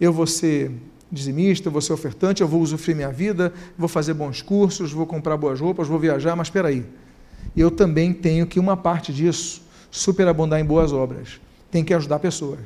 eu 0.00 0.12
vou 0.12 0.26
ser 0.26 0.72
dizimista, 1.10 1.70
vou 1.70 1.80
ser 1.80 1.92
ofertante, 1.92 2.42
eu 2.42 2.48
vou 2.48 2.60
usufruir 2.60 2.96
minha 2.96 3.12
vida, 3.12 3.52
vou 3.78 3.88
fazer 3.88 4.14
bons 4.14 4.42
cursos, 4.42 4.92
vou 4.92 5.06
comprar 5.06 5.36
boas 5.36 5.60
roupas, 5.60 5.86
vou 5.86 5.98
viajar, 5.98 6.34
mas 6.34 6.48
espera 6.48 6.68
aí. 6.68 6.84
Eu 7.56 7.70
também 7.70 8.12
tenho 8.12 8.46
que 8.46 8.58
uma 8.58 8.76
parte 8.76 9.12
disso 9.12 9.62
superabundar 9.90 10.58
em 10.58 10.64
boas 10.64 10.92
obras. 10.92 11.40
Tem 11.70 11.84
que 11.84 11.94
ajudar 11.94 12.18
pessoas. 12.18 12.60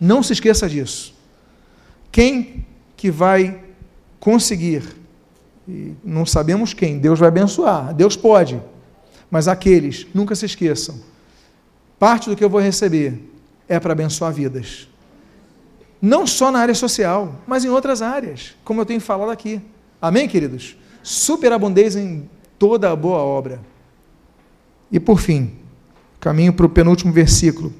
Não 0.00 0.22
se 0.22 0.32
esqueça 0.32 0.68
disso. 0.68 1.14
Quem 2.10 2.66
que 3.00 3.10
vai 3.10 3.58
conseguir? 4.18 4.82
E 5.66 5.94
não 6.04 6.26
sabemos 6.26 6.74
quem. 6.74 6.98
Deus 6.98 7.18
vai 7.18 7.28
abençoar. 7.28 7.94
Deus 7.94 8.14
pode. 8.14 8.60
Mas 9.30 9.48
aqueles, 9.48 10.06
nunca 10.12 10.34
se 10.34 10.44
esqueçam. 10.44 11.00
Parte 11.98 12.28
do 12.28 12.36
que 12.36 12.44
eu 12.44 12.50
vou 12.50 12.60
receber 12.60 13.18
é 13.66 13.80
para 13.80 13.92
abençoar 13.92 14.34
vidas. 14.34 14.86
Não 16.02 16.26
só 16.26 16.50
na 16.50 16.58
área 16.58 16.74
social, 16.74 17.36
mas 17.46 17.64
em 17.64 17.70
outras 17.70 18.02
áreas, 18.02 18.54
como 18.62 18.82
eu 18.82 18.84
tenho 18.84 19.00
falado 19.00 19.30
aqui. 19.30 19.62
Amém, 20.00 20.28
queridos? 20.28 20.76
Superabundez 21.02 21.96
em 21.96 22.28
toda 22.58 22.90
a 22.90 22.96
boa 22.96 23.20
obra. 23.20 23.62
E 24.92 25.00
por 25.00 25.18
fim, 25.18 25.52
caminho 26.20 26.52
para 26.52 26.66
o 26.66 26.68
penúltimo 26.68 27.14
versículo. 27.14 27.72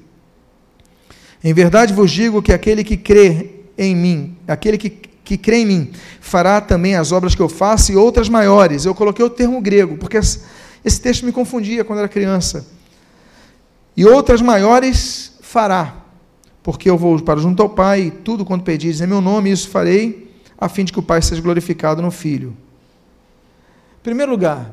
Em 1.45 1.53
verdade 1.53 1.93
vos 1.93 2.11
digo 2.11 2.41
que 2.41 2.55
aquele 2.55 2.83
que 2.83 2.97
crê 2.97 3.51
em 3.77 3.95
mim, 3.95 4.37
aquele 4.49 4.79
que, 4.79 5.10
que 5.31 5.39
crê 5.39 5.59
em 5.59 5.67
mim, 5.67 5.91
fará 6.21 6.61
também 6.61 6.97
as 6.97 7.13
obras 7.13 7.35
que 7.35 7.41
eu 7.41 7.49
faço 7.49 7.93
e 7.93 7.97
outras 7.97 8.29
maiores. 8.29 8.85
Eu 8.85 8.95
coloquei 8.95 9.25
o 9.25 9.31
termo 9.31 9.61
grego, 9.61 9.97
porque 9.97 10.17
esse 10.17 11.01
texto 11.01 11.25
me 11.25 11.31
confundia 11.31 11.85
quando 11.85 12.01
era 12.01 12.09
criança. 12.09 12.67
E 13.97 14.05
outras 14.05 14.43
maiores 14.43 15.39
fará 15.41 16.01
porque 16.63 16.91
eu 16.91 16.99
vou 16.99 17.19
para 17.21 17.41
junto 17.41 17.63
ao 17.63 17.69
Pai, 17.69 18.03
e 18.03 18.11
tudo 18.11 18.45
quanto 18.45 18.65
pedires 18.65 19.01
em 19.01 19.07
meu 19.07 19.21
nome, 19.21 19.51
isso 19.51 19.69
farei, 19.69 20.31
a 20.59 20.69
fim 20.69 20.85
de 20.85 20.93
que 20.93 20.99
o 20.99 21.03
Pai 21.03 21.23
seja 21.23 21.41
glorificado 21.41 22.03
no 22.03 22.11
Filho. 22.11 22.57
Em 24.01 24.03
primeiro 24.03 24.31
lugar, 24.31 24.73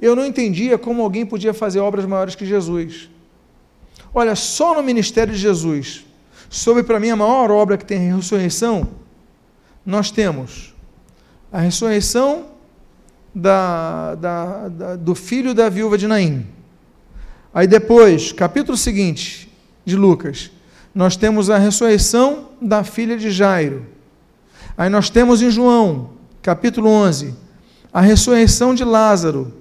eu 0.00 0.16
não 0.16 0.24
entendia 0.24 0.76
como 0.76 1.02
alguém 1.02 1.24
podia 1.24 1.54
fazer 1.54 1.78
obras 1.78 2.04
maiores 2.04 2.34
que 2.34 2.44
Jesus. 2.44 3.08
Olha, 4.12 4.34
só 4.34 4.74
no 4.74 4.82
ministério 4.82 5.32
de 5.32 5.38
Jesus, 5.38 6.04
sobre 6.50 6.82
para 6.82 6.98
mim 6.98 7.10
a 7.10 7.16
maior 7.16 7.50
obra 7.50 7.78
que 7.78 7.84
tem 7.84 8.10
a 8.10 8.16
ressurreição, 8.16 8.88
nós 9.84 10.10
temos 10.10 10.72
a 11.50 11.60
ressurreição 11.60 12.46
da, 13.34 14.14
da, 14.14 14.68
da, 14.68 14.96
do 14.96 15.14
filho 15.14 15.54
da 15.54 15.68
viúva 15.68 15.98
de 15.98 16.06
Naim. 16.06 16.46
Aí 17.52 17.66
depois, 17.66 18.32
capítulo 18.32 18.76
seguinte 18.76 19.52
de 19.84 19.96
Lucas, 19.96 20.50
nós 20.94 21.16
temos 21.16 21.50
a 21.50 21.58
ressurreição 21.58 22.48
da 22.60 22.84
filha 22.84 23.16
de 23.16 23.30
Jairo. 23.30 23.86
Aí 24.76 24.88
nós 24.88 25.10
temos 25.10 25.42
em 25.42 25.50
João, 25.50 26.10
capítulo 26.40 26.88
11, 26.88 27.34
a 27.92 28.00
ressurreição 28.00 28.74
de 28.74 28.84
Lázaro. 28.84 29.52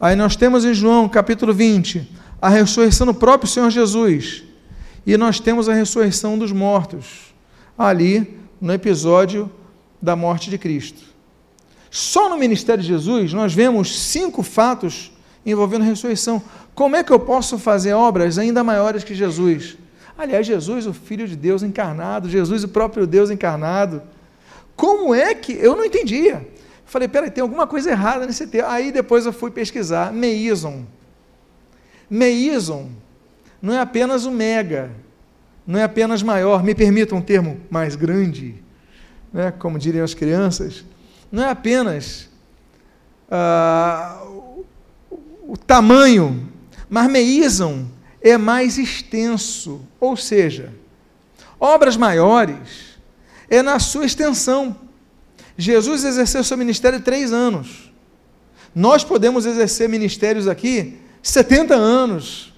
Aí 0.00 0.14
nós 0.14 0.36
temos 0.36 0.64
em 0.64 0.74
João, 0.74 1.08
capítulo 1.08 1.52
20, 1.52 2.10
a 2.40 2.48
ressurreição 2.48 3.06
do 3.06 3.14
próprio 3.14 3.50
Senhor 3.50 3.70
Jesus. 3.70 4.44
E 5.06 5.16
nós 5.16 5.40
temos 5.40 5.68
a 5.68 5.74
ressurreição 5.74 6.38
dos 6.38 6.52
mortos, 6.52 7.34
ali 7.76 8.37
no 8.60 8.72
episódio 8.72 9.50
da 10.00 10.14
morte 10.14 10.50
de 10.50 10.58
Cristo. 10.58 11.02
Só 11.90 12.28
no 12.28 12.36
ministério 12.36 12.82
de 12.82 12.88
Jesus 12.88 13.32
nós 13.32 13.54
vemos 13.54 13.98
cinco 13.98 14.42
fatos 14.42 15.12
envolvendo 15.44 15.82
a 15.82 15.86
ressurreição. 15.86 16.42
Como 16.74 16.96
é 16.96 17.02
que 17.02 17.12
eu 17.12 17.20
posso 17.20 17.58
fazer 17.58 17.92
obras 17.92 18.38
ainda 18.38 18.62
maiores 18.62 19.04
que 19.04 19.14
Jesus? 19.14 19.76
Aliás, 20.16 20.46
Jesus, 20.46 20.86
o 20.86 20.92
Filho 20.92 21.28
de 21.28 21.36
Deus 21.36 21.62
encarnado, 21.62 22.28
Jesus, 22.28 22.64
o 22.64 22.68
próprio 22.68 23.06
Deus 23.06 23.30
encarnado. 23.30 24.02
Como 24.74 25.14
é 25.14 25.34
que. 25.34 25.52
Eu 25.52 25.76
não 25.76 25.84
entendia. 25.84 26.46
Falei, 26.84 27.06
peraí, 27.06 27.30
tem 27.30 27.42
alguma 27.42 27.66
coisa 27.66 27.90
errada 27.90 28.26
nesse 28.26 28.46
texto. 28.46 28.66
Aí 28.68 28.90
depois 28.90 29.26
eu 29.26 29.32
fui 29.32 29.50
pesquisar. 29.50 30.12
Meison. 30.12 30.84
Meison 32.08 32.88
não 33.60 33.74
é 33.74 33.80
apenas 33.80 34.24
o 34.24 34.30
mega, 34.30 34.90
não 35.68 35.78
é 35.78 35.82
apenas 35.82 36.22
maior, 36.22 36.64
me 36.64 36.74
permita 36.74 37.14
um 37.14 37.20
termo 37.20 37.60
mais 37.68 37.94
grande, 37.94 38.54
né, 39.30 39.52
como 39.58 39.78
diriam 39.78 40.02
as 40.02 40.14
crianças, 40.14 40.82
não 41.30 41.44
é 41.44 41.50
apenas 41.50 42.30
ah, 43.30 44.18
o, 45.46 45.58
tamanho, 45.58 46.50
mas 46.88 47.10
meison 47.10 47.86
é 48.22 48.38
mais 48.38 48.78
extenso, 48.78 49.82
ou 50.00 50.16
seja, 50.16 50.72
obras 51.60 51.98
maiores 51.98 52.96
é 53.50 53.60
na 53.60 53.78
sua 53.78 54.06
extensão. 54.06 54.74
Jesus 55.54 56.02
exerceu 56.02 56.42
seu 56.42 56.56
ministério 56.56 57.02
três 57.02 57.30
anos. 57.30 57.92
Nós 58.74 59.04
podemos 59.04 59.44
exercer 59.44 59.86
ministérios 59.86 60.48
aqui 60.48 60.98
70 61.22 61.74
anos. 61.74 62.54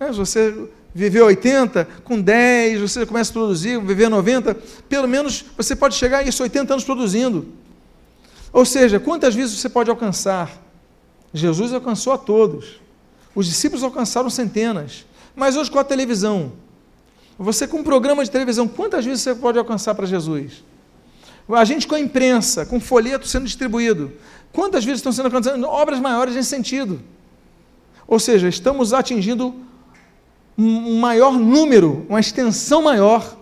É, 0.00 0.10
você 0.10 0.70
viveu 0.94 1.26
80, 1.26 1.86
com 2.04 2.20
10, 2.20 2.80
você 2.80 3.06
começa 3.06 3.30
a 3.30 3.34
produzir, 3.34 3.80
viver 3.80 4.08
90, 4.08 4.54
pelo 4.88 5.06
menos 5.06 5.44
você 5.56 5.76
pode 5.76 5.94
chegar 5.94 6.18
a 6.18 6.22
isso, 6.22 6.42
80 6.42 6.74
anos 6.74 6.84
produzindo. 6.84 7.46
Ou 8.52 8.64
seja, 8.64 8.98
quantas 8.98 9.34
vezes 9.34 9.58
você 9.58 9.68
pode 9.68 9.90
alcançar? 9.90 10.50
Jesus 11.32 11.72
alcançou 11.72 12.12
a 12.12 12.18
todos. 12.18 12.80
Os 13.34 13.46
discípulos 13.46 13.84
alcançaram 13.84 14.30
centenas. 14.30 15.04
Mas 15.36 15.56
hoje 15.56 15.70
com 15.70 15.78
a 15.78 15.84
televisão, 15.84 16.52
você 17.38 17.68
com 17.68 17.78
um 17.78 17.84
programa 17.84 18.24
de 18.24 18.30
televisão, 18.30 18.66
quantas 18.66 19.04
vezes 19.04 19.22
você 19.22 19.34
pode 19.34 19.58
alcançar 19.58 19.94
para 19.94 20.06
Jesus? 20.06 20.64
A 21.48 21.64
gente 21.64 21.86
com 21.86 21.94
a 21.94 22.00
imprensa, 22.00 22.66
com 22.66 22.80
folheto 22.80 23.26
sendo 23.28 23.44
distribuído, 23.44 24.12
quantas 24.52 24.84
vezes 24.84 24.98
estão 24.98 25.12
sendo 25.12 25.26
alcançadas 25.26 25.62
obras 25.62 26.00
maiores 26.00 26.34
nesse 26.34 26.48
sentido? 26.48 27.00
Ou 28.06 28.18
seja, 28.18 28.48
estamos 28.48 28.92
atingindo 28.92 29.54
um 30.58 30.98
maior 30.98 31.38
número, 31.38 32.04
uma 32.08 32.18
extensão 32.18 32.82
maior 32.82 33.38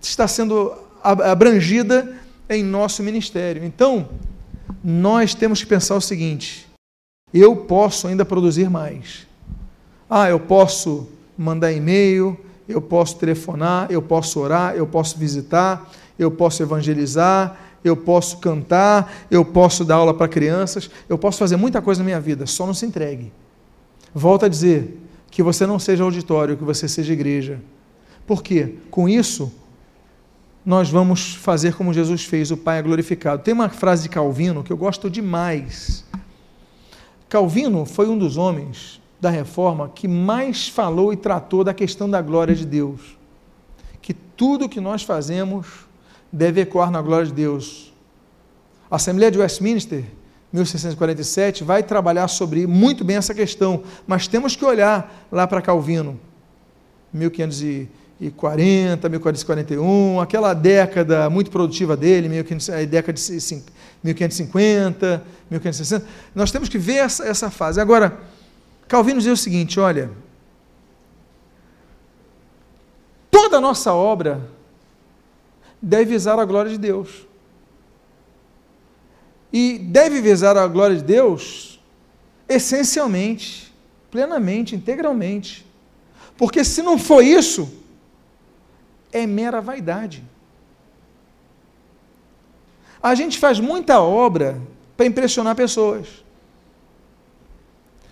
está 0.00 0.28
sendo 0.28 0.72
abrangida 1.02 2.16
em 2.48 2.62
nosso 2.62 3.02
ministério. 3.02 3.64
Então, 3.64 4.08
nós 4.82 5.34
temos 5.34 5.60
que 5.60 5.66
pensar 5.66 5.96
o 5.96 6.00
seguinte: 6.00 6.68
eu 7.34 7.56
posso 7.56 8.06
ainda 8.06 8.24
produzir 8.24 8.70
mais. 8.70 9.26
Ah, 10.08 10.30
eu 10.30 10.38
posso 10.38 11.08
mandar 11.36 11.72
e-mail, 11.72 12.38
eu 12.68 12.80
posso 12.80 13.16
telefonar, 13.16 13.88
eu 13.90 14.00
posso 14.00 14.38
orar, 14.38 14.76
eu 14.76 14.86
posso 14.86 15.18
visitar, 15.18 15.90
eu 16.16 16.30
posso 16.30 16.62
evangelizar, 16.62 17.58
eu 17.82 17.96
posso 17.96 18.38
cantar, 18.38 19.12
eu 19.30 19.44
posso 19.44 19.84
dar 19.84 19.96
aula 19.96 20.14
para 20.14 20.28
crianças, 20.28 20.88
eu 21.08 21.18
posso 21.18 21.38
fazer 21.38 21.56
muita 21.56 21.82
coisa 21.82 22.00
na 22.00 22.04
minha 22.04 22.20
vida, 22.20 22.46
só 22.46 22.64
não 22.66 22.72
se 22.72 22.86
entregue. 22.86 23.32
Volto 24.14 24.46
a 24.46 24.48
dizer 24.48 25.07
que 25.30 25.42
você 25.42 25.66
não 25.66 25.78
seja 25.78 26.04
auditório, 26.04 26.56
que 26.56 26.64
você 26.64 26.88
seja 26.88 27.12
igreja. 27.12 27.60
Por 28.26 28.42
quê? 28.42 28.74
Com 28.90 29.08
isso, 29.08 29.52
nós 30.64 30.90
vamos 30.90 31.34
fazer 31.34 31.74
como 31.74 31.94
Jesus 31.94 32.24
fez, 32.24 32.50
o 32.50 32.56
Pai 32.56 32.78
é 32.78 32.82
glorificado. 32.82 33.42
Tem 33.42 33.54
uma 33.54 33.68
frase 33.68 34.02
de 34.02 34.08
Calvino 34.08 34.62
que 34.62 34.72
eu 34.72 34.76
gosto 34.76 35.08
demais. 35.08 36.04
Calvino 37.28 37.84
foi 37.84 38.08
um 38.08 38.18
dos 38.18 38.36
homens 38.36 39.00
da 39.20 39.30
reforma 39.30 39.90
que 39.94 40.06
mais 40.06 40.68
falou 40.68 41.12
e 41.12 41.16
tratou 41.16 41.64
da 41.64 41.74
questão 41.74 42.08
da 42.08 42.20
glória 42.20 42.54
de 42.54 42.66
Deus. 42.66 43.16
Que 44.00 44.14
tudo 44.14 44.68
que 44.68 44.80
nós 44.80 45.02
fazemos 45.02 45.66
deve 46.32 46.60
ecoar 46.60 46.90
na 46.90 47.02
glória 47.02 47.26
de 47.26 47.32
Deus. 47.32 47.92
A 48.90 48.96
Assembleia 48.96 49.30
de 49.30 49.38
Westminster, 49.38 50.04
1647, 50.52 51.62
vai 51.64 51.82
trabalhar 51.82 52.28
sobre 52.28 52.66
muito 52.66 53.04
bem 53.04 53.16
essa 53.16 53.34
questão, 53.34 53.82
mas 54.06 54.26
temos 54.26 54.56
que 54.56 54.64
olhar 54.64 55.26
lá 55.30 55.46
para 55.46 55.60
Calvino, 55.60 56.18
1500 57.12 57.88
e 58.20 58.30
40, 58.30 59.08
1441, 59.08 60.20
aquela 60.20 60.52
década 60.52 61.30
muito 61.30 61.50
produtiva 61.50 61.96
dele, 61.96 62.28
a 62.28 62.84
década 62.84 63.12
de 63.12 63.20
1550, 64.02 65.22
1560. 65.48 66.06
Nós 66.34 66.50
temos 66.50 66.68
que 66.68 66.78
ver 66.78 66.96
essa, 66.96 67.24
essa 67.24 67.48
fase. 67.48 67.80
Agora, 67.80 68.18
Calvino 68.88 69.20
diz 69.20 69.30
o 69.30 69.36
seguinte: 69.36 69.78
olha, 69.78 70.10
toda 73.30 73.58
a 73.58 73.60
nossa 73.60 73.92
obra 73.92 74.40
deve 75.80 76.06
visar 76.06 76.38
a 76.40 76.44
glória 76.44 76.72
de 76.72 76.78
Deus. 76.78 77.26
E 79.52 79.78
deve 79.78 80.20
visar 80.20 80.56
a 80.56 80.66
glória 80.66 80.96
de 80.96 81.02
Deus 81.02 81.80
essencialmente, 82.48 83.72
plenamente, 84.10 84.74
integralmente. 84.74 85.66
Porque 86.36 86.64
se 86.64 86.82
não 86.82 86.98
for 86.98 87.22
isso, 87.22 87.70
é 89.12 89.26
mera 89.26 89.60
vaidade. 89.60 90.22
A 93.02 93.14
gente 93.14 93.38
faz 93.38 93.60
muita 93.60 94.00
obra 94.00 94.60
para 94.96 95.06
impressionar 95.06 95.54
pessoas. 95.54 96.06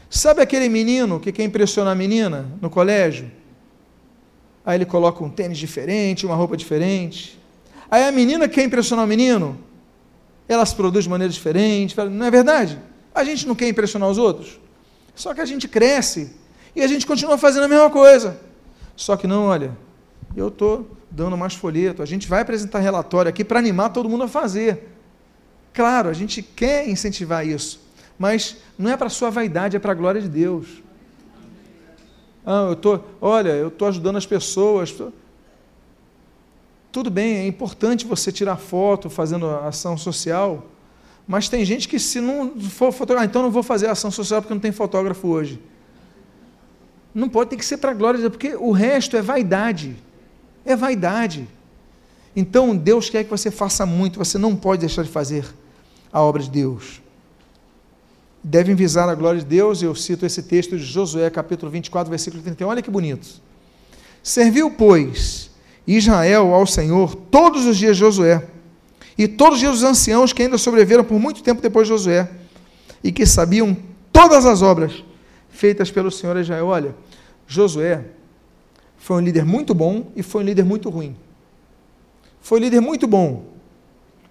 Sabe 0.08 0.40
aquele 0.40 0.68
menino 0.68 1.18
que 1.18 1.32
quer 1.32 1.44
impressionar 1.44 1.92
a 1.92 1.96
menina 1.96 2.46
no 2.60 2.70
colégio? 2.70 3.30
Aí 4.64 4.76
ele 4.78 4.86
coloca 4.86 5.22
um 5.22 5.30
tênis 5.30 5.58
diferente, 5.58 6.24
uma 6.24 6.34
roupa 6.34 6.56
diferente. 6.56 7.38
Aí 7.90 8.04
a 8.04 8.12
menina 8.12 8.48
quer 8.48 8.64
impressionar 8.64 9.04
o 9.04 9.08
menino, 9.08 9.58
ela 10.48 10.64
se 10.64 10.74
produz 10.74 11.04
de 11.04 11.10
maneira 11.10 11.32
diferente. 11.32 11.96
Não 12.10 12.26
é 12.26 12.30
verdade? 12.30 12.78
A 13.14 13.24
gente 13.24 13.46
não 13.46 13.54
quer 13.54 13.68
impressionar 13.68 14.08
os 14.08 14.18
outros. 14.18 14.60
Só 15.14 15.34
que 15.34 15.40
a 15.40 15.44
gente 15.44 15.66
cresce 15.66 16.36
e 16.74 16.82
a 16.82 16.86
gente 16.86 17.06
continua 17.06 17.38
fazendo 17.38 17.64
a 17.64 17.68
mesma 17.68 17.90
coisa. 17.90 18.38
Só 18.94 19.16
que 19.16 19.26
não, 19.26 19.46
olha, 19.46 19.76
eu 20.36 20.48
estou 20.48 20.90
dando 21.10 21.36
mais 21.36 21.54
folheto. 21.54 22.02
A 22.02 22.06
gente 22.06 22.28
vai 22.28 22.42
apresentar 22.42 22.80
relatório 22.80 23.28
aqui 23.28 23.44
para 23.44 23.58
animar 23.58 23.90
todo 23.90 24.08
mundo 24.08 24.24
a 24.24 24.28
fazer. 24.28 24.92
Claro, 25.72 26.08
a 26.08 26.12
gente 26.12 26.42
quer 26.42 26.88
incentivar 26.88 27.46
isso, 27.46 27.80
mas 28.18 28.56
não 28.78 28.90
é 28.90 28.96
para 28.96 29.10
sua 29.10 29.30
vaidade, 29.30 29.76
é 29.76 29.78
para 29.78 29.92
a 29.92 29.94
glória 29.94 30.20
de 30.20 30.28
Deus. 30.28 30.82
Ah, 32.44 32.66
eu 32.70 32.76
tô, 32.76 33.00
olha, 33.20 33.50
eu 33.50 33.68
estou 33.68 33.88
ajudando 33.88 34.16
as 34.16 34.24
pessoas. 34.24 34.94
Tudo 36.90 37.10
bem, 37.10 37.36
é 37.36 37.46
importante 37.46 38.06
você 38.06 38.32
tirar 38.32 38.56
foto 38.56 39.10
fazendo 39.10 39.48
ação 39.48 39.96
social, 39.98 40.66
mas 41.28 41.48
tem 41.48 41.64
gente 41.64 41.88
que 41.88 41.98
se 41.98 42.20
não 42.20 42.58
for 42.60 42.92
fotografar, 42.92 43.26
ah, 43.26 43.30
então 43.30 43.42
não 43.42 43.50
vou 43.50 43.62
fazer 43.62 43.88
ação 43.88 44.10
social 44.10 44.40
porque 44.40 44.54
não 44.54 44.60
tem 44.60 44.72
fotógrafo 44.72 45.28
hoje. 45.28 45.60
Não 47.14 47.28
pode, 47.28 47.50
tem 47.50 47.58
que 47.58 47.64
ser 47.64 47.78
para 47.78 47.90
a 47.90 47.94
glória 47.94 48.30
porque 48.30 48.54
o 48.54 48.70
resto 48.70 49.16
é 49.16 49.22
vaidade 49.22 49.96
é 50.66 50.76
vaidade. 50.76 51.48
Então 52.34 52.76
Deus 52.76 53.08
quer 53.08 53.24
que 53.24 53.30
você 53.30 53.50
faça 53.50 53.86
muito, 53.86 54.18
você 54.18 54.36
não 54.36 54.54
pode 54.54 54.80
deixar 54.80 55.02
de 55.04 55.08
fazer 55.08 55.46
a 56.12 56.20
obra 56.20 56.42
de 56.42 56.50
Deus. 56.50 57.00
Devem 58.42 58.74
visar 58.74 59.08
a 59.08 59.14
glória 59.14 59.40
de 59.40 59.46
Deus, 59.46 59.80
eu 59.80 59.94
cito 59.94 60.26
esse 60.26 60.42
texto 60.42 60.76
de 60.76 60.84
Josué, 60.84 61.30
capítulo 61.30 61.70
24, 61.70 62.10
versículo 62.10 62.42
31. 62.42 62.68
Olha 62.68 62.82
que 62.82 62.90
bonito. 62.90 63.40
Serviu, 64.22 64.70
pois, 64.70 65.50
Israel 65.86 66.52
ao 66.52 66.66
Senhor 66.66 67.14
todos 67.14 67.64
os 67.66 67.76
dias 67.76 67.96
de 67.96 68.00
Josué, 68.00 68.46
e 69.16 69.26
todos 69.28 69.54
os 69.54 69.60
dias 69.60 69.74
os 69.76 69.82
anciãos 69.82 70.32
que 70.32 70.42
ainda 70.42 70.58
sobreviveram 70.58 71.04
por 71.04 71.18
muito 71.18 71.42
tempo 71.42 71.62
depois 71.62 71.86
de 71.86 71.94
Josué, 71.94 72.28
e 73.02 73.12
que 73.12 73.24
sabiam 73.24 73.76
todas 74.12 74.44
as 74.44 74.62
obras 74.62 75.04
feitas 75.50 75.90
pelo 75.90 76.10
Senhor 76.10 76.36
Israel. 76.36 76.66
Olha, 76.66 76.94
Josué 77.46 78.04
foi 78.96 79.16
um 79.16 79.20
líder 79.20 79.44
muito 79.44 79.74
bom 79.74 80.10
e 80.16 80.22
foi 80.22 80.42
um 80.42 80.46
líder 80.46 80.64
muito 80.64 80.90
ruim. 80.90 81.16
Foi 82.40 82.58
um 82.58 82.62
líder 82.62 82.80
muito 82.80 83.06
bom. 83.06 83.44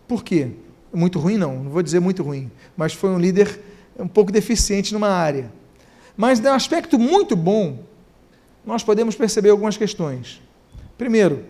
Por 0.08 0.24
quê? 0.24 0.50
Muito 0.94 1.20
ruim, 1.20 1.38
não, 1.38 1.64
não 1.64 1.72
vou 1.72 1.82
dizer 1.82 2.00
muito 2.00 2.24
ruim, 2.24 2.52
mas 2.78 2.94
foi 2.94 3.10
um 3.10 3.20
líder 3.20 3.60
um 3.98 4.08
pouco 4.08 4.32
deficiente 4.32 4.94
numa 4.94 5.10
área. 5.10 5.52
Mas, 6.16 6.40
no 6.40 6.50
aspecto 6.50 6.98
muito 6.98 7.36
bom, 7.36 7.80
nós 8.66 8.84
podemos 8.84 9.16
perceber 9.16 9.50
algumas 9.50 9.78
questões. 9.78 10.42
Primeiro, 10.98 11.44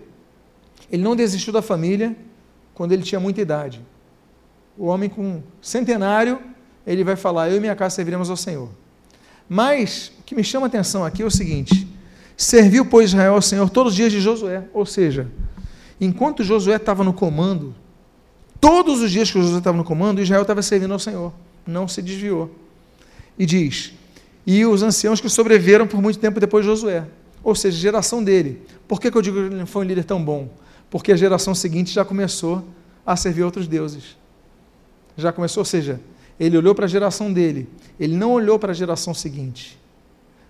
ele 0.92 1.04
não 1.04 1.16
desistiu 1.16 1.54
da 1.54 1.62
família 1.62 2.16
quando 2.74 2.92
ele 2.92 3.04
tinha 3.04 3.20
muita 3.20 3.42
idade. 3.42 3.82
O 4.78 4.86
homem 4.86 5.10
com 5.10 5.42
centenário, 5.62 6.40
ele 6.86 7.04
vai 7.04 7.16
falar: 7.16 7.50
Eu 7.50 7.58
e 7.58 7.60
minha 7.60 7.76
casa 7.76 7.96
serviremos 7.96 8.30
ao 8.30 8.38
Senhor. 8.38 8.70
Mas 9.48 10.12
o 10.20 10.24
que 10.24 10.36
me 10.36 10.44
chama 10.44 10.66
a 10.66 10.68
atenção 10.68 11.06
aqui 11.06 11.22
é 11.22 11.26
o 11.26 11.32
seguinte: 11.32 11.88
Serviu, 12.36 12.86
pois, 12.86 13.12
Israel 13.12 13.36
ao 13.36 13.42
Senhor 13.42 13.70
todos 13.70 13.94
os 13.94 13.96
dias 13.96 14.12
de 14.12 14.20
Josué. 14.20 14.64
Ou 14.74 14.86
seja, 14.86 15.32
enquanto 16.00 16.44
Josué 16.44 16.76
estava 16.76 17.04
no 17.04 17.14
comando, 17.14 17.74
todos 18.60 19.02
os 19.02 19.12
dias 19.12 19.32
que 19.32 19.40
Josué 19.40 19.60
estava 19.60 19.78
no 19.78 19.84
comando, 19.84 20.22
Israel 20.22 20.42
estava 20.42 20.62
servindo 20.62 20.92
ao 20.92 21.00
Senhor. 21.00 21.34
Não 21.66 21.88
se 21.88 22.02
desviou. 22.02 22.54
E 23.38 23.46
diz: 23.46 23.94
E 24.46 24.66
os 24.66 24.84
anciãos 24.84 25.22
que 25.22 25.30
sobreviveram 25.30 25.88
por 25.88 26.02
muito 26.02 26.20
tempo 26.20 26.40
depois 26.40 26.66
de 26.66 26.72
Josué. 26.72 27.06
Ou 27.46 27.56
seja, 27.56 27.78
geração 27.78 28.22
dele. 28.22 28.62
Por 28.90 29.00
que, 29.00 29.10
que 29.10 29.18
eu 29.18 29.22
digo 29.22 29.38
que 29.38 29.56
ele 29.56 29.66
foi 29.66 29.86
um 29.86 29.88
líder 29.88 30.04
tão 30.04 30.22
bom? 30.22 30.50
Porque 30.90 31.14
a 31.14 31.16
geração 31.16 31.56
seguinte 31.56 31.94
já 31.94 32.04
começou 32.04 32.62
a 33.06 33.16
servir 33.16 33.44
outros 33.44 33.70
deuses. 33.70 34.18
Já 35.16 35.32
começou, 35.32 35.62
ou 35.62 35.66
seja, 35.66 36.02
ele 36.38 36.58
olhou 36.58 36.76
para 36.76 36.84
a 36.84 36.90
geração 36.90 37.32
dele, 37.32 37.70
ele 37.98 38.18
não 38.18 38.34
olhou 38.34 38.60
para 38.60 38.72
a 38.72 38.76
geração 38.76 39.14
seguinte 39.14 39.80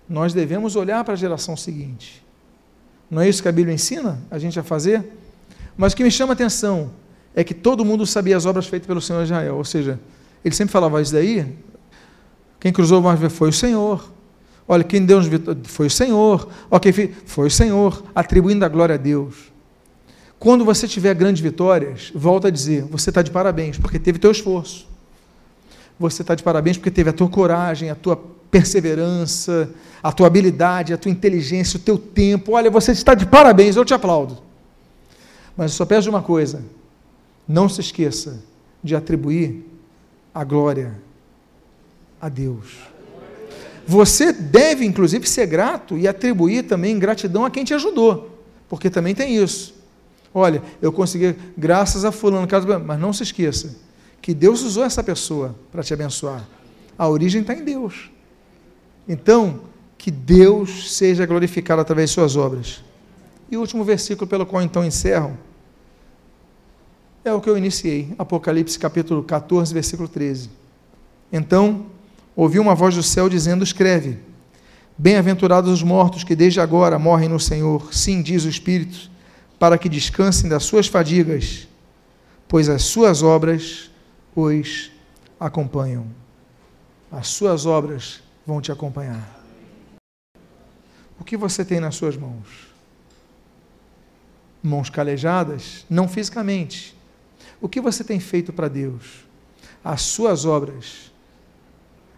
nós 0.07 0.33
devemos 0.33 0.75
olhar 0.75 1.03
para 1.03 1.13
a 1.13 1.17
geração 1.17 1.57
seguinte. 1.57 2.23
Não 3.09 3.21
é 3.21 3.29
isso 3.29 3.41
que 3.41 3.47
a 3.47 3.51
Bíblia 3.51 3.73
ensina 3.73 4.19
a 4.29 4.37
gente 4.37 4.59
a 4.59 4.63
fazer? 4.63 5.03
Mas 5.75 5.93
o 5.93 5.95
que 5.95 6.03
me 6.03 6.11
chama 6.11 6.33
a 6.33 6.35
atenção 6.35 6.91
é 7.33 7.43
que 7.43 7.53
todo 7.53 7.83
mundo 7.83 8.05
sabia 8.05 8.37
as 8.37 8.45
obras 8.45 8.67
feitas 8.67 8.87
pelo 8.87 9.01
Senhor 9.01 9.23
Israel, 9.23 9.55
ou 9.55 9.65
seja, 9.65 9.99
ele 10.43 10.55
sempre 10.55 10.71
falava 10.71 11.01
isso 11.01 11.11
daí. 11.11 11.55
Quem 12.59 12.71
cruzou 12.71 12.99
o 12.99 13.03
mar 13.03 13.17
foi 13.29 13.49
o 13.49 13.53
Senhor. 13.53 14.11
Olha, 14.67 14.83
quem 14.83 15.05
deu 15.05 15.19
foi 15.63 15.87
o 15.87 15.91
Senhor. 15.91 16.49
Ok, 16.69 17.15
foi 17.25 17.47
o 17.47 17.51
Senhor, 17.51 18.03
atribuindo 18.15 18.65
a 18.65 18.67
glória 18.67 18.95
a 18.95 18.97
Deus. 18.97 19.53
Quando 20.39 20.65
você 20.65 20.87
tiver 20.87 21.13
grandes 21.13 21.41
vitórias, 21.41 22.11
volta 22.13 22.47
a 22.47 22.51
dizer: 22.51 22.83
você 22.83 23.09
está 23.09 23.21
de 23.21 23.31
parabéns, 23.31 23.77
porque 23.77 23.99
teve 23.99 24.19
teu 24.19 24.31
esforço. 24.31 24.87
Você 25.99 26.23
está 26.23 26.35
de 26.35 26.43
parabéns 26.43 26.77
porque 26.77 26.91
teve 26.91 27.09
a 27.09 27.13
tua 27.13 27.29
coragem, 27.29 27.89
a 27.89 27.95
tua 27.95 28.21
perseverança, 28.51 29.69
a 30.03 30.11
tua 30.11 30.27
habilidade, 30.27 30.93
a 30.93 30.97
tua 30.97 31.11
inteligência, 31.11 31.77
o 31.77 31.81
teu 31.81 31.97
tempo. 31.97 32.53
Olha, 32.53 32.69
você 32.69 32.91
está 32.91 33.13
de 33.13 33.25
parabéns, 33.25 33.75
eu 33.75 33.85
te 33.85 33.93
aplaudo. 33.93 34.39
Mas 35.55 35.71
eu 35.71 35.77
só 35.77 35.85
peço 35.85 36.09
uma 36.09 36.21
coisa: 36.21 36.63
não 37.47 37.69
se 37.69 37.81
esqueça 37.81 38.43
de 38.83 38.95
atribuir 38.95 39.65
a 40.33 40.43
glória 40.43 40.95
a 42.19 42.29
Deus. 42.29 42.94
Você 43.87 44.33
deve, 44.33 44.85
inclusive, 44.85 45.27
ser 45.27 45.45
grato 45.45 45.97
e 45.97 46.07
atribuir 46.07 46.63
também 46.63 46.97
gratidão 46.97 47.45
a 47.45 47.51
quem 47.51 47.63
te 47.63 47.73
ajudou, 47.73 48.39
porque 48.67 48.89
também 48.89 49.13
tem 49.13 49.35
isso. 49.35 49.75
Olha, 50.33 50.61
eu 50.81 50.91
consegui, 50.91 51.35
graças 51.57 52.03
a 52.03 52.11
Fulano, 52.11 52.47
mas 52.85 52.99
não 52.99 53.13
se 53.13 53.23
esqueça 53.23 53.85
que 54.25 54.33
Deus 54.33 54.63
usou 54.63 54.83
essa 54.83 55.03
pessoa 55.03 55.55
para 55.71 55.83
te 55.83 55.93
abençoar. 55.93 56.43
A 56.97 57.07
origem 57.07 57.41
está 57.41 57.53
em 57.53 57.63
Deus. 57.63 58.09
Então, 59.07 59.61
que 59.99 60.09
Deus 60.09 60.95
seja 60.95 61.27
glorificado 61.27 61.79
através 61.79 62.09
de 62.09 62.15
suas 62.15 62.35
obras. 62.35 62.83
E 63.51 63.55
o 63.55 63.59
último 63.59 63.83
versículo 63.83 64.27
pelo 64.27 64.43
qual 64.43 64.63
então 64.63 64.83
encerro 64.83 65.37
é 67.23 67.31
o 67.31 67.39
que 67.39 67.47
eu 67.47 67.55
iniciei, 67.55 68.15
Apocalipse 68.17 68.79
capítulo 68.79 69.23
14, 69.23 69.71
versículo 69.71 70.09
13. 70.09 70.49
Então, 71.31 71.85
ouvi 72.35 72.59
uma 72.59 72.75
voz 72.75 72.95
do 72.95 73.03
céu 73.03 73.29
dizendo: 73.29 73.63
Escreve, 73.63 74.19
bem-aventurados 74.97 75.71
os 75.71 75.83
mortos 75.83 76.23
que 76.23 76.35
desde 76.35 76.59
agora 76.59 76.99
morrem 76.99 77.29
no 77.29 77.39
Senhor, 77.39 77.93
sim, 77.93 78.21
diz 78.21 78.43
o 78.43 78.49
Espírito, 78.49 79.09
para 79.57 79.77
que 79.77 79.89
descansem 79.89 80.49
das 80.49 80.63
suas 80.63 80.87
fadigas, 80.87 81.67
pois 82.47 82.69
as 82.69 82.83
suas 82.83 83.23
obras 83.23 83.89
os 84.35 84.91
acompanham. 85.39 86.05
As 87.11 87.27
suas 87.27 87.65
obras 87.65 88.21
vão 88.45 88.59
te 88.59 88.71
acompanhar. 88.71 89.41
O 91.19 91.23
que 91.23 91.37
você 91.37 91.63
tem 91.63 91.79
nas 91.79 91.95
suas 91.95 92.17
mãos? 92.17 92.73
Mãos 94.61 94.89
calejadas? 94.89 95.85
Não 95.89 96.07
fisicamente. 96.07 96.95
O 97.61 97.69
que 97.69 97.79
você 97.79 98.03
tem 98.03 98.19
feito 98.19 98.51
para 98.51 98.67
Deus? 98.67 99.25
As 99.83 100.01
suas 100.01 100.45
obras. 100.45 101.11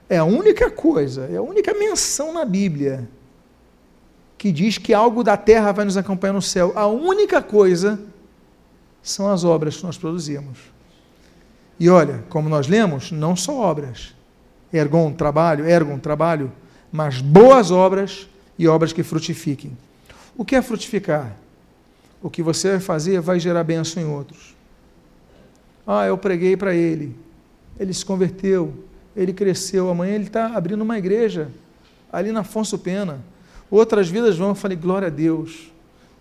É 0.09 0.17
a 0.17 0.23
única 0.23 0.71
coisa, 0.71 1.27
é 1.31 1.37
a 1.37 1.41
única 1.41 1.73
menção 1.73 2.33
na 2.33 2.45
Bíblia 2.45 3.07
que 4.37 4.51
diz 4.51 4.77
que 4.77 4.93
algo 4.93 5.23
da 5.23 5.35
terra 5.35 5.71
vai 5.71 5.83
nos 5.83 5.97
acompanhar 5.97 6.33
no 6.33 6.41
céu. 6.41 6.71
A 6.75 6.87
única 6.87 7.41
coisa 7.41 7.99
são 9.01 9.29
as 9.29 9.43
obras 9.43 9.77
que 9.77 9.83
nós 9.83 9.97
produzimos. 9.97 10.59
E 11.79 11.89
olha, 11.89 12.23
como 12.29 12.47
nós 12.47 12.67
lemos, 12.67 13.11
não 13.11 13.35
só 13.35 13.57
obras. 13.59 14.13
Ergon, 14.71 15.11
trabalho, 15.11 15.65
ergon, 15.65 15.97
trabalho, 15.97 16.51
mas 16.91 17.21
boas 17.21 17.71
obras 17.71 18.27
e 18.57 18.67
obras 18.67 18.93
que 18.93 19.03
frutifiquem. 19.03 19.77
O 20.37 20.45
que 20.45 20.55
é 20.55 20.61
frutificar? 20.61 21.35
O 22.21 22.29
que 22.29 22.43
você 22.43 22.71
vai 22.71 22.79
fazer 22.79 23.21
vai 23.21 23.39
gerar 23.39 23.63
bênção 23.63 24.01
em 24.01 24.05
outros. 24.05 24.55
Ah, 25.85 26.05
eu 26.05 26.17
preguei 26.17 26.57
para 26.57 26.75
ele, 26.75 27.15
ele 27.79 27.93
se 27.93 28.03
converteu, 28.03 28.73
ele 29.17 29.33
cresceu, 29.33 29.89
amanhã 29.89 30.13
ele 30.13 30.27
está 30.27 30.55
abrindo 30.55 30.81
uma 30.81 30.97
igreja 30.97 31.49
ali 32.11 32.31
na 32.31 32.39
Afonso 32.41 32.77
Pena. 32.77 33.19
Outras 33.69 34.07
vidas 34.07 34.37
vão, 34.37 34.49
eu 34.49 34.55
falei, 34.55 34.77
glória 34.77 35.07
a 35.07 35.11
Deus, 35.11 35.71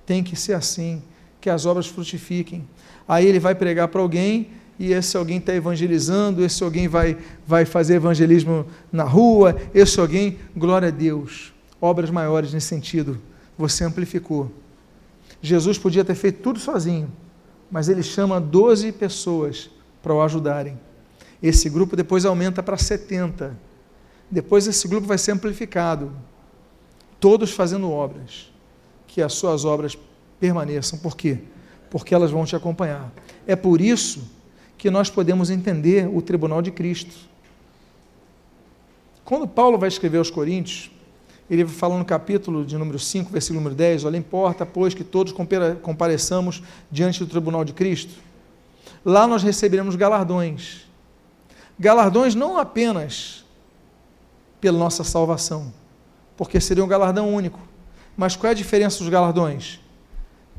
tem 0.05 0.25
que 0.25 0.35
ser 0.35 0.55
assim, 0.55 1.01
que 1.41 1.49
as 1.49 1.67
obras 1.67 1.87
frutifiquem. 1.87 2.67
Aí 3.07 3.27
ele 3.27 3.39
vai 3.39 3.55
pregar 3.55 3.87
para 3.87 4.01
alguém 4.01 4.49
e 4.79 4.93
esse 4.93 5.17
alguém 5.17 5.39
está 5.39 5.55
evangelizando, 5.55 6.45
esse 6.45 6.65
alguém 6.65 6.89
vai, 6.89 7.17
vai 7.47 7.65
fazer 7.65 7.95
evangelismo 7.95 8.67
na 8.91 9.05
rua, 9.05 9.57
esse 9.73 10.01
alguém, 10.01 10.39
glória 10.57 10.89
a 10.89 10.91
Deus 10.91 11.55
obras 11.81 12.11
maiores 12.11 12.53
nesse 12.53 12.67
sentido. 12.67 13.19
Você 13.57 13.85
amplificou. 13.85 14.51
Jesus 15.41 15.79
podia 15.79 16.05
ter 16.05 16.15
feito 16.15 16.43
tudo 16.43 16.59
sozinho, 16.59 17.11
mas 17.71 17.89
ele 17.89 18.03
chama 18.03 18.41
12 18.41 18.93
pessoas 18.93 19.71
para 20.03 20.15
o 20.15 20.23
ajudarem. 20.23 20.79
Esse 21.43 21.69
grupo 21.69 21.97
depois 21.97 22.25
aumenta 22.25 22.63
para 22.63 22.77
70. 22.77 23.57
Depois 24.31 24.67
esse 24.67 24.87
grupo 24.89 25.07
vai 25.07 25.19
ser 25.19 25.33
amplificado. 25.33 26.13
Todos 27.21 27.53
fazendo 27.53 27.91
obras. 27.91 28.53
Que 29.07 29.23
as 29.23 29.33
suas 29.35 29.65
obras 29.65 29.97
permaneçam. 30.41 30.99
Por 30.99 31.17
quê? 31.17 31.39
Porque 31.91 32.15
elas 32.15 32.31
vão 32.31 32.45
te 32.45 32.57
acompanhar. 32.57 33.13
É 33.47 33.55
por 33.55 33.81
isso 33.81 34.29
que 34.77 34.91
nós 34.91 35.09
podemos 35.09 35.51
entender 35.51 36.09
o 36.09 36.21
tribunal 36.21 36.61
de 36.61 36.71
Cristo. 36.71 37.15
Quando 39.25 39.49
Paulo 39.49 39.79
vai 39.79 39.89
escrever 39.89 40.19
aos 40.19 40.31
Coríntios, 40.31 40.91
ele 41.49 41.65
fala 41.67 41.97
no 41.99 42.05
capítulo 42.05 42.65
de 42.65 42.77
número 42.77 42.99
5, 42.99 43.31
versículo 43.31 43.61
número 43.61 43.75
10, 43.75 44.05
olha, 44.05 44.17
importa, 44.17 44.67
pois, 44.67 44.95
que 44.95 45.05
todos 45.05 45.33
compareçamos 45.83 46.63
diante 46.91 47.21
do 47.21 47.27
tribunal 47.27 47.65
de 47.65 47.73
Cristo. 47.73 48.15
Lá 49.05 49.27
nós 49.27 49.43
receberemos 49.43 49.95
galardões. 49.95 50.86
Galardões 51.79 52.35
não 52.35 52.59
apenas 52.59 53.45
pela 54.61 54.79
nossa 54.79 55.05
salvação, 55.05 55.73
porque 56.37 56.61
seria 56.61 56.85
um 56.85 56.89
galardão 56.89 57.33
único. 57.33 57.61
Mas 58.17 58.35
qual 58.35 58.49
é 58.49 58.51
a 58.53 58.55
diferença 58.55 58.99
dos 58.99 59.09
galardões? 59.09 59.81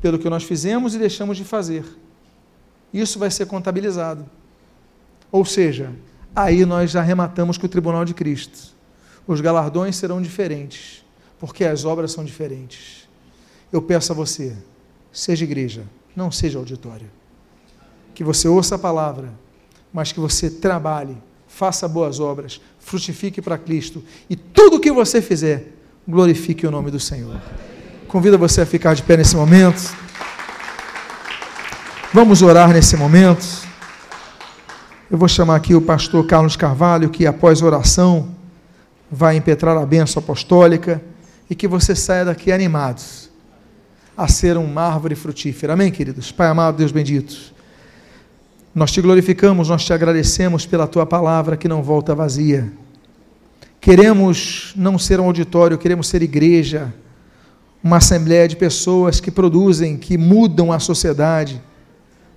Pelo 0.00 0.18
que 0.18 0.30
nós 0.30 0.44
fizemos 0.44 0.94
e 0.94 0.98
deixamos 0.98 1.36
de 1.36 1.44
fazer. 1.44 1.84
Isso 2.92 3.18
vai 3.18 3.30
ser 3.30 3.46
contabilizado. 3.46 4.28
Ou 5.30 5.44
seja, 5.44 5.92
aí 6.34 6.64
nós 6.64 6.94
arrematamos 6.94 7.58
com 7.58 7.66
o 7.66 7.68
tribunal 7.68 8.04
de 8.04 8.14
Cristo 8.14 8.78
os 9.28 9.42
galardões 9.42 9.94
serão 9.94 10.22
diferentes, 10.22 11.04
porque 11.38 11.62
as 11.62 11.84
obras 11.84 12.10
são 12.12 12.24
diferentes. 12.24 13.06
Eu 13.70 13.82
peço 13.82 14.10
a 14.10 14.14
você, 14.14 14.56
seja 15.12 15.44
igreja, 15.44 15.84
não 16.16 16.32
seja 16.32 16.58
auditório. 16.58 17.10
Que 18.14 18.24
você 18.24 18.48
ouça 18.48 18.76
a 18.76 18.78
palavra, 18.78 19.34
mas 19.98 20.12
que 20.12 20.20
você 20.20 20.48
trabalhe, 20.48 21.18
faça 21.48 21.88
boas 21.88 22.20
obras, 22.20 22.60
frutifique 22.78 23.42
para 23.42 23.58
Cristo 23.58 24.00
e 24.30 24.36
tudo 24.36 24.78
que 24.78 24.92
você 24.92 25.20
fizer, 25.20 25.72
glorifique 26.06 26.64
o 26.64 26.70
nome 26.70 26.88
do 26.88 27.00
Senhor. 27.00 27.34
Convido 28.06 28.38
você 28.38 28.60
a 28.60 28.66
ficar 28.66 28.94
de 28.94 29.02
pé 29.02 29.16
nesse 29.16 29.34
momento. 29.34 29.92
Vamos 32.14 32.42
orar 32.42 32.72
nesse 32.72 32.96
momento. 32.96 33.44
Eu 35.10 35.18
vou 35.18 35.26
chamar 35.26 35.56
aqui 35.56 35.74
o 35.74 35.80
pastor 35.82 36.24
Carlos 36.28 36.54
Carvalho, 36.54 37.10
que 37.10 37.26
após 37.26 37.60
oração 37.60 38.28
vai 39.10 39.34
impetrar 39.34 39.76
a 39.76 39.84
bênção 39.84 40.22
apostólica 40.22 41.02
e 41.50 41.56
que 41.56 41.66
você 41.66 41.96
saia 41.96 42.26
daqui 42.26 42.52
animados 42.52 43.30
a 44.16 44.28
ser 44.28 44.56
uma 44.56 44.82
árvore 44.82 45.16
frutífera. 45.16 45.72
Amém, 45.72 45.90
queridos? 45.90 46.30
Pai 46.30 46.46
amado, 46.46 46.76
Deus 46.76 46.92
bendito. 46.92 47.57
Nós 48.78 48.92
te 48.92 49.00
glorificamos, 49.00 49.68
nós 49.68 49.84
te 49.84 49.92
agradecemos 49.92 50.64
pela 50.64 50.86
tua 50.86 51.04
palavra 51.04 51.56
que 51.56 51.66
não 51.66 51.82
volta 51.82 52.14
vazia. 52.14 52.72
Queremos 53.80 54.72
não 54.76 54.96
ser 54.96 55.18
um 55.18 55.24
auditório, 55.24 55.76
queremos 55.76 56.06
ser 56.06 56.22
igreja, 56.22 56.94
uma 57.82 57.96
assembleia 57.96 58.46
de 58.46 58.54
pessoas 58.54 59.18
que 59.18 59.32
produzem, 59.32 59.96
que 59.96 60.16
mudam 60.16 60.70
a 60.70 60.78
sociedade 60.78 61.60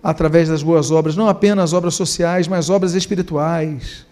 através 0.01 0.49
das 0.49 0.63
boas 0.63 0.89
obras, 0.89 1.15
não 1.15 1.27
apenas 1.27 1.73
obras 1.73 1.93
sociais, 1.93 2.47
mas 2.47 2.71
obras 2.71 2.95
espirituais 2.95 4.07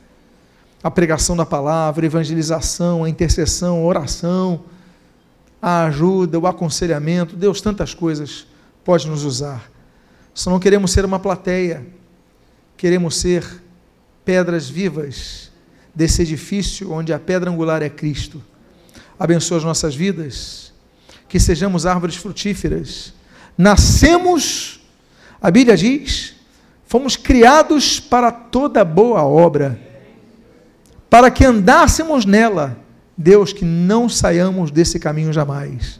a 0.83 0.91
pregação 0.91 1.35
da 1.35 1.47
palavra, 1.47 2.05
a 2.05 2.07
evangelização, 2.07 3.05
a 3.05 3.09
intercessão, 3.09 3.77
a 3.77 3.85
oração, 3.85 4.65
a 5.59 5.85
ajuda, 5.85 6.37
o 6.37 6.45
aconselhamento, 6.45 7.35
Deus, 7.35 7.59
tantas 7.59 7.95
coisas 7.95 8.45
pode 8.85 9.07
nos 9.07 9.23
usar. 9.23 9.71
Só 10.31 10.51
não 10.51 10.59
queremos 10.59 10.91
ser 10.91 11.03
uma 11.05 11.17
plateia, 11.17 11.97
queremos 12.79 13.17
ser 13.17 13.43
pedras 14.23 14.69
vivas 14.69 15.51
desse 15.93 16.21
edifício 16.21 16.93
onde 16.93 17.11
a 17.11 17.19
pedra 17.19 17.51
angular 17.51 17.81
é 17.81 17.89
Cristo. 17.89 18.41
Abençoa 19.19 19.57
as 19.57 19.65
nossas 19.65 19.93
vidas, 19.93 20.71
que 21.27 21.41
sejamos 21.41 21.85
árvores 21.85 22.15
frutíferas. 22.15 23.13
Nascemos, 23.57 24.79
a 25.41 25.51
Bíblia 25.51 25.75
diz, 25.75 26.35
fomos 26.85 27.17
criados 27.17 27.99
para 27.99 28.31
toda 28.31 28.85
boa 28.85 29.25
obra 29.25 29.89
para 31.09 31.29
que 31.29 31.43
andássemos 31.43 32.23
nela. 32.23 32.77
Deus, 33.17 33.51
que 33.51 33.65
não 33.65 34.07
saiamos 34.07 34.71
desse 34.71 34.97
caminho 34.97 35.33
jamais. 35.33 35.99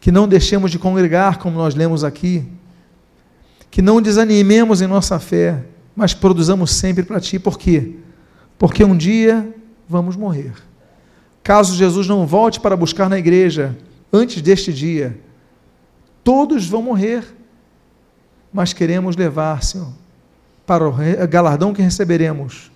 Que 0.00 0.12
não 0.12 0.28
deixemos 0.28 0.70
de 0.70 0.78
congregar, 0.78 1.38
como 1.38 1.58
nós 1.58 1.74
lemos 1.74 2.04
aqui. 2.04 2.46
Que 3.70 3.82
não 3.82 4.00
desanimemos 4.00 4.80
em 4.80 4.86
nossa 4.86 5.18
fé, 5.18 5.64
mas 5.94 6.14
produzamos 6.14 6.70
sempre 6.70 7.02
para 7.02 7.20
Ti. 7.20 7.38
Por 7.38 7.58
quê? 7.58 7.96
Porque 8.58 8.84
um 8.84 8.96
dia 8.96 9.54
vamos 9.88 10.16
morrer. 10.16 10.52
Caso 11.42 11.74
Jesus 11.74 12.06
não 12.06 12.26
volte 12.26 12.60
para 12.60 12.76
buscar 12.76 13.08
na 13.08 13.18
igreja 13.18 13.76
antes 14.12 14.42
deste 14.42 14.72
dia, 14.72 15.18
todos 16.22 16.66
vão 16.66 16.82
morrer. 16.82 17.24
Mas 18.52 18.72
queremos 18.72 19.16
levar, 19.16 19.62
Senhor, 19.62 19.92
para 20.66 20.88
o 20.88 20.94
galardão 21.28 21.72
que 21.74 21.82
receberemos 21.82 22.70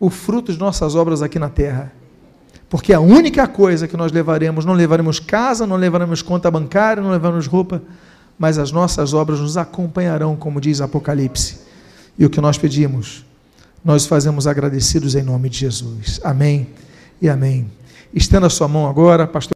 o 0.00 0.10
fruto 0.10 0.52
de 0.52 0.58
nossas 0.58 0.94
obras 0.94 1.22
aqui 1.22 1.38
na 1.38 1.48
terra. 1.48 1.92
Porque 2.68 2.92
a 2.92 3.00
única 3.00 3.46
coisa 3.48 3.88
que 3.88 3.96
nós 3.96 4.12
levaremos, 4.12 4.64
não 4.64 4.74
levaremos 4.74 5.18
casa, 5.18 5.66
não 5.66 5.76
levaremos 5.76 6.22
conta 6.22 6.50
bancária, 6.50 7.02
não 7.02 7.10
levaremos 7.10 7.46
roupa, 7.46 7.82
mas 8.38 8.58
as 8.58 8.70
nossas 8.70 9.12
obras 9.12 9.40
nos 9.40 9.56
acompanharão, 9.56 10.36
como 10.36 10.60
diz 10.60 10.80
Apocalipse. 10.80 11.58
E 12.18 12.24
o 12.24 12.30
que 12.30 12.40
nós 12.40 12.56
pedimos, 12.56 13.24
nós 13.84 14.06
fazemos 14.06 14.46
agradecidos 14.46 15.14
em 15.14 15.22
nome 15.22 15.48
de 15.48 15.58
Jesus. 15.58 16.20
Amém 16.22 16.68
e 17.20 17.28
amém. 17.28 17.70
Estenda 18.14 18.46
a 18.46 18.50
sua 18.50 18.68
mão 18.68 18.88
agora, 18.88 19.26
pastor. 19.26 19.52